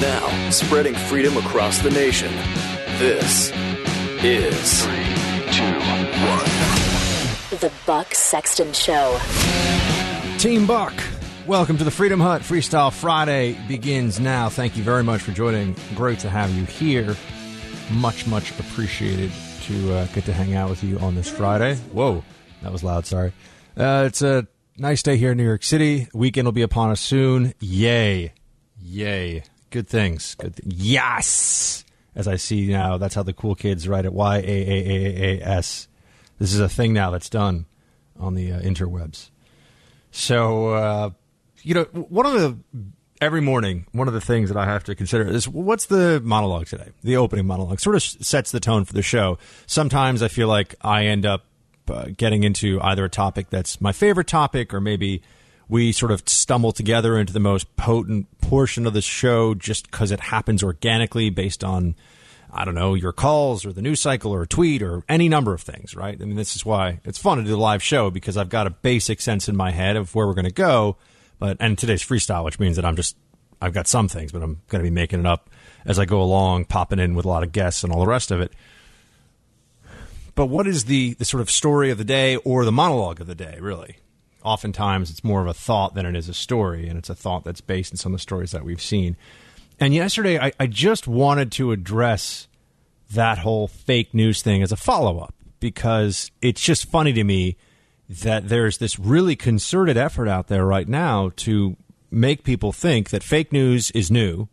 Now, 0.00 0.50
spreading 0.50 0.94
freedom 0.94 1.36
across 1.36 1.78
the 1.78 1.90
nation. 1.90 2.30
This 2.98 3.50
is 4.22 4.84
three, 4.84 5.04
two, 5.50 5.72
one. 6.26 7.60
The 7.60 7.72
Buck 7.86 8.14
Sexton 8.14 8.72
Show. 8.72 9.18
Team 10.38 10.66
Buck. 10.66 10.92
Welcome 11.46 11.76
to 11.76 11.84
the 11.84 11.90
Freedom 11.90 12.20
Hut. 12.20 12.40
Freestyle 12.40 12.90
Friday 12.90 13.52
begins 13.68 14.18
now. 14.18 14.48
Thank 14.48 14.78
you 14.78 14.82
very 14.82 15.04
much 15.04 15.20
for 15.20 15.32
joining. 15.32 15.76
Great 15.94 16.20
to 16.20 16.30
have 16.30 16.50
you 16.50 16.64
here. 16.64 17.14
Much, 17.92 18.26
much 18.26 18.58
appreciated 18.58 19.30
to 19.64 19.92
uh, 19.92 20.06
get 20.06 20.24
to 20.24 20.32
hang 20.32 20.54
out 20.54 20.70
with 20.70 20.82
you 20.82 20.98
on 21.00 21.14
this 21.14 21.28
Friday. 21.28 21.74
Whoa, 21.92 22.24
that 22.62 22.72
was 22.72 22.82
loud. 22.82 23.04
Sorry. 23.04 23.34
Uh, 23.76 24.04
it's 24.06 24.22
a 24.22 24.46
nice 24.78 25.02
day 25.02 25.18
here 25.18 25.32
in 25.32 25.36
New 25.36 25.44
York 25.44 25.64
City. 25.64 26.08
Weekend 26.14 26.46
will 26.46 26.52
be 26.52 26.62
upon 26.62 26.90
us 26.90 27.02
soon. 27.02 27.52
Yay. 27.60 28.32
Yay. 28.80 29.42
Good 29.68 29.86
things. 29.86 30.36
Good 30.36 30.56
th- 30.56 30.74
yes. 30.74 31.84
As 32.14 32.26
I 32.26 32.36
see 32.36 32.68
now, 32.68 32.96
that's 32.96 33.14
how 33.14 33.22
the 33.22 33.34
cool 33.34 33.54
kids 33.54 33.86
write 33.86 34.06
it. 34.06 34.14
Y 34.14 34.38
A 34.38 34.40
A 34.40 34.46
A 34.46 35.40
A 35.40 35.46
S. 35.46 35.88
This 36.38 36.54
is 36.54 36.60
a 36.60 36.70
thing 36.70 36.94
now 36.94 37.10
that's 37.10 37.28
done 37.28 37.66
on 38.18 38.34
the 38.34 38.50
uh, 38.50 38.60
interwebs. 38.60 39.28
So, 40.10 40.68
uh, 40.68 41.10
you 41.64 41.74
know, 41.74 41.84
one 41.84 42.26
of 42.26 42.32
the 42.34 42.58
every 43.20 43.40
morning, 43.40 43.86
one 43.92 44.06
of 44.06 44.14
the 44.14 44.20
things 44.20 44.50
that 44.50 44.58
I 44.58 44.66
have 44.66 44.84
to 44.84 44.94
consider 44.94 45.26
is 45.26 45.48
what's 45.48 45.86
the 45.86 46.20
monologue 46.22 46.66
today? 46.66 46.90
The 47.02 47.16
opening 47.16 47.46
monologue 47.46 47.80
sort 47.80 47.96
of 47.96 48.02
sets 48.02 48.50
the 48.50 48.60
tone 48.60 48.84
for 48.84 48.92
the 48.92 49.02
show. 49.02 49.38
Sometimes 49.66 50.22
I 50.22 50.28
feel 50.28 50.48
like 50.48 50.74
I 50.82 51.06
end 51.06 51.24
up 51.24 51.44
uh, 51.88 52.06
getting 52.16 52.44
into 52.44 52.80
either 52.82 53.04
a 53.04 53.10
topic 53.10 53.50
that's 53.50 53.80
my 53.80 53.92
favorite 53.92 54.26
topic 54.26 54.72
or 54.72 54.80
maybe 54.80 55.22
we 55.68 55.92
sort 55.92 56.12
of 56.12 56.28
stumble 56.28 56.72
together 56.72 57.18
into 57.18 57.32
the 57.32 57.40
most 57.40 57.74
potent 57.76 58.26
portion 58.40 58.86
of 58.86 58.92
the 58.92 59.00
show 59.00 59.54
just 59.54 59.90
because 59.90 60.10
it 60.10 60.20
happens 60.20 60.62
organically 60.62 61.30
based 61.30 61.64
on 61.64 61.94
I 62.56 62.64
don't 62.64 62.76
know, 62.76 62.94
your 62.94 63.12
calls 63.12 63.66
or 63.66 63.72
the 63.72 63.82
news 63.82 64.00
cycle 64.00 64.32
or 64.32 64.42
a 64.42 64.46
tweet 64.46 64.80
or 64.80 65.02
any 65.08 65.28
number 65.28 65.52
of 65.52 65.60
things, 65.60 65.96
right? 65.96 66.16
I 66.20 66.24
mean, 66.24 66.36
this 66.36 66.54
is 66.54 66.64
why 66.64 67.00
it's 67.04 67.18
fun 67.18 67.38
to 67.38 67.44
do 67.44 67.50
the 67.50 67.56
live 67.56 67.82
show 67.82 68.10
because 68.10 68.36
I've 68.36 68.48
got 68.48 68.68
a 68.68 68.70
basic 68.70 69.20
sense 69.20 69.48
in 69.48 69.56
my 69.56 69.72
head 69.72 69.96
of 69.96 70.14
where 70.14 70.24
we're 70.24 70.34
going 70.34 70.44
to 70.44 70.52
go. 70.52 70.96
But 71.44 71.58
and 71.60 71.76
today's 71.76 72.02
freestyle, 72.02 72.42
which 72.42 72.58
means 72.58 72.76
that 72.76 72.86
I'm 72.86 72.96
just 72.96 73.18
I've 73.60 73.74
got 73.74 73.86
some 73.86 74.08
things, 74.08 74.32
but 74.32 74.42
I'm 74.42 74.62
going 74.68 74.82
to 74.82 74.90
be 74.90 74.94
making 74.94 75.20
it 75.20 75.26
up 75.26 75.50
as 75.84 75.98
I 75.98 76.06
go 76.06 76.22
along, 76.22 76.64
popping 76.64 76.98
in 76.98 77.14
with 77.14 77.26
a 77.26 77.28
lot 77.28 77.42
of 77.42 77.52
guests 77.52 77.84
and 77.84 77.92
all 77.92 78.00
the 78.00 78.06
rest 78.06 78.30
of 78.30 78.40
it. 78.40 78.50
But 80.34 80.46
what 80.46 80.66
is 80.66 80.86
the 80.86 81.12
the 81.12 81.26
sort 81.26 81.42
of 81.42 81.50
story 81.50 81.90
of 81.90 81.98
the 81.98 82.04
day 82.04 82.36
or 82.36 82.64
the 82.64 82.72
monologue 82.72 83.20
of 83.20 83.26
the 83.26 83.34
day, 83.34 83.58
really? 83.60 83.98
Oftentimes, 84.42 85.10
it's 85.10 85.22
more 85.22 85.42
of 85.42 85.46
a 85.46 85.52
thought 85.52 85.94
than 85.94 86.06
it 86.06 86.16
is 86.16 86.30
a 86.30 86.34
story, 86.34 86.88
and 86.88 86.96
it's 86.96 87.10
a 87.10 87.14
thought 87.14 87.44
that's 87.44 87.60
based 87.60 87.92
in 87.92 87.98
some 87.98 88.14
of 88.14 88.20
the 88.20 88.22
stories 88.22 88.52
that 88.52 88.64
we've 88.64 88.80
seen. 88.80 89.14
And 89.78 89.92
yesterday, 89.92 90.38
I, 90.38 90.52
I 90.58 90.66
just 90.66 91.06
wanted 91.06 91.52
to 91.52 91.72
address 91.72 92.48
that 93.10 93.36
whole 93.36 93.68
fake 93.68 94.14
news 94.14 94.40
thing 94.40 94.62
as 94.62 94.72
a 94.72 94.78
follow 94.78 95.18
up 95.18 95.34
because 95.60 96.30
it's 96.40 96.62
just 96.62 96.90
funny 96.90 97.12
to 97.12 97.22
me 97.22 97.58
that 98.08 98.48
there's 98.48 98.78
this 98.78 98.98
really 98.98 99.36
concerted 99.36 99.96
effort 99.96 100.28
out 100.28 100.48
there 100.48 100.64
right 100.64 100.88
now 100.88 101.30
to 101.36 101.76
make 102.10 102.44
people 102.44 102.72
think 102.72 103.10
that 103.10 103.22
fake 103.22 103.52
news 103.52 103.90
is 103.92 104.10
new 104.10 104.48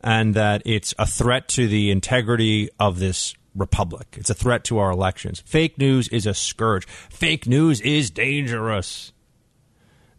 and 0.00 0.34
that 0.34 0.62
it's 0.64 0.94
a 0.98 1.06
threat 1.06 1.48
to 1.48 1.66
the 1.66 1.90
integrity 1.90 2.68
of 2.78 2.98
this 2.98 3.34
republic. 3.54 4.16
It's 4.18 4.30
a 4.30 4.34
threat 4.34 4.64
to 4.64 4.78
our 4.78 4.90
elections. 4.90 5.42
Fake 5.46 5.78
news 5.78 6.08
is 6.08 6.26
a 6.26 6.34
scourge. 6.34 6.86
Fake 6.86 7.46
news 7.46 7.80
is 7.80 8.10
dangerous. 8.10 9.12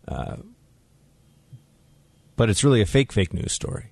Uh, 0.07 0.37
but 2.35 2.49
it's 2.49 2.63
really 2.63 2.81
a 2.81 2.85
fake, 2.85 3.13
fake 3.13 3.33
news 3.33 3.51
story. 3.51 3.91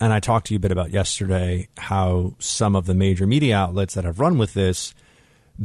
And 0.00 0.12
I 0.12 0.20
talked 0.20 0.48
to 0.48 0.54
you 0.54 0.56
a 0.56 0.60
bit 0.60 0.72
about 0.72 0.90
yesterday 0.90 1.68
how 1.76 2.34
some 2.38 2.74
of 2.74 2.86
the 2.86 2.94
major 2.94 3.26
media 3.26 3.56
outlets 3.56 3.94
that 3.94 4.04
have 4.04 4.20
run 4.20 4.36
with 4.36 4.52
this 4.52 4.94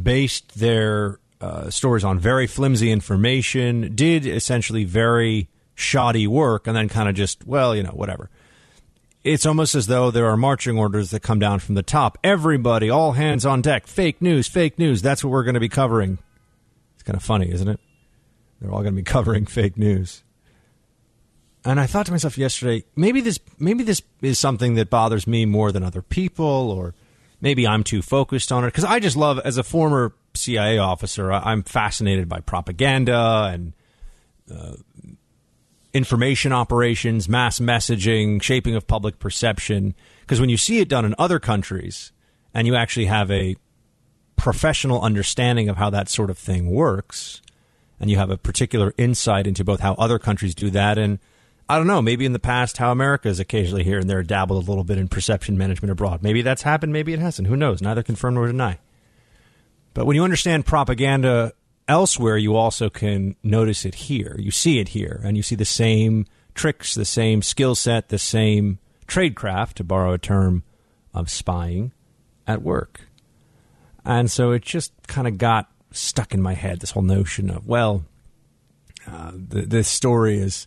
based 0.02 0.58
their 0.58 1.18
uh, 1.40 1.70
stories 1.70 2.04
on 2.04 2.18
very 2.18 2.46
flimsy 2.46 2.90
information, 2.90 3.94
did 3.94 4.26
essentially 4.26 4.84
very 4.84 5.48
shoddy 5.74 6.26
work, 6.26 6.66
and 6.66 6.76
then 6.76 6.88
kind 6.88 7.08
of 7.08 7.14
just, 7.14 7.46
well, 7.46 7.74
you 7.74 7.82
know, 7.82 7.90
whatever. 7.90 8.30
It's 9.24 9.46
almost 9.46 9.74
as 9.74 9.86
though 9.86 10.10
there 10.10 10.26
are 10.26 10.36
marching 10.36 10.78
orders 10.78 11.10
that 11.10 11.20
come 11.20 11.38
down 11.38 11.58
from 11.58 11.74
the 11.74 11.82
top. 11.82 12.18
Everybody, 12.24 12.88
all 12.88 13.12
hands 13.12 13.44
on 13.44 13.62
deck. 13.62 13.86
Fake 13.86 14.22
news, 14.22 14.48
fake 14.48 14.78
news. 14.78 15.02
That's 15.02 15.22
what 15.22 15.30
we're 15.30 15.44
going 15.44 15.54
to 15.54 15.60
be 15.60 15.68
covering. 15.68 16.18
It's 16.94 17.02
kind 17.02 17.16
of 17.16 17.22
funny, 17.22 17.50
isn't 17.50 17.68
it? 17.68 17.80
They're 18.60 18.70
all 18.70 18.82
going 18.82 18.94
to 18.94 19.00
be 19.00 19.02
covering 19.10 19.46
fake 19.46 19.76
news. 19.76 20.22
And 21.64 21.78
I 21.78 21.86
thought 21.86 22.06
to 22.06 22.12
myself 22.12 22.38
yesterday, 22.38 22.84
maybe 22.96 23.20
this 23.20 23.38
maybe 23.58 23.84
this 23.84 24.00
is 24.22 24.38
something 24.38 24.74
that 24.74 24.88
bothers 24.88 25.26
me 25.26 25.44
more 25.44 25.72
than 25.72 25.82
other 25.82 26.02
people, 26.02 26.70
or 26.70 26.94
maybe 27.40 27.66
I'm 27.66 27.84
too 27.84 28.02
focused 28.02 28.52
on 28.52 28.64
it. 28.64 28.68
Because 28.68 28.84
I 28.84 29.00
just 29.00 29.16
love, 29.16 29.38
as 29.44 29.58
a 29.58 29.62
former 29.62 30.14
CIA 30.34 30.78
officer, 30.78 31.32
I'm 31.32 31.62
fascinated 31.62 32.28
by 32.28 32.40
propaganda 32.40 33.50
and 33.52 33.72
uh, 34.50 34.74
information 35.92 36.52
operations, 36.52 37.28
mass 37.28 37.58
messaging, 37.58 38.42
shaping 38.42 38.74
of 38.74 38.86
public 38.86 39.18
perception. 39.18 39.94
Because 40.20 40.40
when 40.40 40.50
you 40.50 40.56
see 40.56 40.78
it 40.78 40.88
done 40.88 41.04
in 41.04 41.14
other 41.18 41.38
countries, 41.38 42.12
and 42.54 42.66
you 42.66 42.74
actually 42.74 43.06
have 43.06 43.30
a 43.30 43.56
professional 44.36 45.02
understanding 45.02 45.68
of 45.68 45.76
how 45.76 45.90
that 45.90 46.08
sort 46.08 46.30
of 46.30 46.38
thing 46.38 46.70
works, 46.70 47.42
and 48.00 48.10
you 48.10 48.16
have 48.16 48.30
a 48.30 48.38
particular 48.38 48.94
insight 48.96 49.46
into 49.46 49.64
both 49.64 49.80
how 49.80 49.94
other 49.94 50.18
countries 50.18 50.54
do 50.54 50.70
that 50.70 50.98
and 50.98 51.18
I 51.68 51.76
don't 51.76 51.86
know, 51.86 52.00
maybe 52.00 52.24
in 52.24 52.32
the 52.32 52.38
past 52.38 52.78
how 52.78 52.90
America 52.90 53.28
has 53.28 53.40
occasionally 53.40 53.84
here 53.84 53.98
and 53.98 54.08
there 54.08 54.22
dabbled 54.22 54.64
a 54.64 54.70
little 54.70 54.84
bit 54.84 54.96
in 54.96 55.08
perception 55.08 55.58
management 55.58 55.92
abroad. 55.92 56.22
Maybe 56.22 56.40
that's 56.40 56.62
happened, 56.62 56.92
maybe 56.92 57.12
it 57.12 57.18
hasn't. 57.18 57.48
Who 57.48 57.56
knows? 57.56 57.82
Neither 57.82 58.02
confirm 58.02 58.34
nor 58.34 58.46
deny. 58.46 58.78
But 59.92 60.06
when 60.06 60.16
you 60.16 60.24
understand 60.24 60.64
propaganda 60.64 61.52
elsewhere, 61.86 62.38
you 62.38 62.56
also 62.56 62.88
can 62.88 63.36
notice 63.42 63.84
it 63.84 63.94
here. 63.94 64.36
You 64.38 64.50
see 64.50 64.78
it 64.78 64.88
here, 64.88 65.20
and 65.24 65.36
you 65.36 65.42
see 65.42 65.56
the 65.56 65.64
same 65.64 66.26
tricks, 66.54 66.94
the 66.94 67.04
same 67.04 67.42
skill 67.42 67.74
set, 67.74 68.08
the 68.08 68.18
same 68.18 68.78
tradecraft, 69.06 69.74
to 69.74 69.84
borrow 69.84 70.12
a 70.12 70.18
term 70.18 70.62
of 71.12 71.30
spying, 71.30 71.92
at 72.46 72.62
work. 72.62 73.00
And 74.04 74.30
so 74.30 74.52
it 74.52 74.62
just 74.62 74.92
kind 75.06 75.28
of 75.28 75.36
got 75.36 75.70
stuck 75.90 76.32
in 76.32 76.40
my 76.40 76.54
head 76.54 76.80
this 76.80 76.92
whole 76.92 77.02
notion 77.02 77.50
of, 77.50 77.66
well, 77.66 78.04
uh, 79.06 79.32
this 79.34 79.88
story 79.88 80.38
is 80.38 80.66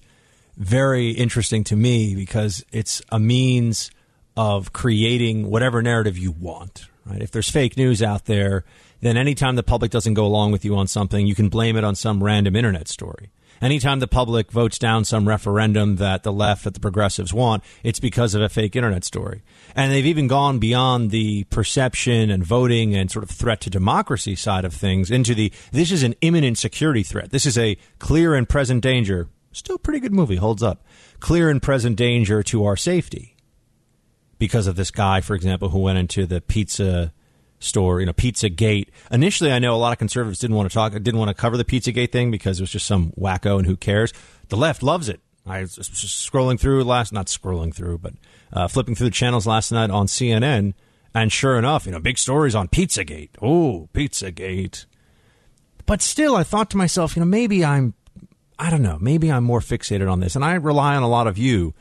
very 0.58 1.12
interesting 1.12 1.64
to 1.66 1.76
me 1.76 2.16
because 2.16 2.64
it's 2.72 3.02
a 3.10 3.20
means 3.20 3.92
of 4.38 4.74
creating 4.74 5.50
whatever 5.50 5.82
narrative 5.82 6.18
you 6.18 6.32
want. 6.32 6.88
Right? 7.06 7.22
If 7.22 7.32
there's 7.32 7.50
fake 7.50 7.78
news 7.78 8.02
out 8.02 8.26
there, 8.26 8.64
then 9.02 9.18
anytime 9.18 9.56
the 9.56 9.64
public 9.64 9.92
doesn't 9.92 10.14
go 10.14 10.26
along 10.26 10.52
with 10.52 10.64
you 10.64 10.76
on 10.76 10.88
something, 10.88 11.26
you 11.26 11.36
can 11.36 11.50
blame 11.50 11.76
it 11.76 11.84
on 11.84 11.96
some 11.96 12.24
random 12.24 12.56
internet 12.56 12.88
story. 12.88 13.32
Anytime 13.62 14.00
the 14.00 14.08
public 14.08 14.52
votes 14.52 14.80
down 14.80 15.06
some 15.06 15.28
referendum 15.28 15.98
that 15.98 16.24
the 16.24 16.34
left, 16.34 16.64
that 16.64 16.74
the 16.74 16.80
progressives 16.80 17.32
want, 17.32 17.64
it's 17.84 18.00
because 18.00 18.34
of 18.34 18.42
a 18.42 18.50
fake 18.50 18.76
internet 18.76 19.04
story. 19.04 19.44
And 19.76 19.92
they've 19.92 20.06
even 20.06 20.28
gone 20.28 20.58
beyond 20.58 21.12
the 21.12 21.44
perception 21.46 22.32
and 22.32 22.44
voting 22.44 22.96
and 22.96 23.12
sort 23.12 23.22
of 23.22 23.30
threat 23.30 23.62
to 23.62 23.70
democracy 23.70 24.36
side 24.36 24.66
of 24.66 24.74
things 24.74 25.12
into 25.12 25.36
the 25.36 25.52
this 25.72 25.92
is 25.92 26.02
an 26.02 26.16
imminent 26.22 26.58
security 26.58 27.04
threat. 27.04 27.30
This 27.30 27.46
is 27.46 27.56
a 27.56 27.78
clear 28.00 28.34
and 28.34 28.50
present 28.50 28.82
danger 28.82 29.28
Still 29.52 29.78
pretty 29.78 30.00
good 30.00 30.14
movie, 30.14 30.38
holds 30.38 30.64
up. 30.64 30.86
Clear 31.20 31.50
and 31.50 31.62
present 31.62 31.98
danger 31.98 32.42
to 32.44 32.66
our 32.66 32.78
safety 32.78 33.36
because 34.40 34.66
of 34.66 34.76
this 34.76 34.92
guy, 34.92 35.22
for 35.22 35.36
example, 35.36 35.70
who 35.70 35.80
went 35.80 36.00
into 36.00 36.26
the 36.26 36.42
pizza 36.42 37.14
story, 37.60 38.04
you 38.04 38.06
know, 38.08 38.14
Pizza 38.14 38.50
Gate. 38.50 38.90
Initially, 39.12 39.52
I 39.52 39.60
know 39.60 39.76
a 39.76 39.78
lot 39.78 39.92
of 39.92 40.00
conservatives 40.00 40.40
didn't 40.40 40.56
want 40.56 40.70
to 40.70 40.74
talk, 40.74 40.94
didn't 40.94 41.18
want 41.18 41.30
to 41.30 41.36
cover 41.36 41.58
the 41.58 41.66
Pizza 41.66 41.92
Gate 41.92 42.12
thing 42.12 42.32
because 42.32 42.60
it 42.60 42.64
was 42.64 42.72
just 42.72 42.88
some 42.88 43.12
wacko 43.12 43.58
and 43.58 43.68
who 43.68 43.78
cares. 43.78 44.14
The 44.50 44.58
left 44.58 44.84
loves 44.84 45.10
it. 45.10 45.22
I 45.46 45.62
was 45.62 45.78
scrolling 45.78 46.60
through 46.60 46.84
last, 46.84 47.14
not 47.14 47.28
scrolling 47.28 47.74
through, 47.74 48.00
but 48.00 48.14
uh, 48.54 48.68
flipping 48.68 48.96
through 48.96 49.08
the 49.08 49.16
channels 49.16 49.48
last 49.48 49.72
night 49.72 49.90
on 49.90 50.08
CNN, 50.08 50.74
and 51.14 51.32
sure 51.32 51.58
enough, 51.58 51.86
you 51.86 51.92
know, 51.92 52.00
big 52.00 52.18
stories 52.18 52.56
on 52.56 52.68
Pizzagate. 52.68 53.32
Oh, 53.42 53.90
Pizzagate. 53.94 54.86
But 55.86 56.02
still, 56.02 56.36
I 56.36 56.44
thought 56.44 56.70
to 56.72 56.78
myself, 56.78 57.16
you 57.16 57.22
know, 57.22 57.26
maybe 57.26 57.66
I'm, 57.66 57.96
I 58.62 58.70
don't 58.70 58.84
know, 58.84 59.00
maybe 59.02 59.32
I'm 59.32 59.44
more 59.44 59.60
fixated 59.60 60.10
on 60.10 60.20
this, 60.20 60.36
and 60.36 60.46
I 60.46 60.54
rely 60.54 60.96
on 60.96 61.02
a 61.02 61.10
lot 61.10 61.26
of 61.26 61.36
you 61.36 61.74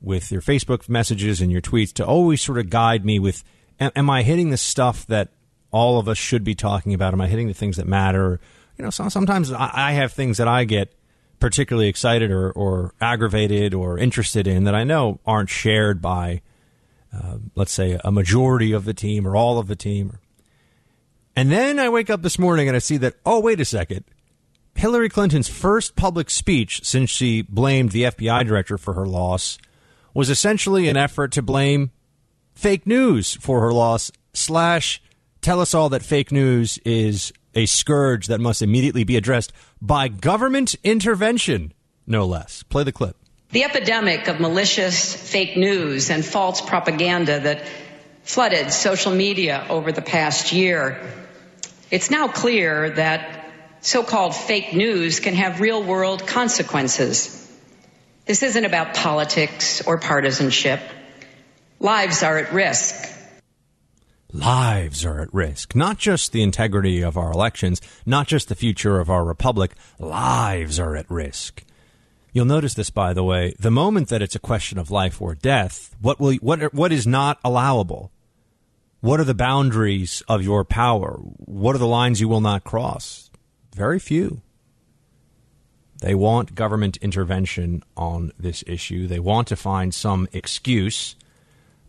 with 0.00 0.30
your 0.30 0.40
Facebook 0.40 0.88
messages 0.88 1.40
and 1.40 1.50
your 1.50 1.60
tweets 1.60 1.92
to 1.94 2.06
always 2.06 2.40
sort 2.40 2.58
of 2.58 2.70
guide 2.70 3.04
me 3.04 3.18
with, 3.18 3.42
am, 3.80 3.90
am 3.96 4.08
I 4.08 4.22
hitting 4.22 4.50
the 4.50 4.56
stuff 4.56 5.04
that 5.08 5.30
all 5.72 5.98
of 5.98 6.08
us 6.08 6.16
should 6.16 6.44
be 6.44 6.54
talking 6.54 6.94
about? 6.94 7.12
Am 7.12 7.20
I 7.20 7.26
hitting 7.26 7.48
the 7.48 7.54
things 7.54 7.76
that 7.76 7.88
matter? 7.88 8.38
You 8.76 8.84
know, 8.84 8.90
so, 8.90 9.08
sometimes 9.08 9.50
I, 9.50 9.68
I 9.72 9.92
have 9.94 10.12
things 10.12 10.36
that 10.36 10.46
I 10.46 10.62
get 10.62 10.94
particularly 11.40 11.88
excited 11.88 12.30
or, 12.30 12.52
or 12.52 12.94
aggravated 13.00 13.74
or 13.74 13.98
interested 13.98 14.46
in 14.46 14.62
that 14.62 14.76
I 14.76 14.84
know 14.84 15.18
aren't 15.26 15.50
shared 15.50 16.00
by, 16.00 16.42
uh, 17.12 17.38
let's 17.56 17.72
say, 17.72 17.98
a 18.04 18.12
majority 18.12 18.70
of 18.70 18.84
the 18.84 18.94
team 18.94 19.26
or 19.26 19.34
all 19.34 19.58
of 19.58 19.66
the 19.66 19.76
team. 19.76 20.18
And 21.34 21.50
then 21.50 21.80
I 21.80 21.88
wake 21.88 22.10
up 22.10 22.22
this 22.22 22.38
morning 22.38 22.68
and 22.68 22.76
I 22.76 22.80
see 22.80 22.96
that, 22.98 23.16
oh, 23.26 23.40
wait 23.40 23.60
a 23.60 23.64
second. 23.64 24.04
Hillary 24.78 25.08
Clinton's 25.08 25.48
first 25.48 25.96
public 25.96 26.30
speech 26.30 26.84
since 26.84 27.10
she 27.10 27.42
blamed 27.42 27.90
the 27.90 28.04
FBI 28.04 28.46
director 28.46 28.78
for 28.78 28.94
her 28.94 29.08
loss 29.08 29.58
was 30.14 30.30
essentially 30.30 30.88
an 30.88 30.96
effort 30.96 31.32
to 31.32 31.42
blame 31.42 31.90
fake 32.54 32.86
news 32.86 33.34
for 33.40 33.60
her 33.60 33.72
loss, 33.72 34.12
slash, 34.34 35.02
tell 35.40 35.60
us 35.60 35.74
all 35.74 35.88
that 35.88 36.04
fake 36.04 36.30
news 36.30 36.78
is 36.84 37.32
a 37.56 37.66
scourge 37.66 38.28
that 38.28 38.38
must 38.38 38.62
immediately 38.62 39.02
be 39.02 39.16
addressed 39.16 39.52
by 39.82 40.06
government 40.06 40.76
intervention, 40.84 41.72
no 42.06 42.24
less. 42.24 42.62
Play 42.62 42.84
the 42.84 42.92
clip. 42.92 43.16
The 43.50 43.64
epidemic 43.64 44.28
of 44.28 44.38
malicious 44.38 45.12
fake 45.12 45.56
news 45.56 46.08
and 46.08 46.24
false 46.24 46.60
propaganda 46.60 47.40
that 47.40 47.66
flooded 48.22 48.72
social 48.72 49.12
media 49.12 49.66
over 49.68 49.90
the 49.90 50.02
past 50.02 50.52
year, 50.52 51.02
it's 51.90 52.12
now 52.12 52.28
clear 52.28 52.90
that 52.90 53.37
so 53.80 54.02
called 54.02 54.34
fake 54.34 54.74
news 54.74 55.20
can 55.20 55.34
have 55.34 55.60
real 55.60 55.82
world 55.82 56.26
consequences. 56.26 57.34
This 58.26 58.42
isn't 58.42 58.64
about 58.64 58.94
politics 58.94 59.86
or 59.86 59.98
partisanship. 59.98 60.80
Lives 61.80 62.22
are 62.22 62.38
at 62.38 62.52
risk 62.52 63.08
lives 64.32 65.04
are 65.04 65.20
at 65.20 65.32
risk. 65.32 65.74
Not 65.74 65.98
just 65.98 66.32
the 66.32 66.42
integrity 66.42 67.02
of 67.02 67.16
our 67.16 67.32
elections, 67.32 67.80
not 68.04 68.26
just 68.26 68.48
the 68.48 68.54
future 68.54 69.00
of 69.00 69.10
our 69.10 69.24
republic, 69.24 69.72
lives 69.98 70.78
are 70.78 70.96
at 70.96 71.10
risk. 71.10 71.64
You'll 72.32 72.44
notice 72.44 72.74
this, 72.74 72.90
by 72.90 73.14
the 73.14 73.24
way. 73.24 73.54
The 73.58 73.70
moment 73.70 74.08
that 74.08 74.22
it's 74.22 74.34
a 74.34 74.40
question 74.40 74.78
of 74.78 74.90
life 74.90 75.20
or 75.20 75.34
death, 75.34 75.96
what 76.00 76.20
will 76.20 76.34
what 76.34 76.74
what 76.74 76.92
is 76.92 77.06
not 77.06 77.38
allowable? 77.42 78.12
What 79.00 79.18
are 79.18 79.24
the 79.24 79.34
boundaries 79.34 80.22
of 80.28 80.42
your 80.42 80.64
power? 80.64 81.18
What 81.38 81.74
are 81.74 81.78
the 81.78 81.86
lines 81.86 82.20
you 82.20 82.28
will 82.28 82.40
not 82.40 82.64
cross? 82.64 83.27
Very 83.74 83.98
few. 83.98 84.42
They 86.00 86.14
want 86.14 86.54
government 86.54 86.96
intervention 86.98 87.82
on 87.96 88.32
this 88.38 88.62
issue. 88.66 89.06
They 89.06 89.18
want 89.18 89.48
to 89.48 89.56
find 89.56 89.92
some 89.92 90.28
excuse 90.32 91.16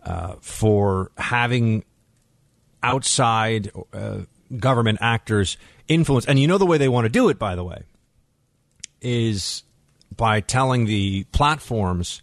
uh, 0.03 0.35
for 0.41 1.11
having 1.17 1.83
outside 2.81 3.71
uh, 3.93 4.21
government 4.57 4.97
actors 5.01 5.57
influence. 5.87 6.25
And 6.25 6.39
you 6.39 6.47
know 6.47 6.57
the 6.57 6.65
way 6.65 6.77
they 6.77 6.89
want 6.89 7.05
to 7.05 7.09
do 7.09 7.29
it, 7.29 7.37
by 7.37 7.55
the 7.55 7.63
way, 7.63 7.83
is 9.01 9.63
by 10.15 10.41
telling 10.41 10.85
the 10.85 11.25
platforms 11.31 12.21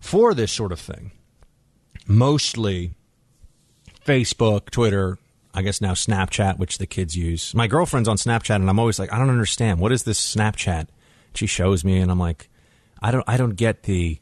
for 0.00 0.34
this 0.34 0.50
sort 0.50 0.72
of 0.72 0.80
thing, 0.80 1.12
mostly 2.06 2.94
Facebook, 4.04 4.70
Twitter, 4.70 5.18
I 5.54 5.62
guess 5.62 5.80
now 5.80 5.92
Snapchat, 5.92 6.58
which 6.58 6.78
the 6.78 6.86
kids 6.86 7.16
use. 7.16 7.54
My 7.54 7.66
girlfriend's 7.66 8.08
on 8.08 8.16
Snapchat, 8.16 8.56
and 8.56 8.68
I'm 8.68 8.78
always 8.78 8.98
like, 8.98 9.12
I 9.12 9.18
don't 9.18 9.30
understand. 9.30 9.80
What 9.80 9.92
is 9.92 10.04
this 10.04 10.34
Snapchat? 10.34 10.88
She 11.34 11.46
shows 11.46 11.84
me, 11.84 11.98
and 11.98 12.10
I'm 12.10 12.18
like, 12.18 12.48
I 13.00 13.10
don't, 13.10 13.24
I 13.26 13.36
don't 13.36 13.56
get 13.56 13.82
the. 13.84 14.18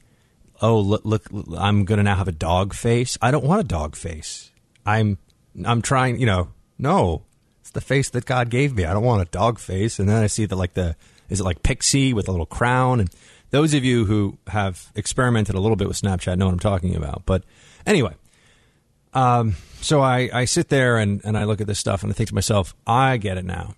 Oh, 0.62 0.78
look, 0.78 1.02
look 1.04 1.24
I'm 1.56 1.86
to 1.86 2.02
now 2.02 2.16
have 2.16 2.28
a 2.28 2.32
dog 2.32 2.74
face. 2.74 3.16
I 3.22 3.30
don't 3.30 3.44
want 3.44 3.60
a 3.60 3.64
dog 3.64 3.96
face. 3.96 4.50
I'm 4.84 5.18
I'm 5.64 5.82
trying, 5.82 6.20
you 6.20 6.26
know, 6.26 6.48
no, 6.78 7.22
it's 7.60 7.70
the 7.70 7.80
face 7.80 8.10
that 8.10 8.24
God 8.24 8.50
gave 8.50 8.74
me. 8.74 8.84
I 8.84 8.92
don't 8.92 9.04
want 9.04 9.22
a 9.22 9.26
dog 9.26 9.58
face. 9.58 9.98
And 9.98 10.08
then 10.08 10.22
I 10.22 10.26
see 10.26 10.46
that 10.46 10.56
like 10.56 10.74
the 10.74 10.96
is 11.28 11.40
it 11.40 11.44
like 11.44 11.62
pixie 11.62 12.12
with 12.12 12.28
a 12.28 12.30
little 12.30 12.46
crown? 12.46 13.00
And 13.00 13.10
those 13.50 13.74
of 13.74 13.84
you 13.84 14.04
who 14.04 14.38
have 14.48 14.90
experimented 14.94 15.54
a 15.54 15.60
little 15.60 15.76
bit 15.76 15.88
with 15.88 16.00
Snapchat 16.00 16.36
know 16.36 16.46
what 16.46 16.52
I'm 16.52 16.58
talking 16.58 16.96
about. 16.96 17.22
But 17.26 17.44
anyway, 17.86 18.14
um, 19.14 19.54
so 19.80 20.00
I, 20.00 20.30
I 20.32 20.44
sit 20.44 20.68
there 20.68 20.96
and, 20.96 21.20
and 21.24 21.36
I 21.36 21.44
look 21.44 21.60
at 21.60 21.66
this 21.66 21.78
stuff 21.78 22.02
and 22.02 22.12
I 22.12 22.14
think 22.14 22.28
to 22.28 22.34
myself, 22.34 22.74
I 22.86 23.16
get 23.16 23.38
it 23.38 23.44
now. 23.44 23.74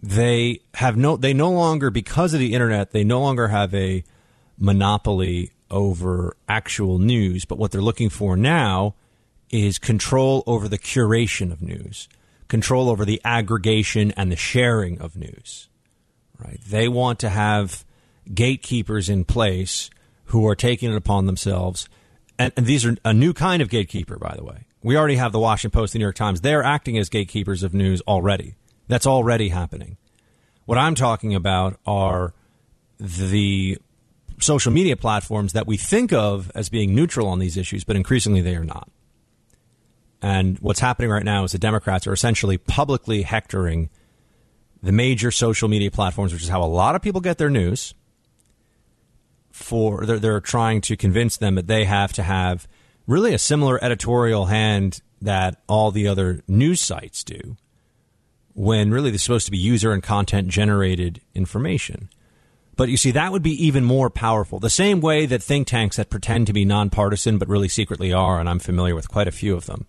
They 0.00 0.60
have 0.74 0.96
no 0.96 1.16
they 1.16 1.34
no 1.34 1.50
longer 1.50 1.90
because 1.90 2.32
of 2.32 2.40
the 2.40 2.54
internet, 2.54 2.92
they 2.92 3.02
no 3.02 3.20
longer 3.20 3.48
have 3.48 3.74
a 3.74 4.04
monopoly 4.56 5.50
over 5.70 6.36
actual 6.48 6.98
news, 6.98 7.44
but 7.44 7.58
what 7.58 7.72
they're 7.72 7.80
looking 7.80 8.08
for 8.08 8.36
now 8.36 8.94
is 9.50 9.78
control 9.78 10.44
over 10.46 10.68
the 10.68 10.78
curation 10.78 11.50
of 11.50 11.62
news, 11.62 12.08
control 12.46 12.88
over 12.88 13.04
the 13.04 13.20
aggregation 13.24 14.12
and 14.12 14.30
the 14.30 14.36
sharing 14.36 15.00
of 15.00 15.16
news. 15.16 15.68
Right? 16.38 16.60
They 16.66 16.86
want 16.86 17.18
to 17.20 17.28
have 17.28 17.84
gatekeepers 18.32 19.08
in 19.08 19.24
place 19.24 19.90
who 20.26 20.46
are 20.46 20.54
taking 20.54 20.92
it 20.92 20.96
upon 20.96 21.26
themselves. 21.26 21.88
And, 22.38 22.52
and 22.56 22.66
these 22.66 22.86
are 22.86 22.96
a 23.04 23.12
new 23.12 23.32
kind 23.32 23.60
of 23.60 23.68
gatekeeper, 23.68 24.16
by 24.16 24.34
the 24.36 24.44
way. 24.44 24.67
We 24.82 24.96
already 24.96 25.16
have 25.16 25.32
the 25.32 25.38
Washington 25.38 25.78
Post, 25.78 25.92
the 25.92 25.98
New 25.98 26.04
York 26.04 26.14
Times. 26.14 26.40
They're 26.40 26.62
acting 26.62 26.98
as 26.98 27.08
gatekeepers 27.08 27.62
of 27.62 27.74
news 27.74 28.00
already. 28.02 28.54
That's 28.86 29.06
already 29.06 29.48
happening. 29.48 29.96
What 30.66 30.78
I'm 30.78 30.94
talking 30.94 31.34
about 31.34 31.78
are 31.86 32.34
the 32.98 33.78
social 34.40 34.72
media 34.72 34.96
platforms 34.96 35.52
that 35.52 35.66
we 35.66 35.76
think 35.76 36.12
of 36.12 36.50
as 36.54 36.68
being 36.68 36.94
neutral 36.94 37.26
on 37.28 37.38
these 37.38 37.56
issues, 37.56 37.84
but 37.84 37.96
increasingly 37.96 38.40
they 38.40 38.54
are 38.54 38.64
not. 38.64 38.88
And 40.20 40.58
what's 40.58 40.80
happening 40.80 41.10
right 41.10 41.24
now 41.24 41.44
is 41.44 41.52
the 41.52 41.58
Democrats 41.58 42.06
are 42.06 42.12
essentially 42.12 42.58
publicly 42.58 43.22
hectoring 43.22 43.88
the 44.82 44.92
major 44.92 45.30
social 45.30 45.68
media 45.68 45.90
platforms, 45.90 46.32
which 46.32 46.42
is 46.42 46.48
how 46.48 46.62
a 46.62 46.66
lot 46.66 46.94
of 46.94 47.02
people 47.02 47.20
get 47.20 47.38
their 47.38 47.50
news. 47.50 47.94
For 49.50 50.06
they're, 50.06 50.18
they're 50.18 50.40
trying 50.40 50.80
to 50.82 50.96
convince 50.96 51.36
them 51.36 51.56
that 51.56 51.66
they 51.66 51.84
have 51.84 52.12
to 52.14 52.22
have 52.22 52.68
really 53.08 53.34
a 53.34 53.38
similar 53.38 53.82
editorial 53.82 54.46
hand 54.46 55.00
that 55.20 55.60
all 55.66 55.90
the 55.90 56.06
other 56.06 56.44
news 56.46 56.80
sites 56.80 57.24
do, 57.24 57.56
when 58.54 58.92
really 58.92 59.10
they're 59.10 59.18
supposed 59.18 59.46
to 59.46 59.50
be 59.50 59.58
user 59.58 59.90
and 59.90 60.04
content 60.04 60.46
generated 60.46 61.20
information. 61.34 62.08
But 62.76 62.88
you 62.88 62.96
see, 62.96 63.10
that 63.10 63.32
would 63.32 63.42
be 63.42 63.66
even 63.66 63.82
more 63.82 64.08
powerful. 64.08 64.60
The 64.60 64.70
same 64.70 65.00
way 65.00 65.26
that 65.26 65.42
think 65.42 65.66
tanks 65.66 65.96
that 65.96 66.10
pretend 66.10 66.46
to 66.46 66.52
be 66.52 66.64
nonpartisan 66.64 67.38
but 67.38 67.48
really 67.48 67.66
secretly 67.66 68.12
are, 68.12 68.38
and 68.38 68.48
I'm 68.48 68.60
familiar 68.60 68.94
with 68.94 69.08
quite 69.08 69.26
a 69.26 69.32
few 69.32 69.56
of 69.56 69.66
them 69.66 69.86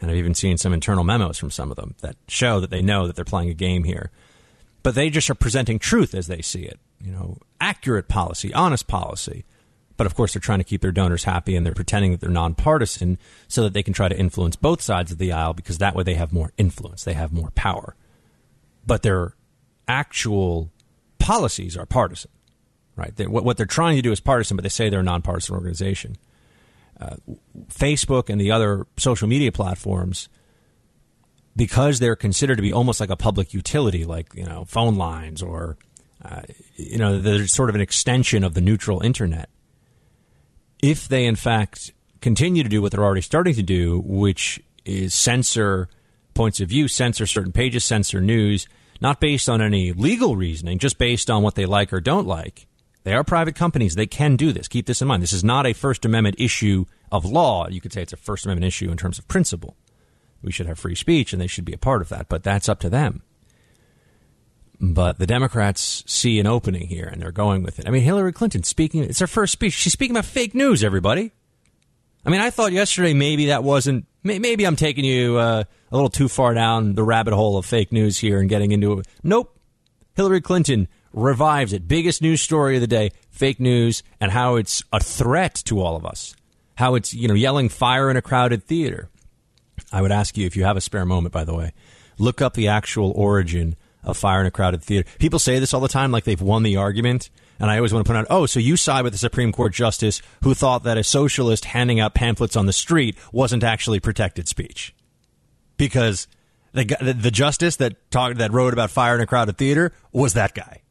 and 0.00 0.10
I've 0.10 0.16
even 0.16 0.34
seen 0.34 0.58
some 0.58 0.72
internal 0.72 1.04
memos 1.04 1.38
from 1.38 1.50
some 1.50 1.70
of 1.70 1.76
them 1.76 1.94
that 2.02 2.16
show 2.28 2.60
that 2.60 2.70
they 2.70 2.82
know 2.82 3.06
that 3.06 3.16
they're 3.16 3.24
playing 3.24 3.50
a 3.50 3.54
game 3.54 3.84
here. 3.84 4.10
But 4.82 4.94
they 4.94 5.10
just 5.10 5.28
are 5.28 5.34
presenting 5.34 5.78
truth 5.78 6.14
as 6.14 6.28
they 6.28 6.40
see 6.40 6.62
it, 6.62 6.78
you 7.02 7.10
know, 7.10 7.38
accurate 7.60 8.08
policy, 8.08 8.54
honest 8.54 8.86
policy. 8.86 9.44
But 9.98 10.06
of 10.06 10.14
course, 10.14 10.32
they're 10.32 10.40
trying 10.40 10.60
to 10.60 10.64
keep 10.64 10.80
their 10.80 10.92
donors 10.92 11.24
happy 11.24 11.54
and 11.54 11.66
they're 11.66 11.74
pretending 11.74 12.12
that 12.12 12.20
they're 12.20 12.30
nonpartisan 12.30 13.18
so 13.46 13.62
that 13.64 13.74
they 13.74 13.82
can 13.82 13.92
try 13.92 14.08
to 14.08 14.18
influence 14.18 14.56
both 14.56 14.80
sides 14.80 15.12
of 15.12 15.18
the 15.18 15.32
aisle 15.32 15.52
because 15.52 15.76
that 15.78 15.94
way 15.94 16.04
they 16.04 16.14
have 16.14 16.32
more 16.32 16.52
influence, 16.56 17.04
they 17.04 17.12
have 17.12 17.32
more 17.32 17.50
power. 17.50 17.94
But 18.86 19.02
their 19.02 19.34
actual 19.86 20.70
policies 21.18 21.76
are 21.76 21.84
partisan, 21.84 22.30
right? 22.96 23.14
They, 23.14 23.26
what, 23.26 23.44
what 23.44 23.58
they're 23.58 23.66
trying 23.66 23.96
to 23.96 24.02
do 24.02 24.12
is 24.12 24.20
partisan, 24.20 24.56
but 24.56 24.62
they 24.62 24.70
say 24.70 24.88
they're 24.88 25.00
a 25.00 25.02
nonpartisan 25.02 25.54
organization 25.54 26.16
uh, 27.00 27.16
Facebook 27.68 28.28
and 28.28 28.40
the 28.40 28.50
other 28.50 28.86
social 28.96 29.28
media 29.28 29.52
platforms, 29.52 30.28
because 31.56 31.98
they're 31.98 32.16
considered 32.16 32.56
to 32.56 32.62
be 32.62 32.72
almost 32.72 33.00
like 33.00 33.10
a 33.10 33.16
public 33.16 33.54
utility, 33.54 34.04
like 34.04 34.34
you 34.34 34.44
know 34.44 34.64
phone 34.64 34.96
lines 34.96 35.42
or 35.42 35.76
uh, 36.24 36.42
you 36.76 36.98
know 36.98 37.18
they're 37.18 37.46
sort 37.46 37.68
of 37.68 37.74
an 37.74 37.80
extension 37.80 38.44
of 38.44 38.54
the 38.54 38.60
neutral 38.60 39.00
internet. 39.00 39.48
If 40.82 41.08
they 41.08 41.24
in 41.24 41.36
fact 41.36 41.92
continue 42.20 42.62
to 42.62 42.68
do 42.68 42.82
what 42.82 42.92
they're 42.92 43.04
already 43.04 43.20
starting 43.20 43.54
to 43.54 43.62
do, 43.62 44.00
which 44.04 44.60
is 44.84 45.14
censor 45.14 45.88
points 46.34 46.60
of 46.60 46.68
view, 46.68 46.88
censor 46.88 47.26
certain 47.26 47.52
pages, 47.52 47.84
censor 47.84 48.20
news, 48.20 48.68
not 49.00 49.20
based 49.20 49.48
on 49.48 49.60
any 49.60 49.92
legal 49.92 50.36
reasoning, 50.36 50.78
just 50.78 50.98
based 50.98 51.30
on 51.30 51.42
what 51.42 51.54
they 51.54 51.66
like 51.66 51.92
or 51.92 52.00
don't 52.00 52.26
like, 52.26 52.66
they 53.04 53.14
are 53.14 53.24
private 53.24 53.54
companies. 53.54 53.94
They 53.94 54.06
can 54.06 54.36
do 54.36 54.52
this. 54.52 54.68
Keep 54.68 54.86
this 54.86 55.00
in 55.00 55.08
mind. 55.08 55.22
This 55.22 55.32
is 55.32 55.44
not 55.44 55.66
a 55.66 55.72
First 55.72 56.04
Amendment 56.04 56.36
issue 56.38 56.84
of 57.10 57.24
law. 57.24 57.68
You 57.68 57.80
could 57.80 57.92
say 57.92 58.02
it's 58.02 58.12
a 58.12 58.16
First 58.16 58.44
Amendment 58.44 58.66
issue 58.66 58.90
in 58.90 58.96
terms 58.96 59.18
of 59.18 59.26
principle. 59.28 59.76
we 60.42 60.52
should 60.52 60.66
have 60.66 60.78
free 60.78 60.94
speech 60.94 61.32
and 61.32 61.40
they 61.42 61.46
should 61.46 61.64
be 61.64 61.72
a 61.72 61.78
part 61.78 62.02
of 62.02 62.08
that, 62.10 62.28
but 62.28 62.42
that's 62.44 62.68
up 62.68 62.80
to 62.80 62.90
them. 62.90 63.22
But 64.80 65.18
the 65.18 65.26
Democrats 65.26 66.04
see 66.06 66.38
an 66.38 66.46
opening 66.46 66.86
here 66.86 67.06
and 67.06 67.20
they're 67.20 67.32
going 67.32 67.62
with 67.62 67.78
it. 67.78 67.88
I 67.88 67.90
mean, 67.90 68.02
Hillary 68.02 68.32
Clinton 68.32 68.62
speaking, 68.62 69.02
it's 69.02 69.18
her 69.18 69.26
first 69.26 69.52
speech. 69.52 69.72
She's 69.72 69.92
speaking 69.92 70.16
about 70.16 70.24
fake 70.24 70.54
news, 70.54 70.84
everybody. 70.84 71.32
I 72.24 72.30
mean, 72.30 72.40
I 72.40 72.50
thought 72.50 72.72
yesterday 72.72 73.14
maybe 73.14 73.46
that 73.46 73.64
wasn't, 73.64 74.06
maybe 74.22 74.64
I'm 74.64 74.76
taking 74.76 75.04
you 75.04 75.36
uh, 75.36 75.64
a 75.90 75.94
little 75.96 76.10
too 76.10 76.28
far 76.28 76.54
down 76.54 76.94
the 76.94 77.02
rabbit 77.02 77.34
hole 77.34 77.56
of 77.56 77.66
fake 77.66 77.90
news 77.90 78.18
here 78.18 78.38
and 78.38 78.48
getting 78.48 78.70
into 78.70 79.00
it. 79.00 79.06
Nope. 79.22 79.58
Hillary 80.14 80.40
Clinton 80.40 80.88
revives 81.12 81.72
it. 81.72 81.88
Biggest 81.88 82.22
news 82.22 82.40
story 82.40 82.76
of 82.76 82.80
the 82.80 82.86
day 82.86 83.10
fake 83.30 83.60
news 83.60 84.02
and 84.20 84.30
how 84.30 84.56
it's 84.56 84.82
a 84.92 85.00
threat 85.00 85.54
to 85.66 85.80
all 85.80 85.96
of 85.96 86.04
us. 86.04 86.36
How 86.76 86.94
it's, 86.94 87.12
you 87.14 87.26
know, 87.26 87.34
yelling 87.34 87.68
fire 87.68 88.10
in 88.10 88.16
a 88.16 88.22
crowded 88.22 88.64
theater. 88.64 89.08
I 89.92 90.02
would 90.02 90.12
ask 90.12 90.36
you 90.36 90.46
if 90.46 90.56
you 90.56 90.64
have 90.64 90.76
a 90.76 90.80
spare 90.80 91.04
moment, 91.04 91.32
by 91.32 91.44
the 91.44 91.54
way, 91.54 91.72
look 92.18 92.42
up 92.42 92.54
the 92.54 92.68
actual 92.68 93.12
origin 93.12 93.76
of 94.08 94.16
fire 94.16 94.40
in 94.40 94.46
a 94.46 94.50
crowded 94.50 94.82
theater. 94.82 95.08
People 95.18 95.38
say 95.38 95.58
this 95.58 95.74
all 95.74 95.80
the 95.80 95.88
time, 95.88 96.10
like 96.10 96.24
they've 96.24 96.40
won 96.40 96.62
the 96.62 96.76
argument. 96.76 97.30
And 97.60 97.70
I 97.70 97.76
always 97.76 97.92
want 97.92 98.06
to 98.06 98.12
point 98.12 98.20
out, 98.20 98.26
oh, 98.30 98.46
so 98.46 98.60
you 98.60 98.76
side 98.76 99.02
with 99.02 99.12
the 99.12 99.18
Supreme 99.18 99.52
Court 99.52 99.72
justice 99.72 100.22
who 100.42 100.54
thought 100.54 100.84
that 100.84 100.96
a 100.96 101.04
socialist 101.04 101.64
handing 101.66 102.00
out 102.00 102.14
pamphlets 102.14 102.56
on 102.56 102.66
the 102.66 102.72
street 102.72 103.16
wasn't 103.32 103.64
actually 103.64 104.00
protected 104.00 104.46
speech. 104.48 104.94
Because 105.76 106.28
the, 106.72 106.84
the, 107.00 107.14
the 107.14 107.30
justice 107.30 107.76
that 107.76 108.10
talked, 108.10 108.38
that 108.38 108.52
wrote 108.52 108.72
about 108.72 108.90
fire 108.90 109.14
in 109.14 109.20
a 109.20 109.26
crowded 109.26 109.58
theater 109.58 109.92
was 110.12 110.34
that 110.34 110.54
guy. 110.54 110.82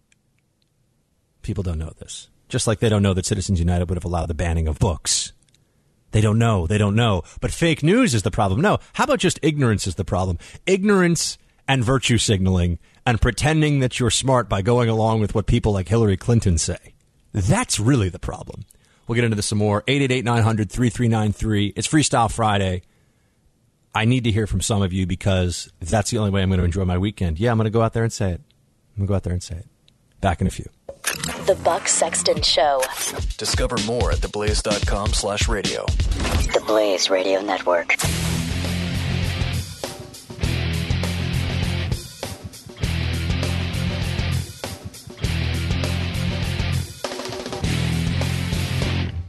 People 1.42 1.64
don't 1.64 1.80
know 1.80 1.94
this. 2.00 2.30
Just 2.50 2.68
like 2.68 2.80
they 2.80 2.90
don't 2.90 3.04
know 3.04 3.14
that 3.14 3.26
Citizens 3.26 3.60
United 3.60 3.90
would 3.90 3.98
have 3.98 4.06
allowed 4.06 4.28
the 4.28 4.34
banning 4.34 4.68
of 4.68 4.80
books. 4.80 5.34
They 6.12 6.22
don't 6.22 6.40
know. 6.40 6.68
They 6.68 6.78
don't 6.78 6.96
know. 6.96 7.24
But 7.42 7.52
fake 7.52 7.84
news 7.84 8.14
is 8.14 8.24
the 8.24 8.32
problem. 8.32 8.62
No. 8.62 8.80
How 8.94 9.04
about 9.04 9.20
just 9.20 9.40
ignorance 9.42 9.88
is 9.88 9.96
the 9.96 10.06
problem? 10.06 10.38
Ignorance 10.66 11.38
and 11.68 11.84
virtue 11.84 12.18
signaling 12.18 12.80
and 13.08 13.22
pretending 13.22 13.80
that 13.80 14.02
you're 14.02 14.12
smart 14.12 14.50
by 14.50 14.62
going 14.62 14.90
along 14.90 15.22
with 15.22 15.34
what 15.34 15.46
people 15.46 15.72
like 15.72 15.88
Hillary 15.88 16.18
Clinton 16.18 16.58
say. 16.58 16.94
That's 17.32 17.80
really 17.80 18.10
the 18.10 18.20
problem. 18.20 18.66
We'll 19.08 19.16
get 19.16 19.24
into 19.24 19.38
this 19.38 19.46
some 19.46 19.60
more. 19.60 19.82
888 19.88 20.26
900 20.26 20.70
3393. 20.70 21.74
It's 21.78 21.88
Freestyle 21.88 22.30
Friday. 22.30 22.82
I 23.96 24.04
need 24.04 24.26
to 24.26 24.32
hear 24.32 24.46
from 24.46 24.60
some 24.60 24.82
of 24.82 24.92
you 24.92 25.08
because 25.08 25.72
that's 25.80 26.12
the 26.12 26.18
only 26.18 26.32
way 26.32 26.42
I'm 26.42 26.50
going 26.50 26.60
to 26.60 26.66
enjoy 26.66 26.84
my 26.84 26.98
weekend. 26.98 27.40
Yeah, 27.40 27.52
I'm 27.52 27.58
going 27.58 27.64
to 27.64 27.72
go 27.72 27.82
out 27.82 27.94
there 27.94 28.04
and 28.04 28.12
say 28.12 28.32
it. 28.32 28.42
I'm 28.98 28.98
going 28.98 29.08
to 29.08 29.12
go 29.12 29.16
out 29.16 29.24
there 29.24 29.34
and 29.34 29.42
say 29.42 29.56
it. 29.56 29.68
Back 30.20 30.42
in 30.42 30.48
a 30.48 30.52
few. 30.52 30.70
The 31.46 31.58
Buck 31.64 31.88
Sexton 31.88 32.42
Show. 32.42 32.84
Discover 33.38 33.78
more 33.86 34.12
at 34.12 34.18
theblaze.com 34.18 35.14
slash 35.14 35.48
radio. 35.48 35.86
The 35.86 36.62
Blaze 36.68 37.10
Radio 37.10 37.40
Network. 37.40 37.96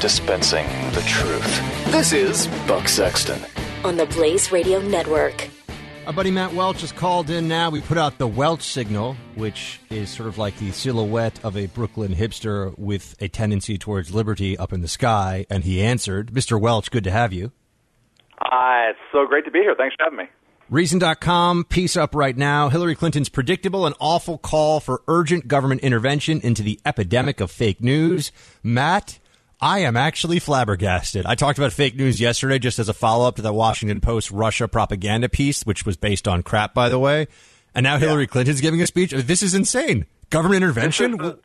Dispensing 0.00 0.66
the 0.92 1.02
truth. 1.06 1.92
This 1.92 2.12
is 2.12 2.46
Buck 2.66 2.88
Sexton. 2.88 3.44
On 3.84 3.96
the 3.96 4.06
Blaze 4.06 4.50
Radio 4.50 4.80
Network. 4.80 5.48
Our 6.06 6.14
buddy 6.14 6.30
Matt 6.30 6.54
Welch 6.54 6.80
has 6.80 6.90
called 6.90 7.28
in 7.28 7.46
now. 7.46 7.68
We 7.68 7.82
put 7.82 7.98
out 7.98 8.16
the 8.16 8.26
Welch 8.26 8.62
signal, 8.62 9.14
which 9.34 9.78
is 9.90 10.08
sort 10.08 10.28
of 10.28 10.38
like 10.38 10.56
the 10.58 10.72
silhouette 10.72 11.38
of 11.44 11.56
a 11.56 11.66
Brooklyn 11.66 12.14
hipster 12.14 12.76
with 12.78 13.14
a 13.20 13.28
tendency 13.28 13.76
towards 13.76 14.14
liberty 14.14 14.56
up 14.56 14.72
in 14.72 14.80
the 14.80 14.88
sky. 14.88 15.46
And 15.50 15.62
he 15.62 15.82
answered. 15.82 16.32
Mr. 16.32 16.58
Welch, 16.58 16.90
good 16.90 17.04
to 17.04 17.10
have 17.10 17.32
you. 17.32 17.52
Uh, 18.40 18.90
it's 18.90 18.98
so 19.12 19.26
great 19.26 19.44
to 19.44 19.50
be 19.50 19.60
here. 19.60 19.74
Thanks 19.76 19.94
for 19.96 20.04
having 20.04 20.18
me. 20.18 20.24
Reason.com, 20.70 21.64
piece 21.64 21.96
up 21.96 22.14
right 22.14 22.36
now. 22.36 22.68
Hillary 22.68 22.94
Clinton's 22.94 23.28
predictable 23.28 23.86
and 23.86 23.94
awful 23.98 24.38
call 24.38 24.78
for 24.78 25.02
urgent 25.08 25.48
government 25.48 25.80
intervention 25.80 26.40
into 26.42 26.62
the 26.62 26.78
epidemic 26.86 27.40
of 27.40 27.50
fake 27.50 27.80
news. 27.80 28.30
Matt, 28.62 29.18
I 29.60 29.80
am 29.80 29.96
actually 29.96 30.38
flabbergasted. 30.38 31.26
I 31.26 31.34
talked 31.34 31.58
about 31.58 31.72
fake 31.72 31.96
news 31.96 32.20
yesterday 32.20 32.60
just 32.60 32.78
as 32.78 32.88
a 32.88 32.94
follow 32.94 33.26
up 33.26 33.36
to 33.36 33.42
the 33.42 33.52
Washington 33.52 34.00
Post 34.00 34.30
Russia 34.30 34.68
propaganda 34.68 35.28
piece, 35.28 35.64
which 35.64 35.84
was 35.84 35.96
based 35.96 36.28
on 36.28 36.44
crap, 36.44 36.72
by 36.72 36.88
the 36.88 37.00
way. 37.00 37.26
And 37.74 37.82
now 37.82 37.98
Hillary 37.98 38.28
Clinton's 38.28 38.60
giving 38.60 38.80
a 38.80 38.86
speech. 38.86 39.10
This 39.10 39.42
is 39.42 39.54
insane. 39.54 40.06
Government 40.30 40.62
intervention? 40.62 41.12
This 41.12 41.20
is 41.20 41.32
the, 41.32 41.38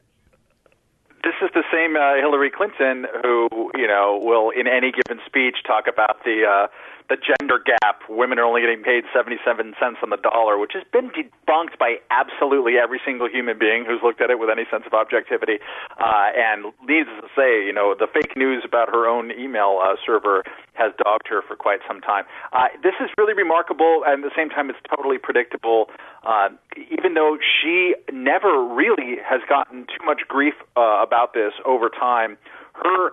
this 1.24 1.34
is 1.42 1.50
the 1.56 1.64
same 1.76 1.96
uh, 1.96 2.16
Hillary 2.16 2.50
Clinton 2.50 3.06
who, 3.22 3.72
you 3.76 3.88
know, 3.88 4.20
will 4.24 4.50
in 4.50 4.68
any 4.68 4.92
given 4.96 5.20
speech 5.28 5.58
talk 5.68 5.88
about 5.92 6.24
the 6.24 6.48
uh, 6.48 6.68
the 7.10 7.18
gender 7.18 7.62
gap. 7.62 8.02
Women 8.10 8.40
are 8.40 8.46
only 8.46 8.62
getting 8.62 8.82
paid 8.82 9.04
77 9.14 9.76
cents 9.80 10.00
on 10.02 10.10
the 10.10 10.18
dollar, 10.18 10.58
which 10.58 10.74
has 10.74 10.84
been 10.92 11.12
debunked 11.12 11.78
by 11.78 11.98
absolutely 12.10 12.78
every 12.82 13.00
single 13.06 13.30
human 13.30 13.60
being 13.60 13.86
who's 13.86 14.02
looked 14.02 14.22
at 14.22 14.30
it 14.30 14.40
with 14.40 14.50
any 14.50 14.66
sense 14.72 14.84
of 14.86 14.94
objectivity. 14.94 15.60
Uh, 16.00 16.34
and 16.34 16.74
needless 16.88 17.22
to 17.22 17.30
say, 17.36 17.62
you 17.66 17.74
know, 17.74 17.94
the 17.98 18.08
fake 18.08 18.34
news 18.36 18.64
about 18.66 18.90
her 18.90 19.08
own 19.08 19.32
email 19.32 19.80
uh, 19.84 19.96
server 20.06 20.44
has 20.74 20.92
dogged 21.04 21.28
her 21.28 21.42
for 21.42 21.56
quite 21.56 21.80
some 21.88 22.02
time. 22.02 22.26
Uh, 22.54 22.68
this 22.84 22.94
is 23.00 23.10
really 23.18 23.34
remarkable, 23.34 24.04
and 24.06 24.24
at 24.24 24.30
the 24.30 24.36
same 24.36 24.50
time, 24.50 24.70
it's 24.70 24.80
totally 24.90 25.18
predictable. 25.18 25.90
Uh, 26.24 26.50
even 26.92 27.14
though 27.14 27.38
she 27.40 27.96
never 28.12 28.66
really 28.66 29.18
has 29.24 29.42
gotten 29.48 29.86
too 29.86 30.04
much 30.04 30.22
grief 30.28 30.56
uh, 30.76 31.00
about 31.06 31.34
this 31.34 31.54
over 31.66 31.90
time, 31.90 32.38
her 32.74 33.12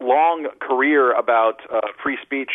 long 0.00 0.48
career 0.60 1.12
about 1.12 1.60
uh, 1.72 1.80
free 2.02 2.18
speech 2.22 2.50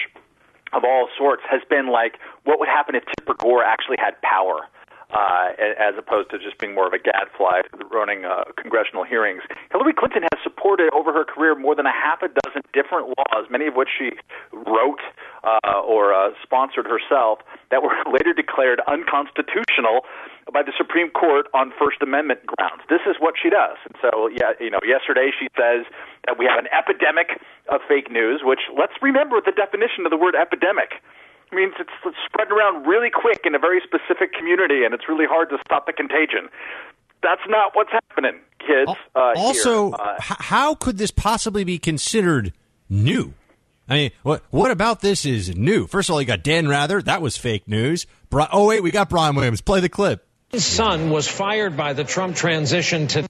of 0.73 0.83
all 0.83 1.07
sorts 1.17 1.43
has 1.49 1.61
been 1.69 1.87
like, 1.87 2.15
what 2.43 2.59
would 2.59 2.67
happen 2.67 2.95
if 2.95 3.03
Tipper 3.17 3.35
Gore 3.35 3.63
actually 3.63 3.97
had 3.99 4.21
power? 4.21 4.67
Uh, 5.07 5.55
as 5.79 5.95
opposed 5.97 6.29
to 6.29 6.37
just 6.37 6.59
being 6.59 6.75
more 6.75 6.85
of 6.85 6.91
a 6.91 6.99
gadfly 6.99 7.61
running 7.89 8.25
uh, 8.25 8.43
congressional 8.59 9.05
hearings. 9.05 9.41
Hillary 9.71 9.93
Clinton 9.93 10.23
has 10.23 10.43
supported 10.43 10.91
over 10.91 11.13
her 11.13 11.23
career 11.23 11.55
more 11.55 11.75
than 11.75 11.85
a 11.85 11.95
half 11.95 12.21
a 12.21 12.27
dozen 12.27 12.61
different 12.73 13.07
laws, 13.15 13.47
many 13.49 13.67
of 13.67 13.75
which 13.75 13.87
she 13.87 14.11
wrote 14.51 14.99
uh, 15.47 15.79
or 15.79 16.13
uh, 16.13 16.35
sponsored 16.43 16.85
herself, 16.91 17.39
that 17.71 17.81
were 17.81 17.95
later 18.11 18.33
declared 18.35 18.81
unconstitutional 18.83 20.03
by 20.51 20.61
the 20.61 20.75
Supreme 20.75 21.09
Court 21.09 21.47
on 21.53 21.71
First 21.79 22.03
Amendment 22.03 22.43
grounds. 22.45 22.83
This 22.89 23.07
is 23.07 23.15
what 23.19 23.35
she 23.41 23.49
does. 23.49 23.79
And 23.87 23.95
so, 24.03 24.27
yeah, 24.27 24.59
you 24.59 24.69
know, 24.69 24.83
yesterday 24.83 25.31
she 25.31 25.47
says 25.55 25.87
that 26.27 26.35
we 26.37 26.43
have 26.43 26.59
an 26.59 26.67
epidemic 26.75 27.39
of 27.71 27.79
fake 27.87 28.11
news, 28.11 28.41
which 28.43 28.67
let's 28.75 28.99
remember 29.01 29.39
the 29.39 29.55
definition 29.55 30.03
of 30.03 30.11
the 30.11 30.19
word 30.19 30.35
epidemic 30.35 30.99
means 31.51 31.73
it's, 31.79 31.89
it's 32.05 32.17
spreading 32.25 32.53
around 32.53 32.85
really 32.85 33.09
quick 33.09 33.41
in 33.45 33.55
a 33.55 33.59
very 33.59 33.81
specific 33.81 34.33
community, 34.33 34.83
and 34.83 34.93
it's 34.93 35.07
really 35.07 35.25
hard 35.25 35.49
to 35.49 35.57
stop 35.65 35.85
the 35.85 35.93
contagion. 35.93 36.49
That's 37.23 37.41
not 37.47 37.75
what's 37.75 37.91
happening, 37.91 38.39
kids. 38.59 38.91
Uh, 39.15 39.33
also, 39.35 39.89
here. 39.89 39.97
Uh, 39.99 40.15
how 40.19 40.75
could 40.75 40.97
this 40.97 41.11
possibly 41.11 41.63
be 41.63 41.79
considered 41.79 42.53
new? 42.89 43.33
I 43.89 43.93
mean, 43.95 44.11
what 44.23 44.43
what 44.49 44.69
about 44.71 45.01
this 45.01 45.25
is 45.25 45.55
new? 45.55 45.87
First 45.87 46.09
of 46.09 46.13
all, 46.13 46.21
you 46.21 46.27
got 46.27 46.43
Dan 46.43 46.67
Rather. 46.67 47.01
That 47.01 47.21
was 47.21 47.37
fake 47.37 47.67
news. 47.67 48.05
Bri- 48.29 48.47
oh 48.51 48.67
wait, 48.67 48.83
we 48.83 48.91
got 48.91 49.09
Brian 49.09 49.35
Williams. 49.35 49.61
Play 49.61 49.79
the 49.79 49.89
clip. 49.89 50.27
His 50.49 50.65
son 50.65 51.09
was 51.09 51.27
fired 51.27 51.77
by 51.77 51.93
the 51.93 52.03
Trump 52.03 52.35
transition 52.35 53.07
today 53.07 53.27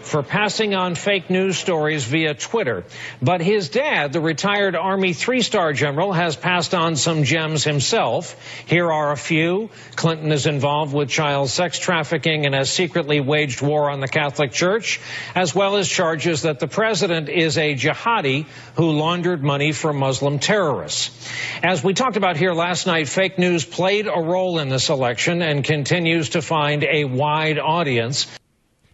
for 0.00 0.22
passing 0.22 0.74
on 0.74 0.94
fake 0.94 1.28
news 1.28 1.58
stories 1.58 2.04
via 2.04 2.32
Twitter. 2.32 2.84
But 3.20 3.42
his 3.42 3.68
dad, 3.68 4.14
the 4.14 4.20
retired 4.20 4.74
Army 4.74 5.12
three 5.12 5.42
star 5.42 5.74
general, 5.74 6.14
has 6.14 6.36
passed 6.36 6.74
on 6.74 6.96
some 6.96 7.24
gems 7.24 7.62
himself. 7.62 8.34
Here 8.64 8.90
are 8.90 9.12
a 9.12 9.16
few. 9.16 9.68
Clinton 9.94 10.32
is 10.32 10.46
involved 10.46 10.94
with 10.94 11.10
child 11.10 11.50
sex 11.50 11.78
trafficking 11.78 12.46
and 12.46 12.54
has 12.54 12.70
secretly 12.70 13.20
waged 13.20 13.60
war 13.60 13.90
on 13.90 14.00
the 14.00 14.08
Catholic 14.08 14.52
Church, 14.52 15.00
as 15.34 15.54
well 15.54 15.76
as 15.76 15.86
charges 15.86 16.42
that 16.42 16.58
the 16.58 16.68
president 16.68 17.28
is 17.28 17.58
a 17.58 17.74
jihadi 17.74 18.46
who 18.76 18.92
laundered 18.92 19.44
money 19.44 19.72
for 19.72 19.92
Muslim 19.92 20.38
terrorists. 20.38 21.10
As 21.62 21.84
we 21.84 21.92
talked 21.92 22.16
about 22.16 22.38
here 22.38 22.54
last 22.54 22.86
night, 22.86 23.06
fake 23.06 23.38
news 23.38 23.66
played 23.66 24.06
a 24.06 24.18
role 24.18 24.60
in 24.60 24.70
this 24.70 24.88
election 24.88 25.42
and 25.42 25.62
continues 25.62 26.30
to 26.30 26.40
find 26.40 26.84
a 26.84 27.04
wide 27.04 27.58
audience. 27.58 28.26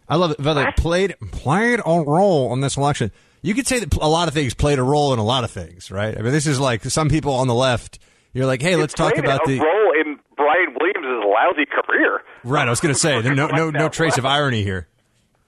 I 0.09 0.17
love 0.17 0.33
it. 0.33 0.39
They 0.39 0.67
played 0.77 1.15
played 1.31 1.81
a 1.85 2.05
role 2.07 2.53
in 2.53 2.61
this 2.61 2.77
election. 2.77 3.11
You 3.43 3.55
could 3.55 3.67
say 3.67 3.81
that 3.81 3.95
a 3.95 4.09
lot 4.09 4.29
of 4.29 4.35
things 4.35 4.55
played 4.55 4.79
a 4.79 4.83
role 4.83 5.13
in 5.13 5.19
a 5.19 5.25
lot 5.25 5.43
of 5.43 5.51
things, 5.51 5.91
right? 5.91 6.17
I 6.17 6.23
mean, 6.23 6.33
this 6.33 6.47
is 6.47 6.61
like 6.61 6.85
some 6.85 7.09
people 7.09 7.35
on 7.35 7.49
the 7.49 7.55
left. 7.55 7.99
You're 8.33 8.47
like, 8.47 8.63
hey, 8.63 8.77
let's 8.77 8.95
talk 8.95 9.19
about 9.19 9.47
a 9.47 9.51
the 9.51 9.59
role 9.59 9.93
in 10.01 10.19
Brian 10.37 10.75
Williams' 10.81 11.25
lousy 11.27 11.67
career. 11.67 12.23
right. 12.45 12.67
I 12.67 12.71
was 12.71 12.81
going 12.81 12.95
to 12.95 12.99
say 12.99 13.21
no, 13.35 13.49
no, 13.49 13.71
no 13.71 13.89
trace 13.89 14.17
of 14.17 14.25
irony 14.25 14.63
here. 14.63 14.89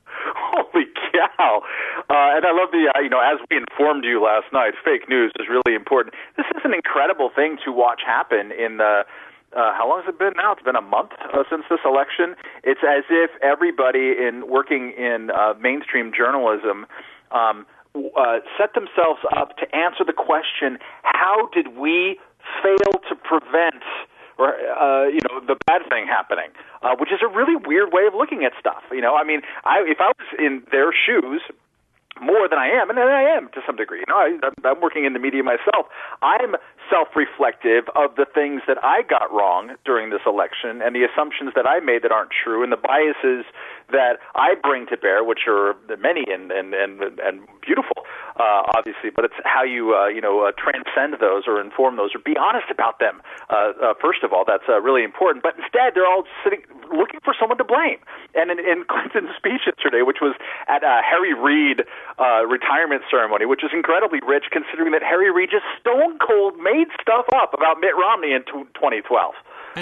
Holy 0.07 0.85
cow! 1.13 1.63
Uh, 2.11 2.37
and 2.37 2.45
I 2.45 2.53
love 2.53 2.71
the, 2.71 2.93
uh, 2.95 3.01
you 3.01 3.09
know, 3.09 3.21
as 3.21 3.39
we 3.51 3.57
informed 3.57 4.05
you 4.05 4.23
last 4.23 4.53
night, 4.53 4.75
fake 4.85 5.09
news 5.09 5.33
is 5.41 5.47
really 5.49 5.75
important. 5.75 6.15
This 6.37 6.47
is 6.55 6.63
an 6.65 6.75
incredible 6.75 7.31
thing 7.35 7.59
to 7.65 7.73
watch 7.73 8.03
happen 8.05 8.53
in 8.53 8.79
the. 8.79 9.05
Uh, 9.55 9.73
how 9.73 9.89
long 9.89 10.03
has 10.03 10.09
it 10.09 10.19
been 10.19 10.33
now? 10.37 10.53
It's 10.53 10.63
been 10.63 10.77
a 10.77 10.83
month 10.83 11.13
uh, 11.33 11.45
since 11.49 11.63
this 11.71 11.79
election. 11.85 12.35
It's 12.65 12.81
as 12.83 13.05
if 13.09 13.31
everybody 13.43 14.19
in 14.19 14.51
working 14.51 14.93
in 14.99 15.31
uh, 15.31 15.55
mainstream 15.61 16.13
journalism 16.17 16.87
um, 17.31 17.67
uh, 17.95 18.43
set 18.59 18.75
themselves 18.75 19.21
up 19.37 19.57
to 19.59 19.65
answer 19.75 20.03
the 20.05 20.13
question: 20.13 20.79
How 21.03 21.49
did 21.55 21.79
we 21.79 22.19
fail 22.63 22.93
to 23.09 23.15
prevent? 23.15 23.83
or 24.37 24.51
uh, 24.51 25.07
you 25.07 25.21
know 25.31 25.39
the 25.47 25.57
bad 25.67 25.83
thing 25.89 26.07
happening, 26.07 26.51
uh, 26.83 26.97
which 26.99 27.13
is 27.13 27.21
a 27.23 27.29
really 27.29 27.55
weird 27.55 27.93
way 27.93 28.07
of 28.07 28.15
looking 28.15 28.45
at 28.45 28.53
stuff. 28.59 28.83
You 28.91 29.01
know, 29.01 29.15
I 29.15 29.23
mean, 29.23 29.43
I, 29.65 29.79
if 29.87 29.99
I 30.01 30.11
was 30.11 30.27
in 30.39 30.63
their 30.73 30.91
shoes 30.91 31.41
more 32.21 32.49
than 32.49 32.59
I 32.59 32.69
am, 32.69 32.91
and 32.91 32.99
I 32.99 33.23
am 33.23 33.49
to 33.55 33.61
some 33.67 33.77
degree. 33.77 33.99
You 33.99 34.09
know, 34.09 34.17
I, 34.17 34.39
I'm 34.69 34.81
working 34.81 35.05
in 35.05 35.13
the 35.13 35.19
media 35.19 35.43
myself. 35.43 35.87
I'm 36.23 36.55
self-reflective 36.91 37.85
of 37.97 38.15
the 38.17 38.27
things 38.27 38.63
that 38.69 38.79
I 38.83 39.03
got 39.03 39.33
wrong 39.33 39.75
during 39.85 40.11
this 40.11 40.23
election, 40.27 40.81
and 40.83 40.95
the 40.95 41.03
assumptions 41.03 41.53
that 41.57 41.67
I 41.67 41.81
made 41.81 42.03
that 42.03 42.13
aren't 42.13 42.31
true, 42.31 42.63
and 42.63 42.71
the 42.71 42.79
biases 42.79 43.45
that 43.91 44.19
I 44.35 44.55
bring 44.55 44.87
to 44.89 44.97
bear, 44.97 45.25
which 45.25 45.47
are 45.49 45.75
many 45.99 46.25
and 46.29 46.51
and 46.51 46.75
and, 46.75 47.01
and 47.21 47.47
beautiful, 47.61 48.05
uh, 48.37 48.69
obviously. 48.77 49.11
But 49.15 49.27
it's 49.27 49.39
how 49.45 49.65
you 49.65 49.95
uh, 49.95 50.09
you 50.09 50.21
know 50.21 50.47
uh, 50.47 50.53
transcend 50.57 51.21
those 51.21 51.45
or 51.47 51.61
inform 51.61 51.97
those 51.97 52.15
or 52.15 52.21
be 52.21 52.37
honest 52.37 52.71
about 52.71 52.99
them. 52.99 53.21
Uh, 53.51 53.73
uh, 53.81 53.95
first 54.01 54.23
of 54.23 54.33
all, 54.33 54.45
that's 54.47 54.67
uh, 54.69 54.81
really 54.81 55.05
important. 55.05 55.43
But 55.43 55.57
instead, 55.57 55.95
they're 55.95 56.09
all 56.09 56.25
sitting 56.43 56.63
looking 56.93 57.21
for 57.25 57.35
someone 57.39 57.59
to 57.59 57.65
blame. 57.65 57.99
And 58.35 58.51
in, 58.51 58.59
in 58.59 58.85
Clinton's 58.91 59.37
speech 59.37 59.67
yesterday, 59.67 60.03
which 60.03 60.19
was 60.21 60.35
at 60.69 60.85
uh, 60.85 61.01
Harry 61.05 61.35
Reid 61.35 61.85
uh, 62.19 62.47
retirement 62.47 63.03
ceremony, 63.11 63.47
which 63.47 63.65
is 63.65 63.71
incredibly 63.73 64.21
rich 64.27 64.45
considering 64.51 64.93
that 64.93 65.03
Harry 65.03 65.31
Reid 65.31 65.51
just 65.51 65.65
stone 65.81 66.19
cold 66.19 66.57
made 66.59 66.89
stuff 67.01 67.27
up 67.35 67.55
about 67.55 67.81
Mitt 67.81 67.97
Romney 67.97 68.33
in 68.33 68.43
t- 68.45 68.69
2012. 68.75 69.35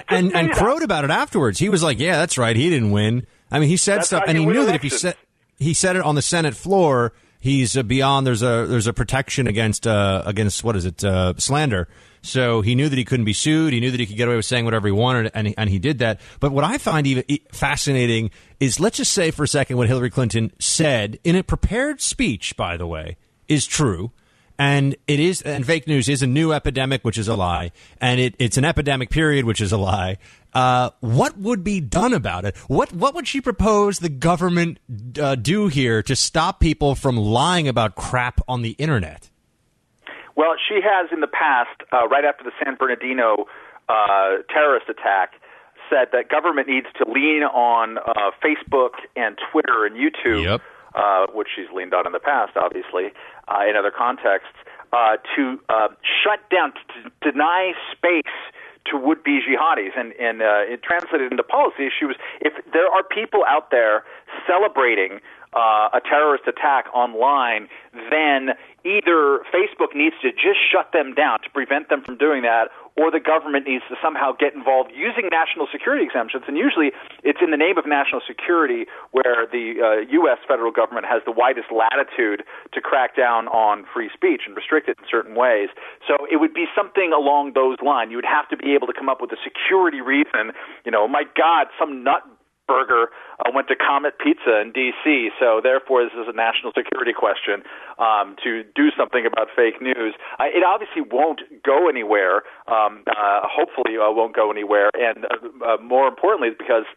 and 0.08 0.34
and 0.34 0.52
crowed 0.52 0.82
about 0.82 1.04
it 1.04 1.10
afterwards. 1.10 1.58
He 1.58 1.68
was 1.68 1.82
like, 1.82 2.00
"Yeah, 2.00 2.16
that's 2.16 2.38
right. 2.38 2.56
He 2.56 2.70
didn't 2.70 2.92
win." 2.92 3.26
I 3.52 3.58
mean, 3.58 3.68
he 3.68 3.76
said 3.76 3.98
That's 3.98 4.08
stuff, 4.08 4.24
and 4.26 4.36
he 4.36 4.46
knew 4.46 4.64
that 4.66 4.74
if 4.74 4.82
he 4.82 4.88
said 4.88 5.14
he 5.58 5.74
said 5.74 5.96
it 5.96 6.02
on 6.02 6.14
the 6.14 6.22
Senate 6.22 6.54
floor, 6.54 7.12
he's 7.38 7.76
uh, 7.76 7.82
beyond. 7.82 8.26
There's 8.26 8.42
a 8.42 8.66
there's 8.66 8.86
a 8.86 8.92
protection 8.92 9.46
against 9.46 9.86
uh, 9.86 10.22
against 10.26 10.64
what 10.64 10.74
is 10.74 10.86
it 10.86 11.04
uh, 11.04 11.34
slander. 11.36 11.88
So 12.22 12.62
he 12.62 12.74
knew 12.74 12.88
that 12.88 12.96
he 12.96 13.04
couldn't 13.04 13.24
be 13.24 13.32
sued. 13.32 13.72
He 13.72 13.80
knew 13.80 13.90
that 13.90 13.98
he 13.98 14.06
could 14.06 14.16
get 14.16 14.28
away 14.28 14.36
with 14.36 14.44
saying 14.44 14.64
whatever 14.64 14.86
he 14.86 14.92
wanted, 14.92 15.32
and 15.34 15.48
he, 15.48 15.54
and 15.58 15.68
he 15.68 15.78
did 15.78 15.98
that. 15.98 16.20
But 16.38 16.52
what 16.52 16.64
I 16.64 16.78
find 16.78 17.06
even 17.06 17.24
fascinating 17.50 18.30
is, 18.60 18.78
let's 18.78 18.96
just 18.96 19.12
say 19.12 19.32
for 19.32 19.42
a 19.42 19.48
second, 19.48 19.76
what 19.76 19.88
Hillary 19.88 20.10
Clinton 20.10 20.52
said 20.60 21.18
in 21.24 21.34
a 21.34 21.42
prepared 21.42 22.00
speech, 22.00 22.56
by 22.56 22.76
the 22.76 22.86
way, 22.86 23.16
is 23.48 23.66
true 23.66 24.12
and 24.62 24.96
it 25.06 25.20
is 25.20 25.42
and 25.42 25.66
fake 25.66 25.86
news 25.86 26.08
is 26.08 26.22
a 26.22 26.26
new 26.26 26.52
epidemic 26.52 27.02
which 27.04 27.18
is 27.18 27.28
a 27.28 27.34
lie. 27.36 27.72
And 28.00 28.20
it, 28.20 28.34
it's 28.38 28.56
an 28.56 28.64
epidemic 28.64 29.10
period 29.10 29.44
which 29.44 29.60
is 29.60 29.72
a 29.72 29.76
lie. 29.78 30.18
Uh, 30.54 30.90
what 31.00 31.36
would 31.38 31.64
be 31.64 31.80
done 31.80 32.12
about 32.12 32.44
it? 32.44 32.56
What 32.68 32.92
what 32.92 33.14
would 33.14 33.26
she 33.26 33.40
propose 33.40 33.98
the 33.98 34.08
government 34.08 34.78
uh, 35.20 35.34
do 35.36 35.68
here 35.68 36.02
to 36.04 36.14
stop 36.14 36.60
people 36.60 36.94
from 36.94 37.16
lying 37.16 37.66
about 37.68 37.94
crap 37.94 38.40
on 38.46 38.62
the 38.62 38.72
internet? 38.72 39.30
Well, 40.36 40.54
she 40.68 40.80
has 40.82 41.10
in 41.12 41.20
the 41.20 41.26
past, 41.44 41.76
uh, 41.92 42.08
right 42.08 42.24
after 42.24 42.42
the 42.44 42.52
San 42.64 42.76
Bernardino 42.76 43.46
uh, 43.88 44.42
terrorist 44.48 44.88
attack, 44.88 45.32
said 45.90 46.08
that 46.12 46.30
government 46.30 46.68
needs 46.68 46.86
to 46.98 47.04
lean 47.10 47.42
on 47.42 47.98
uh, 47.98 48.30
Facebook 48.42 48.92
and 49.14 49.36
Twitter 49.50 49.84
and 49.84 49.94
YouTube, 49.96 50.42
Yep. 50.44 50.60
uh, 50.94 51.26
which 51.34 51.48
she's 51.54 51.68
leaned 51.74 51.92
on 51.92 52.06
in 52.06 52.12
the 52.12 52.18
past, 52.32 52.52
obviously, 52.56 53.12
uh, 53.48 53.68
in 53.68 53.76
other 53.76 53.90
contexts, 53.90 54.56
uh, 54.92 55.16
to 55.34 55.58
uh, 55.68 55.88
shut 56.22 56.40
down, 56.50 56.72
to, 56.72 57.30
deny 57.32 57.72
space 57.90 58.34
to 58.84 58.96
would-be 58.98 59.40
jihadis, 59.40 59.96
and 59.96 60.12
and 60.14 60.42
uh, 60.42 60.66
it 60.66 60.82
translated 60.82 61.30
into 61.30 61.42
policy. 61.42 61.88
She 61.98 62.04
was, 62.04 62.16
if 62.40 62.52
there 62.72 62.88
are 62.88 63.02
people 63.02 63.44
out 63.48 63.70
there 63.70 64.04
celebrating 64.46 65.20
uh, 65.54 65.88
a 65.92 66.00
terrorist 66.00 66.44
attack 66.46 66.86
online, 66.94 67.68
then 68.10 68.56
either 68.84 69.44
Facebook 69.52 69.94
needs 69.94 70.16
to 70.22 70.32
just 70.32 70.58
shut 70.70 70.92
them 70.92 71.14
down 71.14 71.40
to 71.44 71.50
prevent 71.50 71.88
them 71.88 72.02
from 72.02 72.16
doing 72.16 72.42
that, 72.42 72.68
or 72.96 73.10
the 73.10 73.20
government 73.20 73.66
needs 73.66 73.84
to 73.88 73.96
somehow 74.02 74.32
get 74.32 74.54
involved 74.54 74.90
using 74.94 75.28
national 75.30 75.66
security 75.70 76.04
exemptions. 76.04 76.44
And 76.46 76.56
usually, 76.56 76.92
it's 77.22 77.40
in 77.42 77.50
the 77.50 77.56
name 77.56 77.78
of 77.78 77.86
national 77.86 78.20
security 78.26 78.86
where 79.12 79.48
the 79.50 79.80
uh, 79.80 80.12
U.S. 80.24 80.38
federal 80.46 80.72
government 80.72 81.06
has 81.06 81.22
the 81.24 81.32
widest 81.32 81.72
latitude 81.72 82.44
to 82.72 82.80
crack 82.80 83.16
down 83.16 83.48
on 83.48 83.84
free 83.92 84.10
speech 84.12 84.42
and 84.46 84.56
restrict 84.56 84.88
it 84.88 84.98
in 85.00 85.04
certain 85.08 85.34
ways. 85.34 85.68
So 86.06 86.26
it 86.30 86.36
would 86.36 86.54
be 86.54 86.66
something 86.76 87.12
along 87.12 87.52
those 87.54 87.78
lines. 87.84 88.10
You 88.10 88.18
would 88.18 88.28
have 88.28 88.48
to 88.50 88.56
be 88.56 88.74
able 88.74 88.86
to 88.88 88.96
come 88.96 89.08
up 89.08 89.20
with 89.20 89.32
a 89.32 89.40
security 89.42 90.00
reason. 90.00 90.52
You 90.84 90.92
know, 90.92 91.08
my 91.08 91.24
God, 91.36 91.68
some 91.78 92.04
nut 92.04 92.22
burger 92.72 93.12
uh, 93.44 93.52
went 93.52 93.68
to 93.68 93.76
Comet 93.76 94.16
Pizza 94.16 94.64
in 94.64 94.72
D.C. 94.72 95.28
So 95.36 95.60
therefore, 95.62 96.04
this 96.04 96.16
is 96.16 96.24
a 96.24 96.32
national 96.32 96.72
security 96.72 97.12
question 97.12 97.60
um, 98.00 98.36
to 98.42 98.64
do 98.72 98.88
something 98.96 99.28
about 99.28 99.48
fake 99.54 99.82
news. 99.84 100.16
Uh, 100.40 100.48
it 100.48 100.64
obviously 100.64 101.04
won't 101.04 101.44
go 101.62 101.88
anywhere. 101.88 102.48
Um, 102.72 103.04
uh, 103.04 103.44
hopefully, 103.44 104.00
uh, 104.00 104.08
won't 104.08 104.34
go 104.34 104.50
anywhere. 104.50 104.88
And 104.96 105.26
uh, 105.28 105.76
uh, 105.76 105.76
more 105.84 106.08
importantly, 106.08 106.48
because 106.56 106.88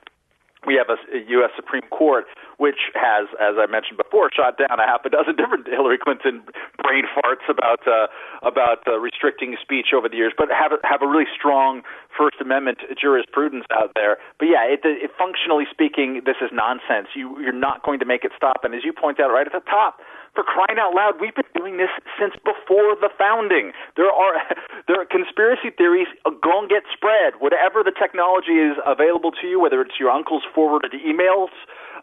we 0.66 0.80
have 0.80 0.88
a, 0.88 0.98
a 1.12 1.20
U.S. 1.44 1.52
Supreme 1.56 1.86
Court 1.92 2.26
which 2.58 2.92
has, 2.96 3.28
as 3.40 3.56
I 3.60 3.66
mentioned 3.68 3.98
before, 3.98 4.30
shot 4.32 4.58
down 4.58 4.80
a 4.80 4.88
half 4.88 5.06
a 5.06 5.10
dozen 5.10 5.36
different 5.40 5.68
Hillary 5.68 5.98
Clinton 5.98 6.44
brain 6.82 7.06
farts 7.12 7.46
about 7.50 7.88
uh, 7.88 8.08
about 8.42 8.88
uh, 8.88 9.00
restricting 9.00 9.56
speech 9.62 9.94
over 9.96 10.08
the 10.08 10.18
years, 10.18 10.34
but 10.38 10.50
have 10.52 10.72
a, 10.72 10.80
have 10.88 11.02
a 11.02 11.08
really 11.08 11.30
strong 11.32 11.82
First 12.16 12.40
Amendment 12.40 12.80
jurisprudence 13.00 13.66
out 13.76 13.92
there. 13.96 14.18
But 14.40 14.48
yeah, 14.48 14.64
it, 14.64 14.82
it, 14.84 15.12
functionally 15.18 15.66
speaking, 15.70 16.22
this 16.26 16.40
is 16.42 16.50
nonsense. 16.54 17.12
You 17.16 17.40
you're 17.40 17.56
not 17.56 17.84
going 17.84 18.00
to 18.00 18.06
make 18.06 18.24
it 18.24 18.32
stop. 18.36 18.64
And 18.64 18.74
as 18.74 18.84
you 18.84 18.94
point 18.94 19.20
out 19.20 19.32
right 19.32 19.46
at 19.46 19.54
the 19.54 19.66
top, 19.68 20.00
for 20.36 20.44
crying 20.44 20.78
out 20.78 20.94
loud, 20.94 21.16
we've 21.20 21.34
been 21.34 21.48
doing 21.56 21.78
this 21.78 21.92
since 22.20 22.36
before 22.44 22.96
the 23.00 23.10
founding. 23.18 23.72
There 23.96 24.12
are 24.12 24.36
there 24.88 25.00
are 25.00 25.08
conspiracy 25.08 25.72
theories 25.76 26.08
going 26.44 26.68
to 26.68 26.72
get 26.72 26.84
spread. 26.92 27.40
Whatever 27.40 27.84
the 27.84 27.96
technology 27.96 28.60
is 28.60 28.76
available 28.86 29.32
to 29.42 29.48
you, 29.48 29.60
whether 29.60 29.82
it's 29.82 30.00
your 30.00 30.12
uncle's 30.12 30.44
forwarded 30.54 30.92
emails 30.92 31.52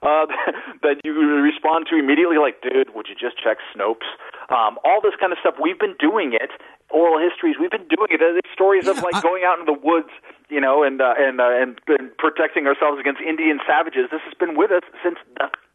uh, 0.03 0.27
that 0.83 1.01
you 1.05 1.15
respond 1.15 1.87
to 1.91 1.99
immediately, 1.99 2.39
like, 2.39 2.61
dude, 2.63 2.95
would 2.95 3.07
you 3.09 3.15
just 3.15 3.39
check 3.39 3.59
Snopes? 3.75 4.07
Um, 4.51 4.79
all 4.85 5.01
this 5.01 5.15
kind 5.19 5.33
of 5.33 5.39
stuff. 5.39 5.55
We've 5.61 5.79
been 5.79 5.97
doing 5.99 6.35
it. 6.35 6.51
Oral 6.91 7.19
histories. 7.19 7.57
We've 7.59 7.71
been 7.71 7.89
doing 7.89 8.11
it. 8.11 8.19
There's 8.19 8.43
stories 8.53 8.87
of 8.87 9.03
like 9.03 9.23
going 9.23 9.45
out 9.47 9.59
in 9.59 9.65
the 9.65 9.79
woods, 9.79 10.11
you 10.51 10.61
know, 10.61 10.83
and 10.83 11.01
uh, 11.01 11.15
and, 11.17 11.41
uh, 11.41 11.49
and 11.49 11.81
and 11.89 12.17
protecting 12.19 12.67
ourselves 12.67 13.01
against 13.01 13.23
Indian 13.23 13.61
savages. 13.67 14.11
This 14.11 14.21
has 14.29 14.35
been 14.35 14.57
with 14.59 14.71
us 14.71 14.83
since 15.03 15.17
the 15.39 15.49
16th 15.49 15.72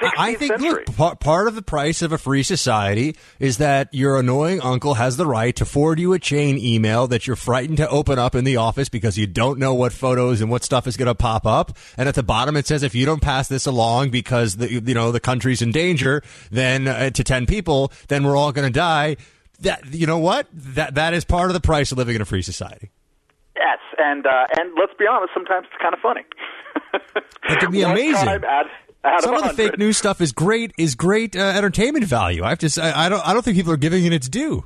I 0.00 0.34
think 0.34 0.52
century. 0.52 0.84
look, 0.98 1.20
part, 1.20 1.48
of 1.48 1.54
the 1.54 1.62
price 1.62 2.02
of 2.02 2.12
a 2.12 2.18
free 2.18 2.42
society 2.42 3.16
is 3.38 3.58
that 3.58 3.92
your 3.92 4.18
annoying 4.18 4.60
uncle 4.60 4.94
has 4.94 5.16
the 5.16 5.26
right 5.26 5.54
to 5.56 5.64
forward 5.64 5.98
you 5.98 6.12
a 6.12 6.18
chain 6.18 6.58
email 6.58 7.06
that 7.08 7.26
you're 7.26 7.36
frightened 7.36 7.78
to 7.78 7.88
open 7.88 8.18
up 8.18 8.34
in 8.34 8.44
the 8.44 8.56
office 8.56 8.88
because 8.88 9.18
you 9.18 9.26
don't 9.26 9.58
know 9.58 9.74
what 9.74 9.92
photos 9.92 10.40
and 10.40 10.50
what 10.50 10.64
stuff 10.64 10.86
is 10.86 10.96
going 10.96 11.06
to 11.06 11.14
pop 11.14 11.46
up. 11.46 11.76
And 11.96 12.08
at 12.08 12.14
the 12.14 12.22
bottom 12.22 12.56
it 12.56 12.66
says 12.66 12.82
if 12.82 12.94
you 12.94 13.06
don't 13.06 13.22
pass 13.22 13.48
this 13.48 13.66
along 13.66 14.10
because 14.10 14.56
the 14.56 14.70
you 14.70 14.94
know 14.94 15.12
the 15.12 15.20
country's 15.20 15.62
in 15.62 15.72
danger, 15.72 16.22
then 16.50 16.88
uh, 16.88 17.10
to 17.10 17.24
ten 17.24 17.46
people, 17.46 17.92
then 18.08 18.24
we're 18.24 18.36
all 18.36 18.52
going 18.52 18.66
to 18.66 18.72
die. 18.72 19.16
That 19.60 19.92
you 19.92 20.06
know 20.06 20.18
what 20.18 20.46
that 20.52 20.94
that 20.94 21.14
is 21.14 21.24
part 21.24 21.50
of 21.50 21.54
the 21.54 21.60
price 21.60 21.92
of 21.92 21.98
living 21.98 22.16
in 22.16 22.22
a 22.22 22.26
free 22.26 22.42
society. 22.42 22.90
Yes, 23.56 23.78
and 23.98 24.26
uh, 24.26 24.46
and 24.58 24.72
let's 24.78 24.94
be 24.98 25.06
honest, 25.06 25.34
sometimes 25.34 25.66
it's 25.70 25.82
kind 25.82 25.92
of 25.92 26.00
funny. 26.00 26.24
It 27.44 27.60
can 27.60 27.70
be 27.70 27.82
amazing. 27.82 28.42
Out, 29.04 29.22
Some 29.22 29.34
of 29.34 29.42
of 29.42 29.56
the 29.56 29.62
fake 29.62 29.78
news 29.78 29.96
stuff 29.96 30.20
is 30.20 30.32
great. 30.32 30.72
Is 30.78 30.94
great 30.94 31.36
uh, 31.36 31.40
entertainment 31.40 32.04
value. 32.04 32.44
I 32.44 32.50
have 32.50 32.58
to. 32.58 32.70
Say, 32.70 32.82
I 32.82 33.08
don't. 33.08 33.26
I 33.26 33.32
don't 33.32 33.42
think 33.44 33.56
people 33.56 33.72
are 33.72 33.78
giving 33.78 34.04
it 34.04 34.12
its 34.12 34.28
due. 34.28 34.64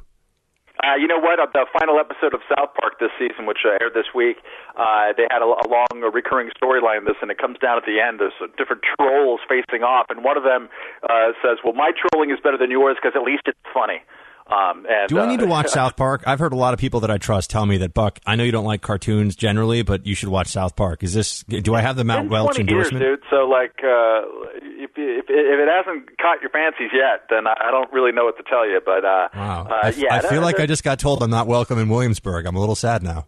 Uh, 0.83 0.97
you 0.97 1.07
know 1.07 1.19
what? 1.19 1.39
Uh, 1.39 1.47
the 1.55 1.65
final 1.79 1.99
episode 1.99 2.35
of 2.35 2.41
South 2.51 2.75
Park 2.75 2.99
this 3.01 3.11
season, 3.19 3.47
which 3.47 3.65
uh, 3.65 3.79
aired 3.81 3.95
this 3.95 4.11
week, 4.15 4.37
uh, 4.77 5.15
they 5.17 5.25
had 5.31 5.41
a, 5.41 5.47
a 5.47 5.67
long, 5.71 6.03
a 6.03 6.11
recurring 6.11 6.51
storyline 6.61 6.99
in 6.99 7.05
this, 7.05 7.17
and 7.23 7.31
it 7.31 7.39
comes 7.39 7.57
down 7.59 7.79
at 7.79 7.87
the 7.87 8.03
end. 8.03 8.21
There's 8.21 8.37
uh, 8.43 8.53
different 8.59 8.83
trolls 8.83 9.41
facing 9.49 9.83
off, 9.83 10.07
and 10.11 10.25
one 10.25 10.37
of 10.37 10.43
them 10.43 10.69
uh, 11.09 11.33
says, 11.41 11.59
"Well, 11.65 11.73
my 11.73 11.93
trolling 11.95 12.31
is 12.31 12.39
better 12.43 12.59
than 12.59 12.71
yours 12.71 12.97
because 13.01 13.17
at 13.17 13.23
least 13.23 13.47
it's 13.47 13.59
funny." 13.73 14.03
Um, 14.47 14.85
and, 14.89 15.09
Do 15.09 15.19
I 15.21 15.27
need 15.27 15.39
to 15.41 15.47
uh, 15.47 15.49
watch 15.49 15.69
South 15.71 15.97
Park? 15.97 16.23
I've 16.27 16.39
heard 16.39 16.53
a 16.53 16.57
lot 16.57 16.75
of 16.75 16.81
people 16.81 17.01
that 17.01 17.11
I 17.11 17.17
trust 17.19 17.49
tell 17.51 17.65
me 17.65 17.79
that 17.79 17.95
Buck. 17.95 18.21
I 18.27 18.37
know 18.37 18.45
you 18.45 18.53
don't 18.53 18.67
like 18.67 18.83
cartoons 18.83 19.37
generally, 19.37 19.81
but 19.83 20.07
you 20.07 20.15
should 20.15 20.29
watch 20.29 20.49
South 20.49 20.77
Park. 20.77 21.03
Is 21.03 21.15
this? 21.15 21.43
Do 21.45 21.75
I 21.75 21.81
have 21.81 21.97
the 21.97 22.05
Matt 22.05 22.29
Welch 22.29 22.57
20 22.57 22.71
years, 22.71 22.87
endorsement? 22.93 23.21
dude. 23.23 23.29
So 23.31 23.49
like, 23.49 23.73
uh, 23.83 24.23
if, 24.63 24.91
if 24.97 25.25
if 25.29 25.59
it 25.61 25.69
hasn't 25.69 26.19
caught 26.19 26.43
your 26.43 26.51
fancies 26.51 26.91
yet, 26.93 27.25
then 27.31 27.47
I 27.47 27.55
I 27.69 27.71
don't 27.71 27.91
really 27.93 28.13
know 28.13 28.25
what 28.25 28.37
to 28.37 28.43
tell 28.43 28.69
you. 28.69 28.81
But 28.85 29.05
uh, 29.05 29.29
Wow. 29.35 29.67
uh, 29.71 29.75
I, 29.87 29.95
yeah, 29.97 30.15
I 30.17 30.21
feel 30.29 30.43
like 30.43 30.61
I 30.61 30.67
just 30.67 30.85
got 30.85 30.99
told 30.99 31.23
I'm 31.23 31.31
not 31.31 31.47
welcome 31.47 31.79
in 31.79 31.89
Williamsburg. 31.89 32.45
I'm 32.47 32.55
a 32.57 32.61
little 32.61 32.75
sad 32.77 33.03
now. 33.03 33.27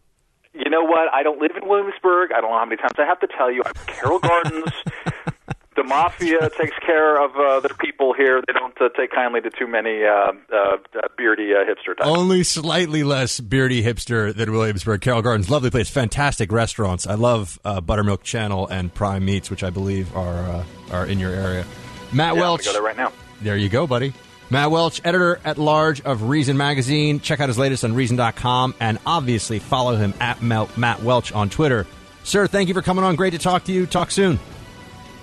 You 0.52 0.70
know 0.70 0.84
what? 0.84 1.12
I 1.14 1.22
don't 1.22 1.40
live 1.40 1.52
in 1.60 1.68
Williamsburg. 1.68 2.30
I 2.32 2.40
don't 2.40 2.50
know 2.50 2.58
how 2.58 2.64
many 2.64 2.76
times 2.76 2.92
I 2.98 3.04
have 3.06 3.20
to 3.20 3.26
tell 3.26 3.50
you. 3.50 3.62
I'm 3.64 3.74
Carroll 3.86 4.18
Gardens. 4.18 4.64
the 5.76 5.84
mafia 5.84 6.50
takes 6.58 6.76
care 6.84 7.22
of 7.22 7.36
uh, 7.36 7.60
their 7.60 7.76
people 7.78 8.12
here. 8.14 8.42
They 8.46 8.52
don't 8.52 8.78
uh, 8.80 8.88
take 8.96 9.12
kindly 9.12 9.40
to 9.42 9.50
too 9.50 9.66
many 9.66 10.02
uh, 10.04 10.32
uh, 10.52 10.56
uh, 10.56 11.08
beardy 11.16 11.52
uh, 11.54 11.64
hipster 11.64 11.96
types. 11.96 12.08
Only 12.08 12.42
slightly 12.42 13.04
less 13.04 13.38
beardy 13.38 13.82
hipster 13.82 14.34
than 14.34 14.52
Williamsburg. 14.52 15.00
Carroll 15.00 15.22
Gardens, 15.22 15.50
lovely 15.50 15.70
place, 15.70 15.88
fantastic 15.88 16.50
restaurants. 16.50 17.06
I 17.06 17.14
love 17.14 17.58
uh, 17.64 17.80
Buttermilk 17.80 18.22
Channel 18.22 18.66
and 18.68 18.92
Prime 18.92 19.24
Meats, 19.24 19.50
which 19.50 19.62
I 19.62 19.70
believe 19.70 20.14
are 20.16 20.38
uh, 20.38 20.64
are 20.90 21.06
in 21.06 21.18
your 21.18 21.32
area. 21.32 21.64
Matt 22.12 22.34
Yeah, 22.34 22.40
I'm 22.42 22.48
Welch, 22.48 22.64
go 22.64 22.72
there 22.72 22.82
right 22.82 22.96
now. 22.96 23.12
There 23.42 23.56
you 23.56 23.68
go, 23.68 23.86
buddy. 23.86 24.12
Matt 24.48 24.70
Welch, 24.70 25.00
editor 25.04 25.40
at 25.44 25.58
large 25.58 26.00
of 26.02 26.22
Reason 26.22 26.56
Magazine. 26.56 27.20
Check 27.20 27.40
out 27.40 27.48
his 27.48 27.58
latest 27.58 27.84
on 27.84 27.94
Reason.com 27.94 28.74
and 28.78 28.98
obviously 29.04 29.58
follow 29.58 29.96
him 29.96 30.14
at 30.20 30.40
Matt 30.40 31.02
Welch 31.02 31.32
on 31.32 31.50
Twitter. 31.50 31.84
Sir, 32.22 32.46
thank 32.46 32.68
you 32.68 32.74
for 32.74 32.82
coming 32.82 33.04
on. 33.04 33.16
Great 33.16 33.32
to 33.32 33.38
talk 33.38 33.64
to 33.64 33.72
you. 33.72 33.86
Talk 33.86 34.10
soon. 34.10 34.38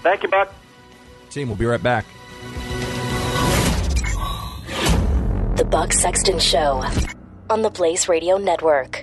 Thank 0.03 0.23
you, 0.23 0.29
Buck. 0.29 0.53
Team, 1.29 1.47
we'll 1.47 1.57
be 1.57 1.65
right 1.65 1.81
back. 1.81 2.05
The 5.55 5.65
Buck 5.69 5.93
Sexton 5.93 6.39
Show 6.39 6.83
on 7.49 7.61
the 7.61 7.69
Blaze 7.69 8.07
Radio 8.09 8.37
Network. 8.37 9.01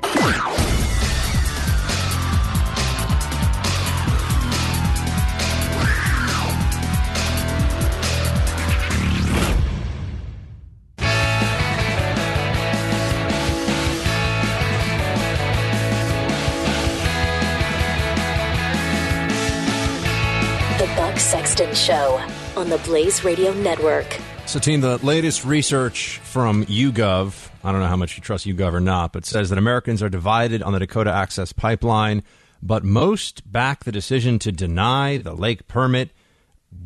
Sexton 21.51 21.75
Show 21.75 22.25
on 22.57 22.71
the 22.71 22.79
Blaze 22.79 23.25
Radio 23.25 23.53
Network. 23.55 24.21
So, 24.47 24.61
team, 24.61 24.83
the 24.83 25.05
latest 25.05 25.45
research 25.45 26.19
from 26.19 26.65
YouGov, 26.67 27.51
I 27.65 27.73
don't 27.73 27.81
know 27.81 27.89
how 27.89 27.97
much 27.97 28.17
you 28.17 28.23
trust 28.23 28.47
YouGov 28.47 28.73
or 28.73 28.81
not, 28.81 29.13
but 29.13 29.27
says 29.27 29.51
that 29.51 29.59
Americans 29.59 30.01
are 30.01 30.09
divided 30.09 30.63
on 30.63 30.73
the 30.73 30.79
Dakota 30.79 31.11
Access 31.11 31.53
Pipeline, 31.53 32.23
but 32.63 32.85
most 32.85 33.51
back 33.51 33.83
the 33.83 33.91
decision 33.91 34.39
to 34.39 34.53
deny 34.53 35.17
the 35.17 35.35
lake 35.35 35.67
permit. 35.67 36.11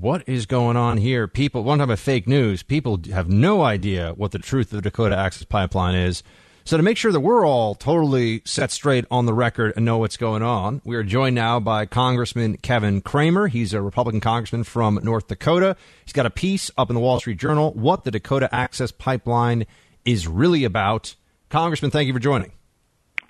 What 0.01 0.27
is 0.27 0.47
going 0.47 0.79
on 0.79 0.97
here? 0.97 1.29
People, 1.29 1.63
one 1.63 1.81
time 1.81 1.91
of 1.91 2.01
fake 2.01 2.27
news, 2.27 2.63
people 2.63 2.99
have 3.13 3.29
no 3.29 3.61
idea 3.61 4.15
what 4.17 4.33
the 4.33 4.39
truth 4.39 4.73
of 4.73 4.77
the 4.77 4.89
Dakota 4.89 5.15
Access 5.15 5.45
Pipeline 5.45 5.95
is. 5.95 6.23
So, 6.67 6.79
to 6.79 6.83
make 6.83 6.97
sure 6.97 7.13
that 7.13 7.21
we're 7.21 7.47
all 7.47 7.75
totally 7.75 8.41
set 8.47 8.71
straight 8.71 9.05
on 9.11 9.27
the 9.27 9.35
record 9.35 9.75
and 9.77 9.85
know 9.85 9.99
what's 9.99 10.17
going 10.17 10.43
on, 10.43 10.81
we 10.83 10.97
are 10.97 11.03
joined 11.03 11.35
now 11.35 11.61
by 11.61 11.85
Congressman 11.85 12.57
Kevin 12.57 13.03
Cramer. 13.03 13.49
He's 13.49 13.75
a 13.75 13.83
Republican 13.83 14.23
congressman 14.23 14.65
from 14.65 14.99
North 15.03 15.29
Dakota. 15.29 15.77
He's 16.07 16.15
got 16.15 16.25
a 16.25 16.31
piece 16.31 16.71
up 16.79 16.89
in 16.89 16.95
the 16.95 17.01
Wall 17.01 17.21
Street 17.21 17.39
Journal, 17.39 17.75
What 17.75 18.05
the 18.05 18.11
Dakota 18.11 18.49
Access 18.51 18.93
Pipeline 18.93 19.67
is 20.07 20.27
Really 20.27 20.65
About. 20.65 21.17
Congressman, 21.51 21.91
thank 21.91 22.07
you 22.07 22.15
for 22.15 22.19
joining. 22.19 22.53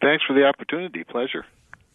Thanks 0.01 0.23
for 0.25 0.33
the 0.33 0.45
opportunity. 0.45 1.03
Pleasure. 1.03 1.45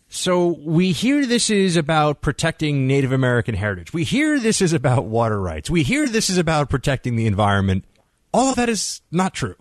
So, 0.09 0.57
we 0.59 0.91
hear 0.91 1.25
this 1.25 1.49
is 1.49 1.77
about 1.77 2.19
protecting 2.19 2.85
Native 2.85 3.13
American 3.13 3.55
heritage. 3.55 3.93
We 3.93 4.03
hear 4.03 4.41
this 4.41 4.61
is 4.61 4.73
about 4.73 5.05
water 5.05 5.39
rights. 5.39 5.69
We 5.69 5.83
hear 5.83 6.05
this 6.05 6.29
is 6.29 6.37
about 6.37 6.69
protecting 6.69 7.15
the 7.15 7.27
environment. 7.27 7.85
All 8.33 8.49
of 8.49 8.57
that 8.57 8.67
is 8.67 8.99
not 9.09 9.33
true. 9.33 9.55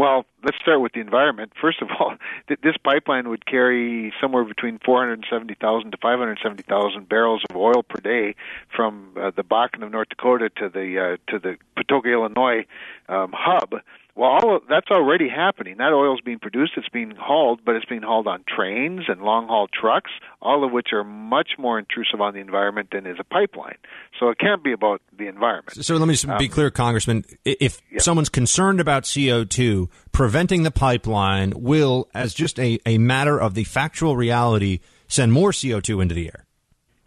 Well, 0.00 0.24
let's 0.42 0.56
start 0.62 0.80
with 0.80 0.94
the 0.94 1.00
environment. 1.00 1.52
First 1.60 1.82
of 1.82 1.88
all, 1.90 2.14
th- 2.48 2.60
this 2.62 2.74
pipeline 2.82 3.28
would 3.28 3.44
carry 3.44 4.14
somewhere 4.18 4.44
between 4.44 4.78
470,000 4.82 5.90
to 5.90 5.98
570,000 5.98 7.06
barrels 7.06 7.42
of 7.50 7.54
oil 7.54 7.82
per 7.82 8.00
day 8.00 8.34
from 8.74 9.10
uh, 9.20 9.30
the 9.36 9.44
Bakken 9.44 9.82
of 9.82 9.92
North 9.92 10.08
Dakota 10.08 10.48
to 10.56 10.70
the 10.70 10.98
uh, 10.98 11.30
to 11.30 11.38
the 11.38 11.58
Patoka, 11.76 12.10
Illinois 12.10 12.64
um, 13.10 13.34
hub. 13.36 13.74
Well, 14.16 14.30
all 14.30 14.56
of, 14.56 14.62
that's 14.68 14.90
already 14.90 15.28
happening. 15.28 15.76
That 15.78 15.92
oil 15.92 16.14
is 16.14 16.20
being 16.20 16.38
produced. 16.38 16.72
It's 16.76 16.88
being 16.88 17.14
hauled, 17.18 17.60
but 17.64 17.76
it's 17.76 17.84
being 17.86 18.02
hauled 18.02 18.26
on 18.26 18.44
trains 18.48 19.02
and 19.08 19.22
long 19.22 19.46
haul 19.46 19.68
trucks, 19.68 20.10
all 20.42 20.64
of 20.64 20.72
which 20.72 20.88
are 20.92 21.04
much 21.04 21.50
more 21.58 21.78
intrusive 21.78 22.20
on 22.20 22.34
the 22.34 22.40
environment 22.40 22.88
than 22.92 23.06
is 23.06 23.16
a 23.20 23.24
pipeline. 23.24 23.76
So 24.18 24.28
it 24.28 24.38
can't 24.38 24.62
be 24.64 24.72
about 24.72 25.00
the 25.16 25.26
environment. 25.26 25.84
So 25.84 25.96
let 25.96 26.06
me 26.06 26.14
just 26.14 26.26
be 26.38 26.46
Um, 26.46 26.50
clear, 26.50 26.70
Congressman. 26.70 27.24
If 27.44 27.80
someone's 27.98 28.28
concerned 28.28 28.80
about 28.80 29.04
CO2, 29.04 29.88
preventing 30.12 30.64
the 30.64 30.70
pipeline 30.70 31.52
will, 31.56 32.08
as 32.12 32.34
just 32.34 32.58
a, 32.58 32.78
a 32.84 32.98
matter 32.98 33.40
of 33.40 33.54
the 33.54 33.64
factual 33.64 34.16
reality, 34.16 34.80
send 35.08 35.32
more 35.32 35.50
CO2 35.52 36.02
into 36.02 36.14
the 36.14 36.26
air. 36.26 36.46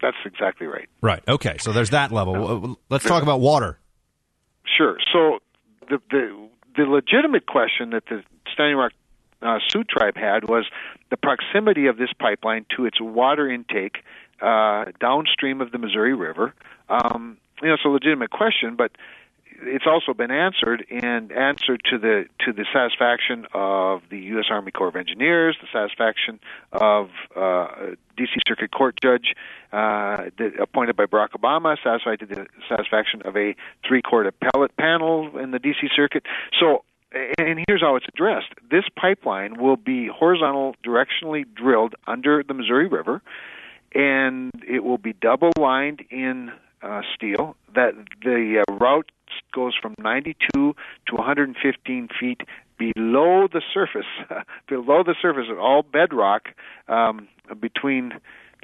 That's 0.00 0.16
exactly 0.24 0.66
right. 0.66 0.88
Right. 1.00 1.22
Okay. 1.26 1.56
So 1.60 1.72
there's 1.72 1.90
that 1.90 2.12
level. 2.12 2.78
Let's 2.90 3.04
talk 3.04 3.22
about 3.22 3.40
water. 3.40 3.78
Sure. 4.76 4.96
So 5.12 5.38
the 5.88 5.98
the 6.10 6.48
the 6.76 6.84
legitimate 6.84 7.46
question 7.46 7.90
that 7.90 8.04
the 8.06 8.22
Standing 8.52 8.76
Rock 8.76 8.92
uh, 9.42 9.58
Sioux 9.68 9.84
tribe 9.84 10.16
had 10.16 10.48
was 10.48 10.64
the 11.10 11.16
proximity 11.16 11.86
of 11.86 11.96
this 11.96 12.10
pipeline 12.18 12.66
to 12.76 12.86
its 12.86 13.00
water 13.00 13.50
intake 13.50 13.98
uh, 14.40 14.86
downstream 15.00 15.60
of 15.60 15.70
the 15.70 15.78
Missouri 15.78 16.14
River. 16.14 16.54
Um, 16.88 17.36
you 17.62 17.68
know, 17.68 17.74
it's 17.74 17.84
a 17.84 17.88
legitimate 17.88 18.30
question, 18.30 18.76
but 18.76 18.92
it's 19.62 19.86
also 19.86 20.14
been 20.14 20.30
answered 20.30 20.84
and 20.90 21.32
answered 21.32 21.82
to 21.90 21.98
the 21.98 22.26
to 22.44 22.52
the 22.52 22.64
satisfaction 22.72 23.46
of 23.52 24.02
the 24.10 24.18
U.S. 24.18 24.46
Army 24.50 24.70
Corps 24.70 24.88
of 24.88 24.96
Engineers, 24.96 25.56
the 25.60 25.68
satisfaction 25.72 26.40
of 26.72 27.10
uh, 27.36 27.94
D.C. 28.16 28.40
Circuit 28.46 28.70
Court 28.70 28.98
Judge 29.02 29.34
uh, 29.72 30.24
appointed 30.60 30.96
by 30.96 31.06
Barack 31.06 31.30
Obama, 31.30 31.76
satisfied 31.82 32.20
to 32.20 32.26
the 32.26 32.46
satisfaction 32.68 33.22
of 33.24 33.36
a 33.36 33.54
three-court 33.86 34.26
appellate 34.26 34.76
panel 34.76 35.38
in 35.38 35.50
the 35.50 35.58
D.C. 35.58 35.88
Circuit. 35.94 36.24
So. 36.58 36.84
And 37.38 37.64
here's 37.68 37.80
how 37.80 37.94
it's 37.94 38.06
addressed. 38.08 38.48
This 38.72 38.82
pipeline 38.96 39.60
will 39.60 39.76
be 39.76 40.08
horizontal, 40.08 40.74
directionally 40.84 41.44
drilled 41.54 41.94
under 42.08 42.42
the 42.42 42.54
Missouri 42.54 42.88
River, 42.88 43.22
and 43.94 44.50
it 44.66 44.82
will 44.82 44.98
be 44.98 45.12
double 45.12 45.52
lined 45.56 46.02
in 46.10 46.50
uh, 46.84 47.02
steel. 47.14 47.56
That 47.74 47.94
the 48.22 48.64
uh, 48.68 48.74
route 48.74 49.10
goes 49.52 49.74
from 49.80 49.94
92 49.98 50.36
to 50.52 51.14
115 51.14 52.08
feet 52.20 52.42
below 52.78 53.48
the 53.52 53.62
surface, 53.72 54.06
below 54.68 55.02
the 55.02 55.14
surface 55.20 55.46
of 55.50 55.58
all 55.58 55.82
bedrock 55.82 56.48
um, 56.88 57.28
between 57.60 58.12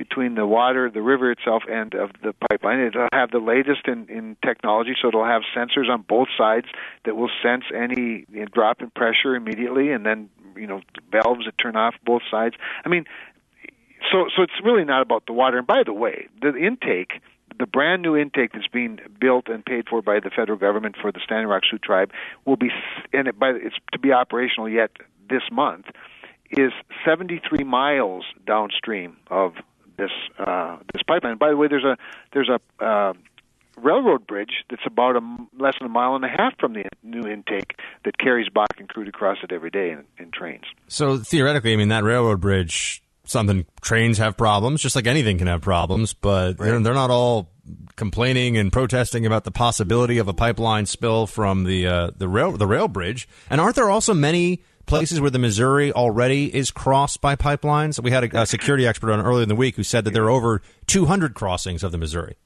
between 0.01 0.35
the 0.35 0.47
water, 0.47 0.91
the 0.91 1.03
river 1.03 1.31
itself, 1.31 1.63
and 1.71 1.93
of 1.93 2.11
the 2.23 2.33
pipeline. 2.49 2.81
It'll 2.81 3.09
have 3.13 3.33
the 3.33 3.39
latest 3.39 3.87
in, 3.87 4.09
in 4.09 4.35
technology, 4.43 4.97
so 5.01 5.09
it'll 5.09 5.27
have 5.27 5.43
sensors 5.55 5.91
on 5.91 6.01
both 6.09 6.29
sides 6.39 6.69
that 7.05 7.17
will 7.17 7.29
sense 7.43 7.65
any 7.75 8.25
drop 8.51 8.81
in 8.81 8.89
pressure 8.91 9.37
immediately, 9.37 9.93
and 9.93 10.07
then 10.07 10.31
you 10.57 10.67
know 10.67 10.81
valves 11.13 11.45
that 11.45 11.59
turn 11.59 11.77
off 11.77 11.95
both 12.03 12.23
sides. 12.31 12.55
I 12.83 12.89
mean, 12.89 13.05
so 14.11 14.27
so 14.35 14.43
it's 14.43 14.59
really 14.65 14.85
not 14.85 15.03
about 15.03 15.27
the 15.27 15.35
water. 15.35 15.59
And 15.59 15.67
by 15.67 15.83
the 15.85 15.93
way, 15.93 16.29
the 16.41 16.57
intake, 16.57 17.21
the 17.59 17.67
brand 17.67 18.03
new 18.03 18.17
intake 18.17 18.53
that's 18.53 18.69
being 18.69 18.99
built 19.21 19.49
and 19.49 19.65
paid 19.65 19.89
for 19.89 20.03
by 20.03 20.21
the 20.21 20.31
federal 20.31 20.59
government 20.59 20.97
for 21.01 21.13
the 21.13 21.21
Standing 21.25 21.49
Rock 21.49 21.63
Sioux 21.71 21.79
tribe 21.79 22.11
will 22.47 22.57
be 22.57 22.71
and 23.13 23.29
it 23.29 23.39
by 23.39 23.51
it's 23.51 23.77
to 23.93 23.99
be 23.99 24.13
operational 24.13 24.69
yet 24.69 24.91
this 25.29 25.43
month 25.51 25.87
is 26.51 26.73
73 27.05 27.65
miles 27.65 28.25
downstream 28.47 29.17
of 29.29 29.55
this 29.97 30.11
uh, 30.39 30.79
this 30.93 31.03
pipeline. 31.07 31.37
By 31.37 31.51
the 31.51 31.57
way, 31.57 31.69
there's 31.69 31.85
a 31.85 31.97
there's 32.33 32.49
a 32.49 32.85
uh, 32.85 33.13
railroad 33.77 34.27
bridge 34.27 34.65
that's 34.69 34.83
about 34.87 35.17
a 35.17 35.21
less 35.59 35.75
than 35.79 35.87
a 35.87 35.93
mile 35.93 36.15
and 36.15 36.25
a 36.25 36.29
half 36.29 36.59
from 36.59 36.73
the 36.73 36.85
new 37.03 37.29
intake 37.29 37.77
that 38.05 38.19
carries 38.19 38.49
Bakken 38.49 38.89
crude 38.89 39.09
across 39.09 39.39
it 39.43 39.53
every 39.53 39.71
day 39.71 39.91
in, 39.91 40.05
in 40.19 40.31
trains. 40.31 40.65
So 40.89 41.19
theoretically, 41.19 41.73
I 41.73 41.77
mean, 41.77 41.89
that 41.89 42.05
railroad 42.05 42.41
bridge, 42.41 43.03
something 43.31 43.65
trains 43.81 44.19
have 44.19 44.37
problems, 44.37 44.83
just 44.83 44.97
like 44.97 45.07
anything 45.07 45.39
can 45.39 45.47
have 45.47 45.63
problems, 45.63 46.13
but 46.13 46.59
they're, 46.59 46.81
they're 46.81 46.95
not 46.95 47.11
all 47.11 47.51
complaining 47.97 48.57
and 48.57 48.73
protesting 48.73 49.25
about 49.27 49.45
the 49.45 49.51
possibility 49.51 50.19
of 50.19 50.27
a 50.29 50.35
pipeline 50.35 50.87
spill 50.87 51.27
from 51.27 51.65
the 51.65 51.87
uh, 51.87 52.11
the 52.17 52.29
rail 52.29 52.53
the 52.53 52.67
rail 52.67 52.89
bridge. 52.89 53.29
And 53.49 53.61
aren't 53.61 53.77
there 53.77 53.91
also 53.91 54.15
many 54.15 54.63
places 54.87 55.21
where 55.21 55.31
the 55.31 55.39
Missouri 55.39 55.93
already 55.93 56.55
is 56.55 56.71
crossed 56.71 57.21
by 57.21 57.37
pipelines? 57.37 58.03
We 58.03 58.11
had 58.11 58.25
a, 58.25 58.43
a 58.43 58.47
security 58.47 58.87
expert 58.87 59.13
on 59.13 59.21
earlier 59.21 59.45
in 59.45 59.49
the 59.49 59.55
week 59.55 59.77
who 59.77 59.85
said 59.85 60.05
that 60.05 60.13
there 60.13 60.25
are 60.25 60.31
over 60.31 60.63
200 60.87 61.35
crossings 61.35 61.85
of 61.85 61.93
the 61.93 61.99
Missouri. 61.99 62.37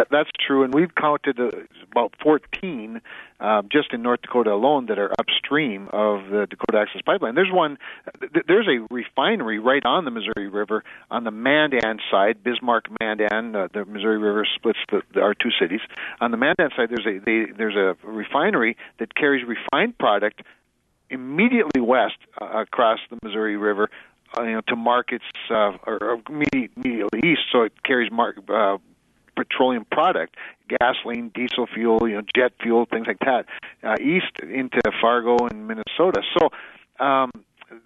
That, 0.00 0.06
that's 0.10 0.30
true, 0.46 0.62
and 0.62 0.72
we've 0.72 0.94
counted 0.94 1.38
uh, 1.38 1.50
about 1.92 2.14
14 2.22 3.02
uh, 3.38 3.62
just 3.70 3.92
in 3.92 4.00
North 4.00 4.22
Dakota 4.22 4.50
alone 4.50 4.86
that 4.86 4.98
are 4.98 5.12
upstream 5.18 5.88
of 5.92 6.30
the 6.30 6.46
Dakota 6.48 6.78
Access 6.78 7.02
Pipeline. 7.04 7.34
There's 7.34 7.52
one, 7.52 7.76
th- 8.18 8.46
there's 8.48 8.66
a 8.66 8.86
refinery 8.90 9.58
right 9.58 9.84
on 9.84 10.06
the 10.06 10.10
Missouri 10.10 10.48
River 10.48 10.84
on 11.10 11.24
the 11.24 11.30
Mandan 11.30 11.98
side, 12.10 12.42
Bismarck 12.42 12.86
Mandan. 12.98 13.54
Uh, 13.54 13.68
the 13.74 13.84
Missouri 13.84 14.16
River 14.16 14.46
splits 14.56 14.78
the, 14.90 15.02
the, 15.12 15.20
our 15.20 15.34
two 15.34 15.50
cities. 15.60 15.80
On 16.22 16.30
the 16.30 16.38
Mandan 16.38 16.70
side, 16.74 16.88
there's 16.88 17.06
a 17.06 17.18
they, 17.22 17.52
there's 17.52 17.76
a 17.76 17.94
refinery 18.02 18.78
that 19.00 19.14
carries 19.14 19.46
refined 19.46 19.98
product 19.98 20.40
immediately 21.10 21.82
west 21.82 22.16
uh, 22.40 22.62
across 22.62 23.00
the 23.10 23.18
Missouri 23.22 23.58
River 23.58 23.90
uh, 24.38 24.44
you 24.44 24.52
know, 24.52 24.60
to 24.68 24.76
markets 24.76 25.24
uh, 25.50 25.72
or, 25.86 25.98
or 26.00 26.22
immediately 26.30 27.20
east, 27.22 27.42
so 27.52 27.62
it 27.62 27.72
carries 27.82 28.10
mar- 28.10 28.34
uh, 28.48 28.78
petroleum 29.44 29.84
product, 29.90 30.36
gasoline, 30.68 31.30
diesel 31.34 31.66
fuel, 31.66 32.08
you 32.08 32.16
know, 32.16 32.22
jet 32.34 32.52
fuel, 32.62 32.86
things 32.90 33.06
like 33.06 33.18
that, 33.20 33.46
uh, 33.82 33.94
east 34.00 34.38
into 34.42 34.80
Fargo 35.00 35.36
and 35.50 35.66
Minnesota. 35.66 36.22
So 36.38 36.50
um, 37.04 37.30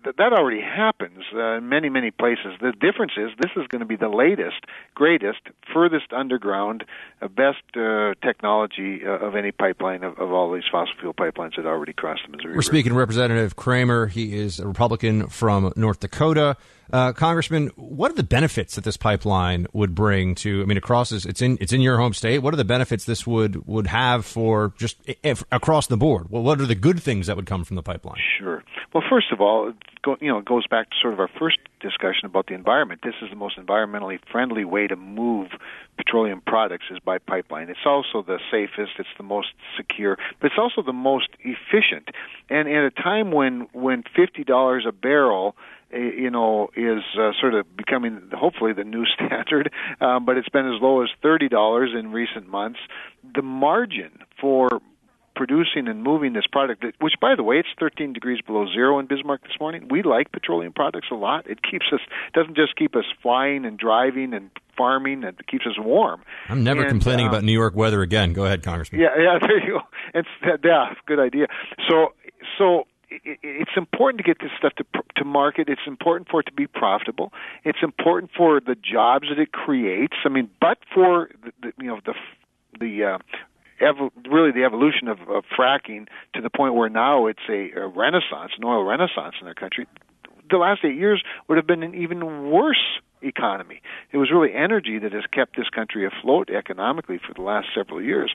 th- 0.02 0.16
that 0.16 0.32
already 0.32 0.60
happens 0.60 1.22
uh, 1.34 1.58
in 1.58 1.68
many, 1.68 1.88
many 1.88 2.10
places. 2.10 2.52
The 2.60 2.72
difference 2.72 3.12
is 3.16 3.30
this 3.40 3.52
is 3.56 3.66
going 3.68 3.80
to 3.80 3.86
be 3.86 3.96
the 3.96 4.08
latest, 4.08 4.64
greatest, 4.94 5.40
furthest 5.72 6.12
underground, 6.12 6.84
uh, 7.22 7.28
best 7.28 7.62
uh, 7.76 8.14
technology 8.22 9.02
uh, 9.06 9.26
of 9.26 9.36
any 9.36 9.52
pipeline 9.52 10.02
of, 10.02 10.18
of 10.18 10.32
all 10.32 10.52
these 10.52 10.64
fossil 10.70 10.94
fuel 11.00 11.14
pipelines 11.14 11.56
that 11.56 11.66
already 11.66 11.92
crossed 11.92 12.22
the 12.26 12.36
Missouri. 12.36 12.54
We're 12.54 12.62
speaking 12.62 12.92
to 12.92 12.98
Representative 12.98 13.56
Cramer. 13.56 14.06
He 14.06 14.36
is 14.36 14.58
a 14.58 14.66
Republican 14.66 15.28
from 15.28 15.72
North 15.76 16.00
Dakota. 16.00 16.56
Uh, 16.92 17.12
Congressman, 17.12 17.68
what 17.76 18.10
are 18.10 18.14
the 18.14 18.22
benefits 18.22 18.74
that 18.74 18.84
this 18.84 18.96
pipeline 18.96 19.66
would 19.72 19.94
bring 19.94 20.34
to? 20.36 20.62
I 20.62 20.64
mean, 20.66 20.76
across 20.76 21.10
this, 21.10 21.24
it's 21.24 21.42
in 21.42 21.58
it's 21.60 21.72
in 21.72 21.80
your 21.80 21.98
home 21.98 22.14
state. 22.14 22.38
What 22.38 22.54
are 22.54 22.56
the 22.56 22.64
benefits 22.64 23.04
this 23.04 23.26
would 23.26 23.66
would 23.66 23.86
have 23.86 24.24
for 24.24 24.72
just 24.78 24.96
if, 25.22 25.42
across 25.50 25.86
the 25.86 25.96
board? 25.96 26.30
Well, 26.30 26.42
what 26.42 26.60
are 26.60 26.66
the 26.66 26.74
good 26.74 27.02
things 27.02 27.26
that 27.26 27.36
would 27.36 27.46
come 27.46 27.64
from 27.64 27.76
the 27.76 27.82
pipeline? 27.82 28.20
Sure. 28.38 28.62
Well, 28.92 29.02
first 29.08 29.32
of 29.32 29.40
all, 29.40 29.72
go, 30.02 30.16
you 30.20 30.28
know, 30.28 30.38
it 30.38 30.44
goes 30.44 30.66
back 30.66 30.90
to 30.90 30.96
sort 31.00 31.14
of 31.14 31.20
our 31.20 31.30
first 31.38 31.58
discussion 31.80 32.26
about 32.26 32.46
the 32.46 32.54
environment. 32.54 33.00
This 33.02 33.14
is 33.22 33.30
the 33.30 33.36
most 33.36 33.58
environmentally 33.58 34.18
friendly 34.30 34.64
way 34.64 34.86
to 34.86 34.96
move 34.96 35.48
petroleum 35.96 36.42
products 36.46 36.84
is 36.90 36.98
by 36.98 37.18
pipeline. 37.18 37.68
It's 37.68 37.86
also 37.86 38.22
the 38.22 38.38
safest, 38.50 38.92
it's 38.98 39.08
the 39.16 39.24
most 39.24 39.48
secure, 39.76 40.16
but 40.40 40.46
it's 40.46 40.58
also 40.58 40.82
the 40.82 40.92
most 40.92 41.28
efficient. 41.40 42.08
And 42.50 42.68
at 42.68 42.84
a 42.84 42.90
time 42.90 43.32
when 43.32 43.68
when 43.72 44.04
fifty 44.14 44.44
dollars 44.44 44.84
a 44.88 44.92
barrel 44.92 45.56
you 45.94 46.30
know, 46.30 46.68
is 46.76 47.02
uh, 47.18 47.30
sort 47.40 47.54
of 47.54 47.76
becoming 47.76 48.30
hopefully 48.32 48.72
the 48.72 48.84
new 48.84 49.04
standard, 49.14 49.72
um, 50.00 50.24
but 50.24 50.36
it's 50.36 50.48
been 50.48 50.66
as 50.66 50.80
low 50.80 51.02
as 51.02 51.08
thirty 51.22 51.48
dollars 51.48 51.90
in 51.98 52.12
recent 52.12 52.48
months. 52.48 52.78
The 53.34 53.42
margin 53.42 54.10
for 54.40 54.80
producing 55.34 55.88
and 55.88 56.02
moving 56.02 56.32
this 56.32 56.46
product, 56.50 56.84
which 57.00 57.14
by 57.20 57.34
the 57.36 57.42
way, 57.42 57.56
it's 57.56 57.68
13 57.78 58.12
degrees 58.12 58.40
below 58.40 58.66
zero 58.72 58.98
in 58.98 59.06
Bismarck 59.06 59.42
this 59.42 59.58
morning. 59.60 59.88
We 59.90 60.02
like 60.02 60.32
petroleum 60.32 60.72
products 60.72 61.08
a 61.10 61.14
lot. 61.14 61.48
It 61.48 61.58
keeps 61.62 61.86
us 61.92 62.00
doesn't 62.32 62.56
just 62.56 62.76
keep 62.76 62.94
us 62.96 63.04
flying 63.22 63.64
and 63.64 63.78
driving 63.78 64.32
and 64.32 64.50
farming, 64.76 65.24
and 65.24 65.38
it 65.38 65.46
keeps 65.46 65.66
us 65.66 65.78
warm. 65.78 66.22
I'm 66.48 66.64
never 66.64 66.82
and, 66.82 66.90
complaining 66.90 67.26
um, 67.26 67.32
about 67.32 67.44
New 67.44 67.52
York 67.52 67.74
weather 67.74 68.02
again. 68.02 68.32
Go 68.32 68.44
ahead, 68.44 68.62
Congressman. 68.62 69.00
Yeah, 69.00 69.08
yeah, 69.18 69.38
there 69.46 69.58
you 69.58 69.78
go. 69.78 69.80
It's 70.14 70.28
yeah, 70.64 70.94
good 71.06 71.20
idea. 71.20 71.46
So 71.88 72.14
so 72.58 72.84
it's 73.24 73.76
important 73.76 74.18
to 74.18 74.24
get 74.24 74.38
this 74.40 74.50
stuff 74.58 74.74
to 74.76 74.84
to 75.16 75.24
market. 75.24 75.68
It's 75.68 75.86
important 75.86 76.28
for 76.28 76.40
it 76.40 76.46
to 76.46 76.52
be 76.52 76.66
profitable. 76.66 77.32
It's 77.64 77.78
important 77.82 78.32
for 78.36 78.60
the 78.60 78.74
jobs 78.74 79.28
that 79.28 79.38
it 79.38 79.52
creates. 79.52 80.16
I 80.24 80.28
mean, 80.28 80.50
but 80.60 80.78
for 80.92 81.30
the, 81.42 81.52
the 81.62 81.72
you 81.78 81.88
know 81.88 82.00
the 82.04 82.14
the 82.78 83.04
uh, 83.04 83.18
ev- 83.80 84.10
really 84.30 84.52
the 84.52 84.64
evolution 84.64 85.08
of, 85.08 85.20
of 85.28 85.44
fracking 85.56 86.08
to 86.34 86.40
the 86.40 86.50
point 86.50 86.74
where 86.74 86.88
now 86.88 87.26
it's 87.26 87.46
a, 87.48 87.70
a 87.76 87.86
renaissance, 87.86 88.52
an 88.58 88.64
oil 88.64 88.84
renaissance 88.84 89.36
in 89.40 89.46
our 89.46 89.54
country. 89.54 89.86
The 90.50 90.58
last 90.58 90.80
eight 90.84 90.96
years 90.96 91.22
would 91.48 91.56
have 91.56 91.66
been 91.66 91.82
an 91.82 91.94
even 91.94 92.50
worse 92.50 93.00
economy. 93.22 93.80
It 94.12 94.18
was 94.18 94.30
really 94.30 94.52
energy 94.54 94.98
that 94.98 95.12
has 95.12 95.24
kept 95.32 95.56
this 95.56 95.68
country 95.70 96.06
afloat 96.06 96.50
economically 96.50 97.18
for 97.18 97.32
the 97.32 97.42
last 97.42 97.68
several 97.74 98.02
years. 98.02 98.32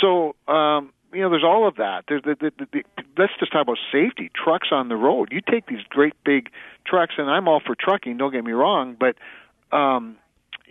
So, 0.00 0.34
um, 0.52 0.92
you 1.16 1.22
know, 1.22 1.30
there's 1.30 1.44
all 1.44 1.66
of 1.66 1.76
that. 1.76 2.04
There's 2.08 2.22
the, 2.22 2.36
the, 2.38 2.52
the, 2.58 2.66
the, 2.72 2.84
let's 3.16 3.32
just 3.40 3.52
talk 3.52 3.62
about 3.62 3.78
safety. 3.90 4.30
Trucks 4.34 4.68
on 4.70 4.88
the 4.88 4.96
road. 4.96 5.30
You 5.32 5.40
take 5.40 5.66
these 5.66 5.82
great 5.88 6.12
big 6.24 6.50
trucks, 6.86 7.14
and 7.16 7.30
I'm 7.30 7.48
all 7.48 7.60
for 7.64 7.74
trucking. 7.74 8.18
Don't 8.18 8.32
get 8.32 8.44
me 8.44 8.52
wrong, 8.52 8.96
but 8.98 9.16
um, 9.76 10.16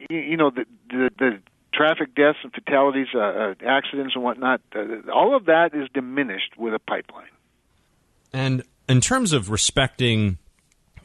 you, 0.10 0.20
you 0.20 0.38
know, 0.38 0.52
the, 0.52 0.66
the 0.90 1.10
the 1.18 1.40
traffic 1.74 2.16
deaths 2.16 2.38
and 2.44 2.54
fatalities, 2.54 3.08
uh, 3.14 3.20
uh, 3.20 3.54
accidents 3.66 4.14
and 4.16 4.24
whatnot. 4.24 4.62
Uh, 4.74 5.12
all 5.12 5.36
of 5.36 5.46
that 5.46 5.74
is 5.74 5.90
diminished 5.94 6.58
with 6.58 6.74
a 6.74 6.80
pipeline. 6.80 7.26
And 8.32 8.64
in 8.88 9.02
terms 9.02 9.34
of 9.34 9.50
respecting 9.50 10.38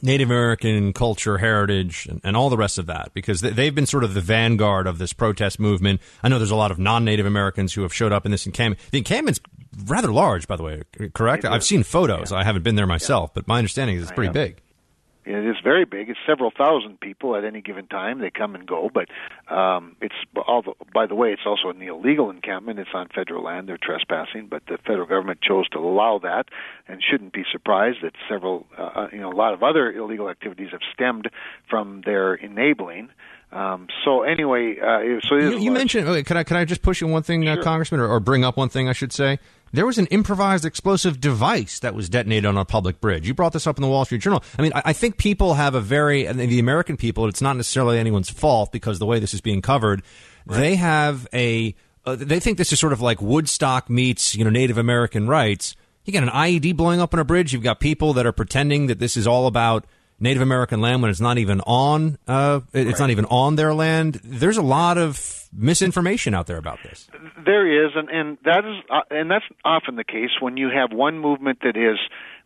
Native 0.01 0.29
American 0.29 0.93
culture, 0.93 1.37
heritage, 1.37 2.07
and, 2.09 2.21
and, 2.23 2.35
all 2.35 2.49
the 2.49 2.57
rest 2.57 2.77
of 2.77 2.87
that, 2.87 3.11
because 3.13 3.41
they, 3.41 3.65
have 3.65 3.75
been 3.75 3.85
sort 3.85 4.03
of 4.03 4.13
the 4.13 4.21
vanguard 4.21 4.87
of 4.87 4.97
this 4.97 5.13
protest 5.13 5.59
movement. 5.59 6.01
I 6.23 6.29
know 6.29 6.37
there's 6.37 6.51
a 6.51 6.55
lot 6.55 6.71
of 6.71 6.79
non-Native 6.79 7.25
Americans 7.25 7.73
who 7.73 7.83
have 7.83 7.93
showed 7.93 8.11
up 8.11 8.25
in 8.25 8.31
this 8.31 8.45
encampment. 8.45 8.81
The 8.91 8.97
encampment's 8.99 9.39
rather 9.85 10.11
large, 10.11 10.47
by 10.47 10.55
the 10.55 10.63
way, 10.63 10.83
correct? 11.13 11.45
I've 11.45 11.63
seen 11.63 11.83
photos. 11.83 12.31
Yeah. 12.31 12.37
I 12.37 12.43
haven't 12.43 12.63
been 12.63 12.75
there 12.75 12.87
myself, 12.87 13.29
yeah. 13.29 13.33
but 13.35 13.47
my 13.47 13.57
understanding 13.57 13.97
is 13.97 14.03
it's 14.03 14.11
pretty 14.11 14.33
big. 14.33 14.61
It 15.23 15.45
is 15.45 15.57
very 15.63 15.85
big. 15.85 16.09
It's 16.09 16.19
several 16.25 16.51
thousand 16.51 16.99
people 16.99 17.35
at 17.35 17.43
any 17.43 17.61
given 17.61 17.87
time. 17.87 18.19
They 18.19 18.31
come 18.31 18.55
and 18.55 18.67
go, 18.67 18.89
but 18.91 19.07
um, 19.53 19.95
it's 20.01 20.15
all. 20.47 20.63
The, 20.63 20.73
by 20.91 21.05
the 21.05 21.13
way, 21.13 21.31
it's 21.31 21.43
also 21.45 21.69
an 21.69 21.81
illegal 21.81 22.31
encampment. 22.31 22.79
It's 22.79 22.89
on 22.93 23.07
federal 23.13 23.43
land. 23.43 23.69
They're 23.69 23.77
trespassing, 23.81 24.47
but 24.47 24.63
the 24.67 24.79
federal 24.79 25.05
government 25.05 25.41
chose 25.41 25.69
to 25.69 25.79
allow 25.79 26.19
that, 26.23 26.45
and 26.87 27.03
shouldn't 27.03 27.33
be 27.33 27.43
surprised 27.51 27.99
that 28.01 28.13
several, 28.27 28.65
uh, 28.77 28.81
uh 28.81 29.07
you 29.11 29.19
know, 29.19 29.31
a 29.31 29.35
lot 29.35 29.53
of 29.53 29.61
other 29.61 29.91
illegal 29.91 30.27
activities 30.27 30.69
have 30.71 30.81
stemmed 30.93 31.29
from 31.69 32.01
their 32.03 32.33
enabling. 32.33 33.09
Um, 33.51 33.87
so 34.05 34.23
anyway, 34.23 34.77
uh, 34.79 35.19
so 35.27 35.35
you, 35.35 35.59
you 35.59 35.71
mentioned. 35.71 36.07
Okay, 36.07 36.23
can 36.23 36.37
I 36.37 36.43
can 36.43 36.57
I 36.57 36.65
just 36.65 36.81
push 36.81 37.01
you 37.01 37.07
one 37.07 37.21
thing, 37.21 37.47
uh, 37.47 37.55
sure. 37.55 37.61
uh, 37.61 37.63
Congressman, 37.63 37.99
or, 37.99 38.07
or 38.07 38.19
bring 38.19 38.43
up 38.43 38.57
one 38.57 38.69
thing 38.69 38.87
I 38.87 38.93
should 38.93 39.11
say? 39.11 39.39
There 39.71 39.85
was 39.85 39.97
an 39.97 40.07
improvised 40.07 40.65
explosive 40.65 41.19
device 41.19 41.79
that 41.79 41.95
was 41.95 42.09
detonated 42.09 42.45
on 42.45 42.57
a 42.57 42.65
public 42.65 42.99
bridge. 42.99 43.27
You 43.27 43.33
brought 43.33 43.53
this 43.53 43.67
up 43.67 43.77
in 43.77 43.81
the 43.81 43.87
Wall 43.87 44.05
Street 44.05 44.21
Journal. 44.21 44.43
I 44.57 44.61
mean, 44.61 44.71
I, 44.75 44.81
I 44.85 44.93
think 44.93 45.17
people 45.17 45.53
have 45.55 45.75
a 45.75 45.81
very, 45.81 46.25
the 46.25 46.59
American 46.59 46.97
people, 46.97 47.27
it's 47.27 47.41
not 47.41 47.55
necessarily 47.55 47.97
anyone's 47.99 48.29
fault 48.29 48.71
because 48.71 48.99
the 48.99 49.05
way 49.05 49.19
this 49.19 49.33
is 49.33 49.41
being 49.41 49.61
covered, 49.61 50.03
right. 50.45 50.57
they 50.57 50.75
have 50.75 51.27
a, 51.33 51.75
uh, 52.05 52.15
they 52.15 52.39
think 52.39 52.57
this 52.57 52.73
is 52.73 52.79
sort 52.79 52.93
of 52.93 53.01
like 53.01 53.21
Woodstock 53.21 53.89
meets, 53.89 54.35
you 54.35 54.43
know, 54.43 54.49
Native 54.49 54.77
American 54.77 55.27
rights. 55.27 55.75
You 56.03 56.13
got 56.13 56.23
an 56.23 56.29
IED 56.29 56.75
blowing 56.75 56.99
up 56.99 57.13
on 57.13 57.19
a 57.19 57.23
bridge. 57.23 57.53
You've 57.53 57.63
got 57.63 57.79
people 57.79 58.13
that 58.13 58.25
are 58.25 58.31
pretending 58.31 58.87
that 58.87 58.99
this 58.99 59.15
is 59.15 59.27
all 59.27 59.45
about 59.45 59.85
Native 60.19 60.41
American 60.41 60.81
land 60.81 61.01
when 61.01 61.11
it's 61.11 61.19
not 61.19 61.37
even 61.37 61.61
on 61.61 62.17
uh, 62.27 62.61
it's 62.73 62.91
right. 62.91 62.99
not 62.99 63.09
even 63.09 63.25
on 63.25 63.55
their 63.55 63.73
land. 63.73 64.19
There's 64.23 64.57
a 64.57 64.61
lot 64.61 64.97
of 64.97 65.40
misinformation 65.53 66.33
out 66.33 66.47
there 66.47 66.57
about 66.57 66.79
this. 66.83 67.07
There 67.45 67.85
is, 67.85 67.91
and 67.95 68.09
and 68.09 68.37
that 68.45 68.65
is, 68.65 68.83
uh, 68.89 69.01
and 69.09 69.29
that's 69.29 69.45
often 69.65 69.95
the 69.95 70.03
case 70.03 70.31
when 70.39 70.57
you 70.57 70.69
have 70.69 70.91
one 70.91 71.19
movement 71.19 71.59
that 71.63 71.77
is 71.77 71.99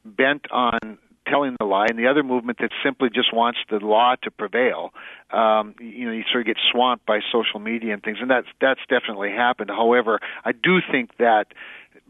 bent 0.06 0.46
on 0.52 0.98
telling 1.28 1.56
the 1.60 1.66
lie, 1.66 1.88
and 1.90 1.98
the 1.98 2.08
other 2.08 2.24
movement 2.24 2.60
that 2.60 2.70
simply 2.84 3.10
just 3.10 3.34
wants 3.34 3.60
the 3.70 3.78
law 3.78 4.16
to 4.22 4.32
prevail. 4.32 4.94
Um, 5.32 5.76
you 5.80 6.06
know, 6.06 6.12
you 6.12 6.24
sort 6.32 6.42
of 6.42 6.48
get 6.48 6.58
swamped 6.72 7.06
by 7.06 7.20
social 7.32 7.60
media 7.60 7.94
and 7.94 8.04
things, 8.04 8.18
and 8.22 8.30
that's 8.30 8.48
that's 8.62 8.82
definitely 8.90 9.32
happened. 9.32 9.70
However, 9.70 10.20
I 10.44 10.52
do 10.52 10.80
think 10.92 11.18
that 11.18 11.48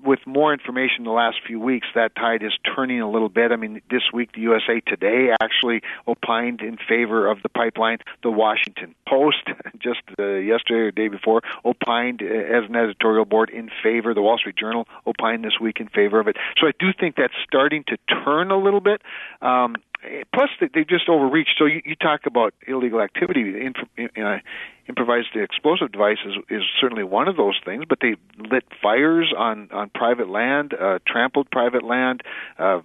with 0.03 0.19
more 0.25 0.53
information 0.53 0.99
in 0.99 1.03
the 1.05 1.11
last 1.11 1.37
few 1.45 1.59
weeks, 1.59 1.87
that 1.95 2.15
tide 2.15 2.43
is 2.43 2.53
turning 2.75 3.01
a 3.01 3.09
little 3.09 3.29
bit. 3.29 3.51
I 3.51 3.55
mean, 3.55 3.81
this 3.89 4.03
week, 4.13 4.33
the 4.33 4.41
USA 4.41 4.79
Today 4.85 5.29
actually 5.41 5.81
opined 6.07 6.61
in 6.61 6.77
favor 6.77 7.27
of 7.27 7.41
the 7.41 7.49
pipeline. 7.49 7.99
The 8.23 8.29
Washington 8.29 8.93
Post, 9.07 9.47
just 9.79 10.01
uh, 10.19 10.23
yesterday 10.23 10.79
or 10.79 10.91
day 10.91 11.07
before, 11.07 11.41
opined 11.63 12.21
uh, 12.21 12.25
as 12.25 12.69
an 12.69 12.75
editorial 12.75 13.25
board 13.25 13.49
in 13.49 13.69
favor. 13.83 14.13
The 14.13 14.21
Wall 14.21 14.37
Street 14.37 14.57
Journal 14.57 14.87
opined 15.07 15.43
this 15.43 15.59
week 15.59 15.79
in 15.79 15.87
favor 15.87 16.19
of 16.19 16.27
it. 16.27 16.37
So 16.59 16.67
I 16.67 16.71
do 16.79 16.87
think 16.97 17.15
that's 17.15 17.33
starting 17.47 17.83
to 17.87 17.97
turn 18.23 18.51
a 18.51 18.57
little 18.57 18.81
bit. 18.81 19.01
Um, 19.41 19.75
plus 20.33 20.49
they 20.59 20.83
just 20.83 21.09
overreached. 21.09 21.55
So 21.57 21.65
you, 21.65 21.81
you 21.85 21.95
talk 21.95 22.25
about 22.25 22.53
illegal 22.67 23.01
activity. 23.01 23.41
In, 23.41 23.73
uh, 24.23 24.39
improvised 24.87 25.35
explosive 25.35 25.91
devices 25.91 26.37
is, 26.49 26.57
is 26.57 26.63
certainly 26.79 27.03
one 27.03 27.27
of 27.27 27.37
those 27.37 27.59
things. 27.63 27.85
But 27.87 27.99
they 28.01 28.15
lit 28.37 28.65
fires 28.81 29.33
on 29.37 29.69
on 29.71 29.89
private 29.89 30.29
land, 30.29 30.73
uh, 30.73 30.99
trampled 31.07 31.49
private 31.51 31.83
land, 31.83 32.21
uh, 32.59 32.81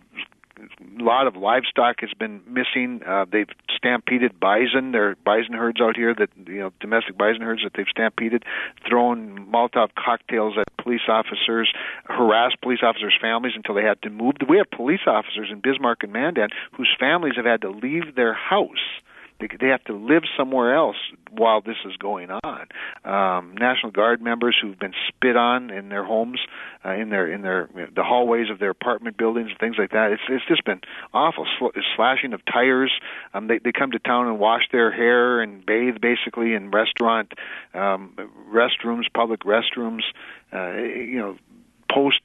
a 0.99 1.03
lot 1.03 1.27
of 1.27 1.37
livestock 1.37 2.01
has 2.01 2.11
been 2.19 2.41
missing. 2.47 3.03
Uh, 3.07 3.25
they've 3.31 3.49
stampeded 3.75 4.39
bison. 4.39 4.93
There 4.93 5.11
are 5.11 5.17
bison 5.25 5.55
herds 5.55 5.81
out 5.81 5.97
here 5.97 6.15
that 6.15 6.31
you 6.47 6.61
know 6.61 6.73
domestic 6.81 7.17
bison 7.17 7.43
herds 7.43 7.63
that 7.63 7.73
they've 7.75 7.87
stampeded, 7.89 8.45
thrown 8.89 9.47
Molotov 9.51 9.91
cocktails 9.97 10.55
at 10.59 10.67
police 10.77 11.09
officers, 11.09 11.73
harassed 12.05 12.61
police 12.61 12.81
officers' 12.83 13.15
families 13.21 13.53
until 13.57 13.75
they 13.75 13.83
had 13.83 14.01
to 14.03 14.11
move. 14.11 14.35
We 14.49 14.59
have 14.59 14.71
police 14.71 15.07
officers 15.07 15.49
in 15.51 15.61
Bismarck 15.61 16.03
and 16.03 16.13
Mandan 16.13 16.51
whose 16.73 16.95
families 16.99 17.35
have 17.37 17.47
had 17.47 17.63
to 17.63 17.71
leave 17.71 18.15
their 18.15 18.35
house 18.35 19.01
They, 19.41 19.69
have 19.69 19.85
to 19.85 19.95
live 19.95 20.23
somewhere 20.37 20.75
else 20.75 20.97
while 21.31 21.61
this 21.61 21.77
is 21.87 21.97
going 21.97 22.31
on. 22.31 22.67
Um, 23.05 23.55
National 23.57 23.91
Guard 23.93 24.21
members 24.21 24.57
who've 24.61 24.79
been 24.79 24.95
spit 25.09 25.37
on 25.37 25.71
in 25.71 25.89
their 25.89 26.05
homes, 26.05 26.41
uh, 26.85 26.91
in 26.91 27.11
their 27.11 27.33
in 27.33 27.43
their 27.43 27.69
the 27.95 28.03
hallways 28.03 28.51
of 28.51 28.59
their 28.59 28.71
apartment 28.71 29.17
buildings, 29.17 29.51
and 29.51 29.59
things 29.59 29.77
like 29.79 29.91
that. 29.91 30.13
It's 30.13 30.23
it's 30.29 30.45
just 30.47 30.65
been 30.65 30.81
awful. 31.15 31.47
Sl- 31.59 31.79
slashing 31.97 32.33
of 32.33 32.41
tires. 32.45 32.93
Um, 33.33 33.47
they 33.49 33.59
they 33.59 33.73
come 33.73 33.93
to 33.93 33.99
town 33.99 34.27
and 34.29 34.39
wash 34.39 34.63
their 34.73 34.91
hair 34.93 35.41
and 35.41 35.65
bathe 35.65 36.01
basically 36.01 36.55
in 36.55 36.71
restaurant 36.71 37.33
um, 37.75 38.15
restrooms, 38.53 39.05
public 39.13 39.41
restrooms. 39.41 40.03
Uh, 40.53 40.73
you 40.73 41.19
know, 41.19 41.37
post 41.91 42.21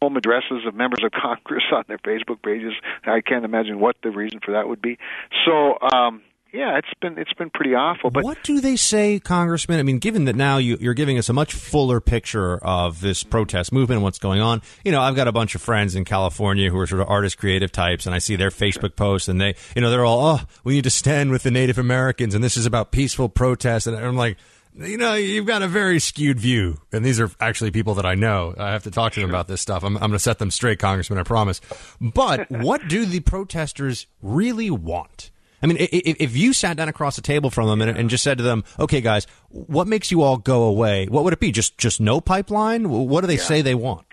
home 0.00 0.16
addresses 0.16 0.66
of 0.66 0.74
members 0.74 1.00
of 1.04 1.12
Congress 1.12 1.64
on 1.72 1.84
their 1.88 1.98
Facebook 1.98 2.42
pages. 2.42 2.72
I 3.04 3.20
can't 3.20 3.44
imagine 3.44 3.80
what 3.80 3.96
the 4.02 4.10
reason 4.10 4.40
for 4.44 4.52
that 4.52 4.68
would 4.68 4.82
be. 4.82 4.98
So, 5.44 5.78
um, 5.80 6.22
yeah, 6.52 6.78
it's 6.78 6.88
been 7.00 7.18
it's 7.18 7.32
been 7.34 7.50
pretty 7.50 7.74
awful. 7.74 8.10
But 8.10 8.24
what 8.24 8.42
do 8.42 8.60
they 8.60 8.76
say, 8.76 9.18
Congressman? 9.18 9.78
I 9.78 9.82
mean, 9.82 9.98
given 9.98 10.24
that 10.24 10.36
now 10.36 10.56
you, 10.56 10.78
are 10.88 10.94
giving 10.94 11.18
us 11.18 11.28
a 11.28 11.32
much 11.32 11.52
fuller 11.52 12.00
picture 12.00 12.56
of 12.58 13.00
this 13.00 13.24
protest 13.24 13.72
movement 13.72 13.96
and 13.96 14.02
what's 14.02 14.18
going 14.18 14.40
on. 14.40 14.62
You 14.84 14.92
know, 14.92 15.02
I've 15.02 15.16
got 15.16 15.28
a 15.28 15.32
bunch 15.32 15.54
of 15.54 15.60
friends 15.60 15.94
in 15.94 16.04
California 16.04 16.70
who 16.70 16.78
are 16.78 16.86
sort 16.86 17.02
of 17.02 17.08
artist 17.08 17.36
creative 17.36 17.72
types, 17.72 18.06
and 18.06 18.14
I 18.14 18.18
see 18.18 18.36
their 18.36 18.50
Facebook 18.50 18.96
posts, 18.96 19.28
and 19.28 19.40
they, 19.40 19.54
you 19.74 19.82
know, 19.82 19.90
they're 19.90 20.04
all, 20.04 20.24
oh, 20.24 20.40
we 20.64 20.74
need 20.74 20.84
to 20.84 20.90
stand 20.90 21.30
with 21.30 21.42
the 21.42 21.50
Native 21.50 21.78
Americans, 21.78 22.34
and 22.34 22.42
this 22.42 22.56
is 22.56 22.64
about 22.64 22.90
peaceful 22.90 23.28
protest, 23.28 23.86
and 23.86 23.96
I'm 23.96 24.16
like 24.16 24.38
you 24.78 24.98
know, 24.98 25.14
you've 25.14 25.46
got 25.46 25.62
a 25.62 25.68
very 25.68 25.98
skewed 25.98 26.38
view. 26.38 26.78
And 26.92 27.04
these 27.04 27.20
are 27.20 27.30
actually 27.40 27.70
people 27.70 27.94
that 27.94 28.06
I 28.06 28.14
know. 28.14 28.54
I 28.58 28.72
have 28.72 28.84
to 28.84 28.90
talk 28.90 29.12
to 29.14 29.20
them 29.20 29.30
about 29.30 29.48
this 29.48 29.60
stuff. 29.60 29.82
I'm, 29.82 29.96
I'm 29.96 30.02
going 30.02 30.12
to 30.12 30.18
set 30.18 30.38
them 30.38 30.50
straight, 30.50 30.78
Congressman, 30.78 31.18
I 31.18 31.22
promise. 31.22 31.60
But 32.00 32.50
what 32.50 32.86
do 32.88 33.06
the 33.06 33.20
protesters 33.20 34.06
really 34.22 34.70
want? 34.70 35.30
I 35.62 35.66
mean, 35.66 35.78
if, 35.80 36.16
if 36.20 36.36
you 36.36 36.52
sat 36.52 36.76
down 36.76 36.88
across 36.88 37.16
the 37.16 37.22
table 37.22 37.50
from 37.50 37.68
them 37.68 37.80
and, 37.80 37.96
and, 37.96 38.10
just 38.10 38.22
said 38.22 38.38
to 38.38 38.44
them, 38.44 38.62
"Okay, 38.78 39.00
guys, 39.00 39.26
what 39.48 39.88
makes 39.88 40.10
you 40.10 40.22
all 40.22 40.36
go 40.36 40.64
away? 40.64 41.06
What 41.06 41.24
would 41.24 41.32
it 41.32 41.40
be? 41.40 41.50
Just 41.50 41.78
just 41.78 41.98
no 41.98 42.20
pipeline? 42.20 42.88
What 42.90 43.22
do 43.22 43.26
they 43.26 43.36
yeah. 43.36 43.42
say 43.42 43.62
they 43.62 43.74
want?" 43.74 44.06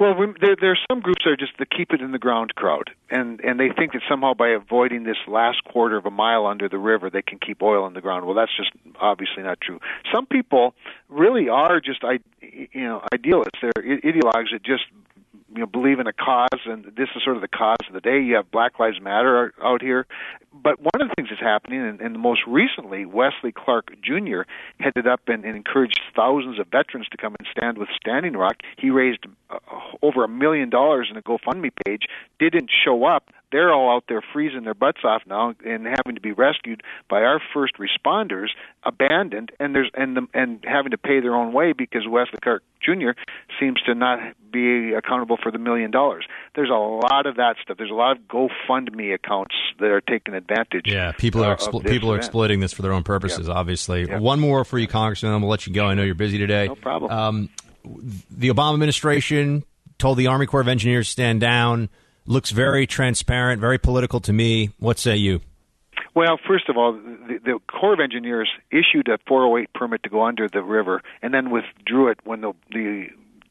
Well, 0.00 0.14
there, 0.40 0.56
there 0.60 0.72
are 0.72 0.78
some 0.90 1.00
groups 1.00 1.22
that 1.24 1.30
are 1.30 1.36
just 1.36 1.56
the 1.58 1.66
keep 1.66 1.92
it 1.92 2.00
in 2.00 2.10
the 2.10 2.18
ground 2.18 2.56
crowd, 2.56 2.90
and 3.10 3.40
and 3.40 3.60
they 3.60 3.68
think 3.68 3.92
that 3.92 4.02
somehow 4.08 4.34
by 4.34 4.48
avoiding 4.48 5.04
this 5.04 5.16
last 5.28 5.62
quarter 5.64 5.96
of 5.96 6.04
a 6.04 6.10
mile 6.10 6.46
under 6.46 6.68
the 6.68 6.78
river, 6.78 7.10
they 7.10 7.22
can 7.22 7.38
keep 7.38 7.62
oil 7.62 7.86
in 7.86 7.94
the 7.94 8.00
ground. 8.00 8.26
Well, 8.26 8.34
that's 8.34 8.56
just 8.56 8.70
obviously 9.00 9.44
not 9.44 9.60
true. 9.60 9.80
Some 10.12 10.26
people 10.26 10.74
really 11.08 11.48
are 11.48 11.80
just, 11.80 12.02
you 12.02 12.68
know, 12.74 13.02
idealists. 13.12 13.60
They're 13.62 13.72
ideologues 13.76 14.50
that 14.50 14.64
just 14.64 14.84
you 15.54 15.60
know 15.60 15.66
believe 15.66 16.00
in 16.00 16.06
a 16.06 16.12
cause 16.12 16.60
and 16.66 16.84
this 16.96 17.08
is 17.14 17.22
sort 17.22 17.36
of 17.36 17.42
the 17.42 17.48
cause 17.48 17.76
of 17.86 17.94
the 17.94 18.00
day. 18.00 18.20
You 18.20 18.34
have 18.34 18.50
black 18.50 18.78
lives 18.78 19.00
matter 19.00 19.54
out 19.62 19.82
here. 19.82 20.06
But 20.52 20.78
one 20.78 21.00
of 21.00 21.08
the 21.08 21.14
things 21.16 21.28
that's 21.30 21.40
happening 21.40 21.80
and, 21.80 22.00
and 22.00 22.18
most 22.18 22.40
recently 22.46 23.06
wesley 23.06 23.52
clark 23.52 23.94
jr 24.02 24.42
headed 24.80 25.06
up 25.06 25.20
and, 25.28 25.44
and 25.44 25.56
encouraged 25.56 26.00
thousands 26.14 26.58
of 26.58 26.66
veterans 26.68 27.08
to 27.10 27.16
come 27.16 27.34
and 27.38 27.46
stand 27.50 27.78
with 27.78 27.88
standing 28.00 28.34
rock. 28.34 28.56
He 28.78 28.90
raised 28.90 29.26
uh, 29.50 29.58
over 30.02 30.24
a 30.24 30.28
million 30.28 30.70
dollars 30.70 31.08
in 31.10 31.16
a 31.16 31.22
gofundme 31.22 31.70
page. 31.86 32.02
Didn't 32.38 32.70
show 32.84 33.04
up 33.04 33.30
they're 33.54 33.72
all 33.72 33.94
out 33.94 34.02
there 34.08 34.20
freezing 34.32 34.64
their 34.64 34.74
butts 34.74 35.02
off 35.04 35.22
now 35.28 35.54
and 35.64 35.86
having 35.86 36.16
to 36.16 36.20
be 36.20 36.32
rescued 36.32 36.82
by 37.08 37.22
our 37.22 37.40
first 37.54 37.74
responders, 37.78 38.48
abandoned, 38.82 39.52
and 39.60 39.76
there's 39.76 39.88
and 39.94 40.16
the, 40.16 40.26
and 40.34 40.58
having 40.64 40.90
to 40.90 40.98
pay 40.98 41.20
their 41.20 41.36
own 41.36 41.52
way 41.52 41.72
because 41.72 42.02
Wesley 42.08 42.40
Clark 42.42 42.64
Jr. 42.82 43.10
seems 43.60 43.80
to 43.82 43.94
not 43.94 44.18
be 44.50 44.92
accountable 44.92 45.38
for 45.40 45.52
the 45.52 45.58
million 45.58 45.92
dollars. 45.92 46.26
There's 46.56 46.68
a 46.68 46.72
lot 46.72 47.26
of 47.26 47.36
that 47.36 47.54
stuff. 47.62 47.76
There's 47.76 47.92
a 47.92 47.94
lot 47.94 48.16
of 48.16 48.24
GoFundMe 48.24 49.14
accounts 49.14 49.54
that 49.78 49.86
are 49.86 50.00
taking 50.00 50.34
advantage. 50.34 50.86
Yeah, 50.86 51.12
people 51.12 51.44
are 51.44 51.54
explo- 51.54 51.88
people 51.88 52.10
are 52.10 52.16
exploiting 52.16 52.58
this 52.58 52.72
for 52.72 52.82
their 52.82 52.92
own 52.92 53.04
purposes. 53.04 53.46
Yeah. 53.46 53.54
Obviously, 53.54 54.08
yeah. 54.08 54.18
one 54.18 54.40
more 54.40 54.64
for 54.64 54.80
you, 54.80 54.88
Congressman. 54.88 55.32
I'm 55.32 55.42
gonna 55.42 55.50
let 55.50 55.68
you 55.68 55.72
go. 55.72 55.86
I 55.86 55.94
know 55.94 56.02
you're 56.02 56.16
busy 56.16 56.38
today. 56.38 56.66
No 56.66 56.74
problem. 56.74 57.12
Um, 57.12 57.50
the 57.84 58.48
Obama 58.48 58.74
administration 58.74 59.62
told 59.98 60.18
the 60.18 60.26
Army 60.26 60.46
Corps 60.46 60.60
of 60.62 60.66
Engineers 60.66 61.06
to 61.06 61.12
stand 61.12 61.40
down 61.40 61.88
looks 62.26 62.50
very 62.50 62.86
transparent, 62.86 63.60
very 63.60 63.78
political 63.78 64.20
to 64.20 64.32
me. 64.32 64.70
What 64.78 64.98
say 64.98 65.16
you? 65.16 65.40
Well, 66.14 66.38
first 66.46 66.68
of 66.68 66.76
all, 66.76 66.92
the, 66.92 67.38
the 67.44 67.58
Corps 67.66 67.94
of 67.94 68.00
Engineers 68.00 68.48
issued 68.70 69.08
a 69.08 69.18
408 69.26 69.72
permit 69.74 70.02
to 70.04 70.08
go 70.08 70.24
under 70.24 70.48
the 70.48 70.62
river, 70.62 71.02
and 71.22 71.34
then 71.34 71.50
withdrew 71.50 72.08
it 72.08 72.18
when 72.24 72.40
the, 72.40 72.52
the 72.70 73.08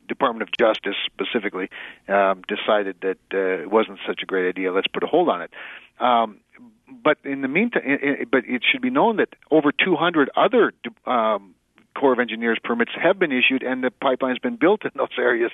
Department 0.07 0.43
of 0.43 0.49
Justice 0.57 0.95
specifically 1.05 1.69
um, 2.07 2.41
decided 2.47 2.97
that 3.01 3.17
uh, 3.33 3.63
it 3.63 3.71
wasn't 3.71 3.99
such 4.07 4.21
a 4.23 4.25
great 4.25 4.47
idea. 4.47 4.71
Let's 4.71 4.87
put 4.87 5.03
a 5.03 5.07
hold 5.07 5.29
on 5.29 5.41
it. 5.41 5.51
Um, 5.99 6.39
but 7.03 7.17
in 7.23 7.41
the 7.41 7.47
meantime, 7.47 7.83
it, 7.85 7.99
it, 8.03 8.31
but 8.31 8.43
it 8.45 8.63
should 8.69 8.81
be 8.81 8.89
known 8.89 9.17
that 9.17 9.29
over 9.51 9.71
200 9.71 10.29
other 10.35 10.73
um, 11.05 11.55
Corps 11.95 12.13
of 12.13 12.19
Engineers 12.19 12.57
permits 12.63 12.91
have 13.01 13.19
been 13.19 13.31
issued 13.31 13.63
and 13.63 13.83
the 13.83 13.91
pipeline's 13.91 14.39
been 14.39 14.55
built 14.55 14.83
in 14.83 14.91
those 14.95 15.15
areas. 15.17 15.51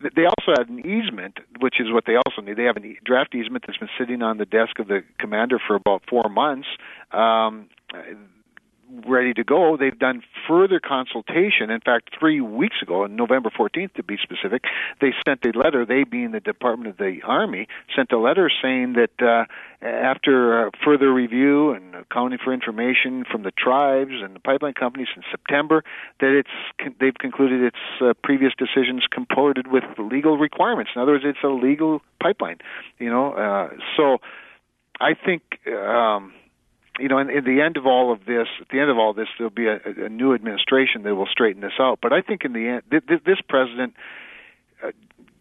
They 0.00 0.24
also 0.24 0.52
had 0.58 0.68
an 0.68 0.80
easement, 0.80 1.38
which 1.60 1.80
is 1.80 1.92
what 1.92 2.04
they 2.06 2.16
also 2.16 2.42
need. 2.42 2.56
They 2.56 2.64
have 2.64 2.76
a 2.76 2.96
draft 3.04 3.34
easement 3.34 3.64
that's 3.66 3.78
been 3.78 3.90
sitting 3.98 4.22
on 4.22 4.38
the 4.38 4.46
desk 4.46 4.78
of 4.78 4.88
the 4.88 5.02
commander 5.18 5.60
for 5.64 5.76
about 5.76 6.02
four 6.08 6.28
months. 6.28 6.68
Um, 7.12 7.68
ready 9.06 9.34
to 9.34 9.44
go. 9.44 9.76
They've 9.76 9.98
done 9.98 10.22
further 10.48 10.80
consultation. 10.80 11.70
In 11.70 11.80
fact, 11.80 12.10
three 12.18 12.40
weeks 12.40 12.76
ago, 12.82 13.04
on 13.04 13.16
November 13.16 13.50
14th 13.50 13.94
to 13.94 14.02
be 14.02 14.16
specific, 14.22 14.64
they 15.00 15.12
sent 15.26 15.44
a 15.44 15.56
letter, 15.56 15.84
they 15.84 16.04
being 16.04 16.32
the 16.32 16.40
Department 16.40 16.90
of 16.90 16.96
the 16.96 17.20
Army, 17.24 17.68
sent 17.94 18.12
a 18.12 18.18
letter 18.18 18.50
saying 18.62 18.94
that 18.94 19.22
uh, 19.22 19.44
after 19.84 20.66
uh, 20.66 20.70
further 20.84 21.12
review 21.12 21.72
and 21.72 21.94
accounting 21.94 22.38
for 22.42 22.52
information 22.52 23.24
from 23.30 23.42
the 23.42 23.50
tribes 23.50 24.12
and 24.22 24.34
the 24.34 24.40
pipeline 24.40 24.74
companies 24.74 25.08
in 25.16 25.22
September, 25.30 25.82
that 26.20 26.36
it's 26.36 26.94
they've 27.00 27.18
concluded 27.18 27.62
its 27.62 27.76
uh, 28.00 28.14
previous 28.22 28.52
decisions 28.56 29.04
comported 29.10 29.66
with 29.66 29.84
legal 29.98 30.38
requirements. 30.38 30.92
In 30.94 31.02
other 31.02 31.12
words, 31.12 31.24
it's 31.26 31.42
a 31.44 31.48
legal 31.48 32.00
pipeline. 32.20 32.58
You 32.98 33.10
know, 33.10 33.32
uh, 33.32 33.70
so 33.96 34.18
I 35.00 35.14
think. 35.14 35.42
Um, 35.68 36.32
you 36.98 37.08
know, 37.08 37.18
in, 37.18 37.30
in 37.30 37.44
the 37.44 37.60
end 37.60 37.76
of 37.76 37.86
all 37.86 38.12
of 38.12 38.24
this, 38.24 38.46
at 38.60 38.68
the 38.68 38.80
end 38.80 38.90
of 38.90 38.98
all 38.98 39.12
this, 39.12 39.28
there'll 39.38 39.50
be 39.50 39.66
a, 39.66 39.80
a 39.84 40.08
new 40.08 40.34
administration 40.34 41.02
that 41.02 41.14
will 41.14 41.26
straighten 41.26 41.62
this 41.62 41.78
out. 41.78 41.98
But 42.00 42.12
I 42.12 42.20
think 42.20 42.44
in 42.44 42.52
the 42.52 42.68
end, 42.68 42.82
th- 42.90 43.24
this 43.24 43.40
president, 43.48 43.94
uh, 44.82 44.92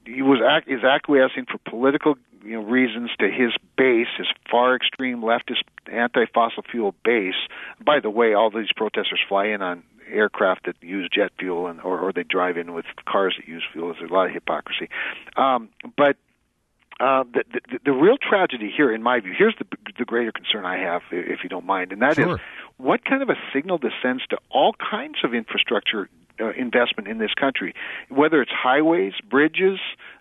he 0.05 0.21
was 0.21 0.39
ac- 0.41 0.71
is 0.71 0.83
acquiescing 0.83 1.45
for 1.45 1.57
political 1.69 2.15
you 2.43 2.53
know 2.53 2.63
reasons 2.63 3.11
to 3.19 3.29
his 3.29 3.51
base, 3.77 4.07
his 4.17 4.27
far 4.49 4.75
extreme 4.75 5.21
leftist 5.21 5.63
anti-fossil 5.91 6.63
fuel 6.69 6.93
base. 7.03 7.35
By 7.83 7.99
the 7.99 8.09
way, 8.09 8.33
all 8.33 8.49
these 8.49 8.71
protesters 8.75 9.19
fly 9.27 9.47
in 9.47 9.61
on 9.61 9.83
aircraft 10.11 10.65
that 10.65 10.75
use 10.81 11.09
jet 11.11 11.31
fuel, 11.39 11.67
and 11.67 11.79
or, 11.81 11.99
or 11.99 12.11
they 12.11 12.23
drive 12.23 12.57
in 12.57 12.73
with 12.73 12.85
cars 13.05 13.35
that 13.37 13.47
use 13.47 13.63
fuel. 13.71 13.93
There's 13.93 14.09
a 14.09 14.13
lot 14.13 14.27
of 14.27 14.33
hypocrisy, 14.33 14.89
um, 15.37 15.69
but 15.97 16.17
uh, 17.03 17.23
the, 17.33 17.43
the, 17.51 17.79
the 17.85 17.91
real 17.91 18.17
tragedy 18.17 18.71
here, 18.75 18.93
in 18.93 19.03
my 19.03 19.19
view, 19.19 19.33
here's 19.37 19.55
the, 19.59 19.65
the 19.99 20.05
greater 20.05 20.31
concern 20.31 20.65
I 20.65 20.77
have, 20.77 21.01
if 21.11 21.39
you 21.43 21.49
don't 21.49 21.65
mind, 21.65 21.91
and 21.91 22.01
that 22.01 22.15
sure. 22.15 22.35
is 22.35 22.39
what 22.77 23.03
kind 23.03 23.21
of 23.21 23.29
a 23.29 23.35
signal 23.53 23.77
this 23.77 23.91
sends 24.01 24.25
to 24.27 24.37
all 24.49 24.73
kinds 24.73 25.17
of 25.23 25.33
infrastructure 25.33 26.09
uh, 26.39 26.51
investment 26.51 27.09
in 27.09 27.17
this 27.17 27.33
country, 27.33 27.75
whether 28.09 28.41
it's 28.41 28.51
highways, 28.51 29.13
bridges, 29.29 29.79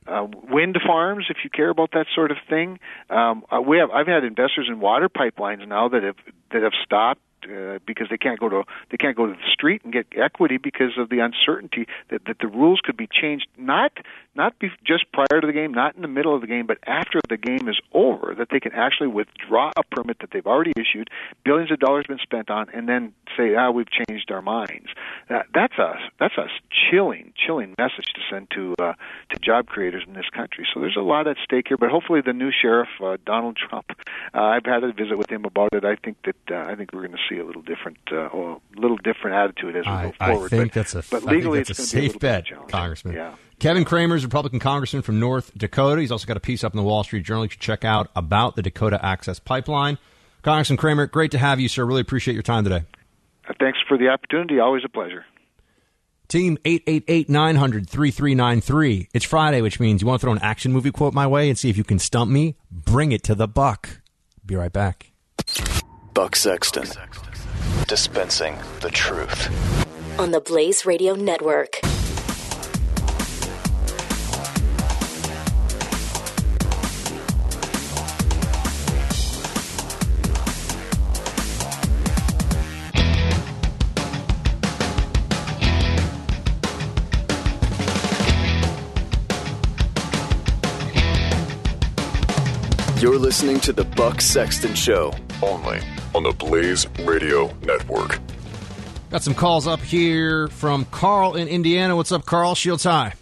uh, 0.08 0.26
wind 0.50 0.76
farms, 0.84 1.26
if 1.30 1.38
you 1.44 1.50
care 1.50 1.70
about 1.70 1.92
that 1.92 2.06
sort 2.12 2.32
of 2.32 2.36
thing. 2.50 2.80
Um, 3.08 3.44
uh, 3.50 3.60
we 3.60 3.78
have 3.78 3.90
I've 3.90 4.08
had 4.08 4.24
investors 4.24 4.66
in 4.68 4.80
water 4.80 5.08
pipelines 5.08 5.66
now 5.66 5.88
that 5.88 6.02
have 6.02 6.16
that 6.52 6.62
have 6.62 6.72
stopped 6.84 7.22
uh, 7.44 7.78
because 7.86 8.08
they 8.10 8.18
can't 8.18 8.38
go 8.38 8.48
to 8.48 8.64
they 8.90 8.96
can't 8.96 9.16
go 9.16 9.26
to 9.26 9.32
the 9.32 9.50
street 9.52 9.82
and 9.84 9.92
get 9.92 10.06
equity 10.16 10.58
because 10.58 10.98
of 10.98 11.08
the 11.08 11.20
uncertainty 11.20 11.86
that, 12.10 12.24
that 12.26 12.36
the 12.40 12.46
rules 12.46 12.80
could 12.84 12.96
be 12.96 13.08
changed 13.10 13.46
not 13.56 13.92
not 14.34 14.58
be 14.58 14.70
just 14.84 15.10
prior 15.12 15.40
to 15.40 15.46
the 15.46 15.52
game, 15.52 15.72
not 15.72 15.94
in 15.94 16.02
the 16.02 16.08
middle 16.08 16.34
of 16.34 16.40
the 16.40 16.46
game, 16.46 16.66
but 16.66 16.78
after 16.86 17.20
the 17.28 17.36
game 17.36 17.68
is 17.68 17.78
over, 17.92 18.34
that 18.36 18.48
they 18.50 18.60
can 18.60 18.72
actually 18.72 19.08
withdraw 19.08 19.70
a 19.76 19.82
permit 19.82 20.18
that 20.20 20.30
they've 20.32 20.46
already 20.46 20.72
issued, 20.76 21.08
billions 21.44 21.70
of 21.70 21.78
dollars 21.78 22.06
been 22.08 22.18
spent 22.18 22.50
on, 22.50 22.68
and 22.70 22.88
then 22.88 23.12
say, 23.36 23.54
ah, 23.54 23.70
we've 23.70 23.90
changed 23.90 24.30
our 24.30 24.42
minds. 24.42 24.88
That, 25.28 25.46
that's 25.54 25.78
a 25.78 25.94
that's 26.18 26.36
a 26.38 26.46
chilling, 26.90 27.32
chilling 27.36 27.74
message 27.78 28.06
to 28.14 28.20
send 28.30 28.50
to 28.52 28.74
uh, 28.78 28.94
to 29.30 29.38
job 29.38 29.66
creators 29.66 30.04
in 30.06 30.14
this 30.14 30.28
country. 30.34 30.66
So 30.72 30.80
there's 30.80 30.96
a 30.96 31.02
lot 31.02 31.26
at 31.26 31.36
stake 31.44 31.68
here, 31.68 31.76
but 31.76 31.90
hopefully 31.90 32.20
the 32.24 32.32
new 32.32 32.50
sheriff, 32.50 32.88
uh, 33.02 33.18
Donald 33.26 33.56
Trump, 33.56 33.86
uh, 34.34 34.40
I've 34.40 34.64
had 34.64 34.82
a 34.84 34.92
visit 34.92 35.18
with 35.18 35.30
him 35.30 35.44
about 35.44 35.70
it. 35.72 35.84
I 35.84 35.96
think 35.96 36.16
that 36.24 36.36
uh, 36.50 36.70
I 36.70 36.74
think 36.74 36.92
we're 36.92 37.06
going 37.06 37.12
to 37.12 37.22
see 37.28 37.38
a 37.38 37.44
little 37.44 37.62
different, 37.62 37.98
uh, 38.10 38.28
a 38.30 38.60
little 38.76 38.96
different 38.96 39.36
attitude 39.36 39.76
as 39.76 39.84
we 39.84 39.92
I, 39.92 40.04
go 40.06 40.12
forward. 40.12 40.46
I 40.46 40.56
think 40.56 40.72
but, 40.72 40.74
that's 40.74 40.94
a, 40.94 41.04
but 41.10 41.24
legally 41.24 41.58
that's 41.60 41.70
it's 41.70 41.78
a 41.80 41.86
safe 41.86 42.18
bet, 42.18 42.46
Congressman. 42.68 43.14
Yeah. 43.14 43.34
Kevin 43.62 43.84
Cramer's 43.84 44.24
Republican 44.24 44.58
congressman 44.58 45.02
from 45.02 45.20
North 45.20 45.56
Dakota. 45.56 46.00
He's 46.00 46.10
also 46.10 46.26
got 46.26 46.36
a 46.36 46.40
piece 46.40 46.64
up 46.64 46.72
in 46.72 46.78
the 46.78 46.82
Wall 46.82 47.04
Street 47.04 47.24
Journal 47.24 47.44
you 47.44 47.50
should 47.50 47.60
check 47.60 47.84
out 47.84 48.10
about 48.16 48.56
the 48.56 48.62
Dakota 48.62 48.98
Access 49.00 49.38
Pipeline. 49.38 49.98
Congressman 50.42 50.78
Cramer, 50.78 51.06
great 51.06 51.30
to 51.30 51.38
have 51.38 51.60
you, 51.60 51.68
sir. 51.68 51.84
Really 51.84 52.00
appreciate 52.00 52.34
your 52.34 52.42
time 52.42 52.64
today. 52.64 52.82
Thanks 53.60 53.78
for 53.86 53.96
the 53.96 54.08
opportunity. 54.08 54.58
Always 54.58 54.82
a 54.84 54.88
pleasure. 54.88 55.24
Team 56.26 56.58
888-900-3393. 56.64 59.06
It's 59.14 59.24
Friday, 59.24 59.62
which 59.62 59.78
means 59.78 60.02
you 60.02 60.08
want 60.08 60.20
to 60.20 60.24
throw 60.24 60.32
an 60.32 60.40
action 60.42 60.72
movie 60.72 60.90
quote 60.90 61.14
my 61.14 61.28
way 61.28 61.48
and 61.48 61.56
see 61.56 61.70
if 61.70 61.76
you 61.76 61.84
can 61.84 62.00
stump 62.00 62.32
me? 62.32 62.56
Bring 62.68 63.12
it 63.12 63.22
to 63.22 63.36
the 63.36 63.46
buck. 63.46 64.00
Be 64.44 64.56
right 64.56 64.72
back. 64.72 65.12
Buck 66.14 66.34
Sexton. 66.34 66.88
Dispensing 67.86 68.58
the 68.80 68.90
truth. 68.90 69.48
On 70.18 70.32
the 70.32 70.40
Blaze 70.40 70.84
Radio 70.84 71.14
Network. 71.14 71.80
You're 93.02 93.18
listening 93.18 93.58
to 93.62 93.72
the 93.72 93.82
Buck 93.82 94.20
Sexton 94.20 94.76
Show. 94.76 95.12
Only 95.42 95.80
on 96.14 96.22
the 96.22 96.30
Blaze 96.30 96.86
Radio 97.00 97.52
Network. 97.62 98.20
Got 99.10 99.24
some 99.24 99.34
calls 99.34 99.66
up 99.66 99.80
here 99.80 100.46
from 100.46 100.84
Carl 100.84 101.34
in 101.34 101.48
Indiana. 101.48 101.96
What's 101.96 102.12
up, 102.12 102.24
Carl? 102.24 102.54
Shields 102.54 102.84
High. 102.84 103.14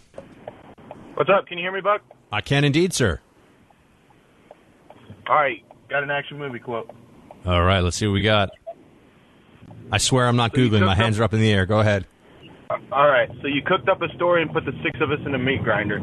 What's 1.15 1.31
up? 1.31 1.47
Can 1.47 1.57
you 1.57 1.63
hear 1.63 1.71
me, 1.71 1.81
Buck? 1.81 2.03
I 2.31 2.41
can 2.41 2.63
indeed, 2.63 2.93
sir. 2.93 3.21
All 5.27 5.35
right, 5.35 5.63
got 5.89 6.03
an 6.03 6.11
action 6.11 6.37
movie 6.37 6.59
quote. 6.59 6.91
All 7.43 7.63
right, 7.63 7.79
let's 7.79 7.97
see 7.97 8.05
what 8.05 8.13
we 8.13 8.21
got. 8.21 8.51
I 9.91 9.97
swear 9.97 10.27
I'm 10.27 10.35
not 10.35 10.51
So 10.53 10.59
Googling. 10.59 10.85
My 10.85 10.93
took 10.93 11.03
hands 11.03 11.19
are 11.19 11.23
up 11.23 11.33
in 11.33 11.39
the 11.39 11.51
air. 11.51 11.65
Go 11.65 11.79
ahead. 11.79 12.05
All 12.69 13.07
right, 13.07 13.29
so 13.41 13.47
you 13.47 13.63
cooked 13.65 13.89
up 13.89 14.03
a 14.03 14.09
story 14.09 14.43
and 14.43 14.53
put 14.53 14.63
the 14.63 14.73
six 14.83 15.01
of 15.01 15.09
us 15.09 15.25
in 15.25 15.33
a 15.33 15.39
meat 15.39 15.63
grinder. 15.63 15.97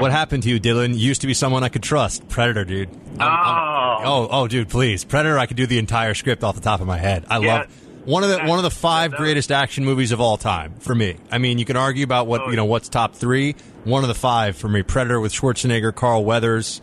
What 0.00 0.10
happened 0.12 0.42
to 0.44 0.48
you, 0.48 0.58
Dillon? 0.58 0.94
You 0.94 1.06
used 1.06 1.20
to 1.20 1.26
be 1.26 1.34
someone 1.34 1.62
I 1.62 1.68
could 1.68 1.82
trust. 1.82 2.28
Predator, 2.28 2.64
dude. 2.64 2.88
I'm- 3.18 3.30
I'm- 3.32 4.02
oh, 4.04 4.28
oh, 4.30 4.48
dude, 4.48 4.68
please. 4.68 5.04
Predator. 5.04 5.38
I 5.38 5.46
could 5.46 5.56
do 5.56 5.66
the 5.66 5.78
entire 5.78 6.14
script 6.14 6.42
off 6.42 6.54
the 6.54 6.60
top 6.60 6.80
of 6.80 6.86
my 6.86 6.98
head. 6.98 7.24
I 7.28 7.38
Yeah. 7.38 7.54
love 7.54 7.66
one 8.06 8.24
of 8.24 8.30
the 8.30 8.38
one 8.40 8.58
of 8.58 8.62
the 8.64 8.70
five 8.70 9.12
greatest 9.12 9.52
action 9.52 9.84
movies 9.84 10.10
of 10.10 10.20
all 10.20 10.36
time 10.38 10.72
for 10.80 10.94
me. 10.94 11.16
I 11.30 11.38
mean, 11.38 11.58
you 11.58 11.64
can 11.64 11.76
argue 11.76 12.02
about 12.04 12.26
what 12.26 12.42
Oh, 12.46 12.50
you 12.50 12.56
know 12.56 12.64
what's 12.64 12.88
top 12.88 13.14
three. 13.14 13.54
One 13.84 14.02
of 14.02 14.08
the 14.08 14.14
five 14.14 14.56
for 14.56 14.68
me. 14.68 14.82
Predator 14.82 15.20
with 15.20 15.32
Schwarzenegger, 15.32 15.94
Carl 15.94 16.24
Weathers, 16.24 16.80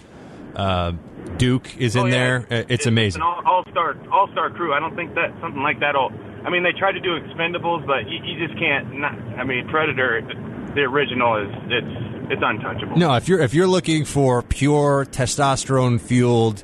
uh, 0.55 0.91
Duke 1.37 1.69
is 1.77 1.95
in 1.95 2.03
Oh, 2.03 2.05
yeah. 2.05 2.11
there. 2.11 2.45
Uh, 2.51 2.63
It's 2.69 2.85
amazing. 2.85 3.21
All 3.21 3.63
star 3.71 3.95
all 4.11 4.27
star 4.31 4.49
crew. 4.51 4.73
I 4.73 4.79
don't 4.79 4.95
think 4.95 5.15
that 5.15 5.31
something 5.41 5.61
like 5.63 5.79
that. 5.79 5.95
All 5.95 6.11
I 6.45 6.49
mean, 6.49 6.63
they 6.63 6.71
tried 6.71 6.93
to 6.93 6.99
do 7.01 7.19
Expendables, 7.19 7.85
but 7.85 8.07
you, 8.09 8.19
you 8.23 8.47
just 8.47 8.57
can't. 8.59 8.93
Not, 8.99 9.13
I 9.37 9.43
mean, 9.43 9.67
Predator, 9.67 10.21
the 10.75 10.81
original 10.81 11.35
is 11.37 11.49
it's 11.69 12.16
it's 12.29 12.41
untouchable. 12.43 12.97
No, 12.97 13.15
if 13.15 13.27
you're 13.27 13.39
if 13.39 13.53
you're 13.53 13.67
looking 13.67 14.05
for 14.05 14.41
pure 14.41 15.05
testosterone 15.05 15.99
fueled 15.99 16.63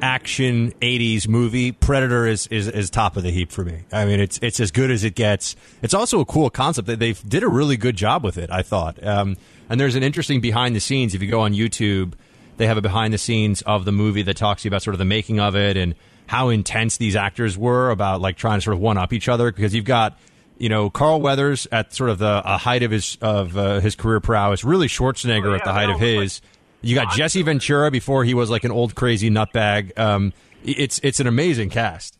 action 0.00 0.72
80s 0.80 1.28
movie, 1.28 1.70
Predator 1.72 2.26
is, 2.26 2.46
is 2.48 2.66
is 2.68 2.90
top 2.90 3.16
of 3.16 3.22
the 3.22 3.30
heap 3.30 3.52
for 3.52 3.64
me. 3.64 3.84
I 3.92 4.04
mean, 4.04 4.20
it's 4.20 4.38
it's 4.42 4.60
as 4.60 4.70
good 4.70 4.90
as 4.90 5.04
it 5.04 5.14
gets. 5.14 5.54
It's 5.80 5.94
also 5.94 6.20
a 6.20 6.24
cool 6.24 6.50
concept 6.50 6.88
that 6.88 6.98
they 6.98 7.12
did 7.12 7.42
a 7.42 7.48
really 7.48 7.76
good 7.76 7.96
job 7.96 8.24
with 8.24 8.36
it, 8.36 8.50
I 8.50 8.62
thought. 8.62 9.02
Um, 9.06 9.36
and 9.68 9.80
there's 9.80 9.94
an 9.94 10.02
interesting 10.02 10.40
behind 10.40 10.74
the 10.76 10.80
scenes 10.80 11.14
if 11.14 11.22
you 11.22 11.30
go 11.30 11.40
on 11.40 11.54
YouTube, 11.54 12.14
they 12.56 12.66
have 12.66 12.76
a 12.76 12.82
behind 12.82 13.14
the 13.14 13.18
scenes 13.18 13.62
of 13.62 13.84
the 13.84 13.92
movie 13.92 14.22
that 14.22 14.36
talks 14.36 14.62
to 14.62 14.66
you 14.66 14.70
about 14.70 14.82
sort 14.82 14.94
of 14.94 14.98
the 14.98 15.04
making 15.04 15.40
of 15.40 15.56
it 15.56 15.76
and 15.76 15.94
how 16.26 16.48
intense 16.48 16.96
these 16.96 17.16
actors 17.16 17.56
were 17.56 17.90
about 17.90 18.20
like 18.20 18.36
trying 18.36 18.58
to 18.58 18.62
sort 18.62 18.74
of 18.74 18.80
one 18.80 18.98
up 18.98 19.12
each 19.12 19.28
other 19.28 19.52
because 19.52 19.74
you've 19.74 19.84
got 19.84 20.18
you 20.58 20.68
know 20.68 20.90
Carl 20.90 21.20
Weathers 21.20 21.66
at 21.72 21.92
sort 21.92 22.10
of 22.10 22.18
the 22.18 22.26
uh, 22.26 22.58
height 22.58 22.82
of 22.82 22.90
his 22.90 23.18
of 23.20 23.56
uh, 23.56 23.80
his 23.80 23.96
career 23.96 24.20
prowess, 24.20 24.64
really 24.64 24.88
Schwarzenegger 24.88 25.56
at 25.56 25.64
the 25.64 25.72
height 25.72 25.90
of 25.90 25.98
his. 25.98 26.40
You 26.80 26.96
got 26.96 27.12
Jesse 27.14 27.42
Ventura 27.42 27.90
before 27.90 28.24
he 28.24 28.34
was 28.34 28.50
like 28.50 28.64
an 28.64 28.72
old 28.72 28.94
crazy 28.94 29.30
nutbag. 29.30 29.96
Um, 29.98 30.32
it's 30.64 31.00
it's 31.02 31.20
an 31.20 31.26
amazing 31.26 31.70
cast. 31.70 32.18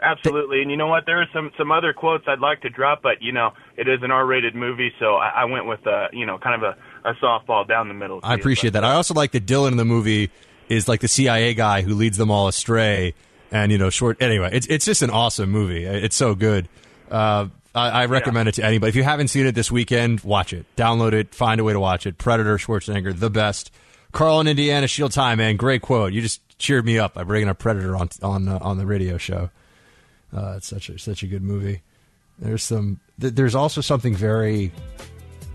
Absolutely, 0.00 0.62
and 0.62 0.70
you 0.70 0.76
know 0.76 0.86
what? 0.86 1.06
There 1.06 1.20
are 1.20 1.26
some 1.32 1.50
some 1.58 1.72
other 1.72 1.92
quotes 1.92 2.24
I'd 2.28 2.38
like 2.38 2.60
to 2.62 2.70
drop, 2.70 3.02
but 3.02 3.20
you 3.20 3.32
know, 3.32 3.50
it 3.76 3.88
is 3.88 3.98
an 4.02 4.12
R-rated 4.12 4.54
movie, 4.54 4.92
so 5.00 5.16
I, 5.16 5.42
I 5.42 5.44
went 5.46 5.66
with 5.66 5.84
a 5.86 6.08
you 6.12 6.24
know 6.24 6.38
kind 6.38 6.62
of 6.62 6.76
a, 7.04 7.08
a 7.08 7.14
softball 7.14 7.66
down 7.66 7.88
the 7.88 7.94
middle. 7.94 8.20
I 8.22 8.34
appreciate 8.34 8.74
that. 8.74 8.84
I 8.84 8.92
also 8.92 9.14
like 9.14 9.32
that 9.32 9.44
Dillon 9.44 9.72
in 9.72 9.76
the 9.76 9.84
movie 9.84 10.30
is 10.68 10.86
like 10.86 11.00
the 11.00 11.08
CIA 11.08 11.54
guy 11.54 11.82
who 11.82 11.94
leads 11.94 12.16
them 12.16 12.30
all 12.30 12.46
astray, 12.46 13.14
and 13.50 13.72
you 13.72 13.78
know, 13.78 13.90
short. 13.90 14.20
Anyway, 14.20 14.50
it's 14.52 14.66
it's 14.66 14.84
just 14.84 15.02
an 15.02 15.10
awesome 15.10 15.50
movie. 15.50 15.84
It's 15.84 16.16
so 16.16 16.34
good. 16.34 16.68
Uh, 17.10 17.48
I, 17.74 17.88
I 17.90 18.06
recommend 18.06 18.48
it 18.48 18.52
to 18.56 18.64
anybody. 18.64 18.88
If 18.88 18.96
you 18.96 19.02
haven't 19.02 19.28
seen 19.28 19.46
it 19.46 19.54
this 19.54 19.70
weekend, 19.70 20.20
watch 20.20 20.52
it. 20.52 20.66
Download 20.76 21.12
it. 21.12 21.34
Find 21.34 21.60
a 21.60 21.64
way 21.64 21.72
to 21.72 21.80
watch 21.80 22.06
it. 22.06 22.18
Predator, 22.18 22.56
Schwarzenegger, 22.58 23.18
the 23.18 23.30
best. 23.30 23.70
Carl 24.12 24.40
in 24.40 24.48
Indiana, 24.48 24.86
Shield 24.86 25.12
Time, 25.12 25.38
man, 25.38 25.56
great 25.56 25.82
quote. 25.82 26.12
You 26.12 26.22
just 26.22 26.40
cheered 26.58 26.84
me 26.84 26.98
up 26.98 27.14
by 27.14 27.24
bringing 27.24 27.48
up 27.48 27.58
Predator 27.58 27.94
on 27.96 28.08
on 28.22 28.48
uh, 28.48 28.58
on 28.60 28.78
the 28.78 28.86
radio 28.86 29.18
show. 29.18 29.50
Uh, 30.34 30.54
it's 30.56 30.66
such 30.66 30.88
a 30.88 30.98
such 30.98 31.22
a 31.22 31.26
good 31.26 31.42
movie. 31.42 31.82
There's 32.38 32.62
some. 32.62 33.00
Th- 33.20 33.34
there's 33.34 33.54
also 33.54 33.80
something 33.80 34.14
very 34.14 34.72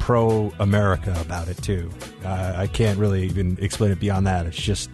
pro 0.04 0.52
America 0.60 1.16
about 1.22 1.48
it 1.48 1.56
too. 1.64 1.90
Uh, 2.26 2.54
I 2.58 2.68
can't 2.68 3.00
really 3.00 3.24
even 3.24 3.58
explain 3.62 3.92
it 3.92 4.02
beyond 4.02 4.28
that. 4.28 4.46
It's 4.46 4.58
just, 4.58 4.90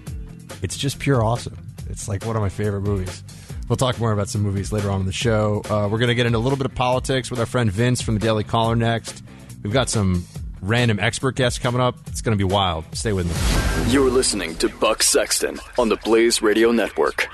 it's 0.62 0.78
just 0.78 1.00
pure 1.00 1.24
awesome. 1.24 1.58
It's 1.90 2.08
like 2.08 2.26
one 2.26 2.36
of 2.36 2.42
my 2.42 2.50
favorite 2.50 2.82
movies. 2.82 3.24
We'll 3.68 3.78
talk 3.78 4.00
more 4.00 4.12
about 4.12 4.30
some 4.30 4.42
movies 4.42 4.72
later 4.72 4.90
on 4.90 5.02
in 5.02 5.06
the 5.06 5.12
show. 5.12 5.62
Uh, 5.66 5.88
we're 5.92 6.00
going 6.00 6.08
to 6.08 6.16
get 6.16 6.26
into 6.26 6.38
a 6.38 6.40
little 6.40 6.58
bit 6.58 6.66
of 6.66 6.74
politics 6.76 7.30
with 7.30 7.40
our 7.40 7.46
friend 7.46 7.72
Vince 7.72 8.02
from 8.02 8.16
the 8.16 8.20
Daily 8.20 8.44
Caller 8.44 8.76
next. 8.76 9.24
We've 9.64 9.74
got 9.74 9.90
some 9.90 10.26
random 10.62 11.00
expert 11.00 11.36
guests 11.36 11.60
coming 11.60 11.82
up. 11.82 11.96
It's 12.08 12.22
going 12.22 12.38
to 12.38 12.44
be 12.44 12.52
wild. 12.52 12.86
Stay 12.96 13.14
with 13.14 13.28
me. 13.28 13.94
You're 13.94 14.10
listening 14.10 14.56
to 14.56 14.70
Buck 14.70 15.04
Sexton 15.04 15.60
on 15.78 15.90
the 15.90 15.98
Blaze 15.98 16.42
Radio 16.42 16.72
Network. 16.72 17.28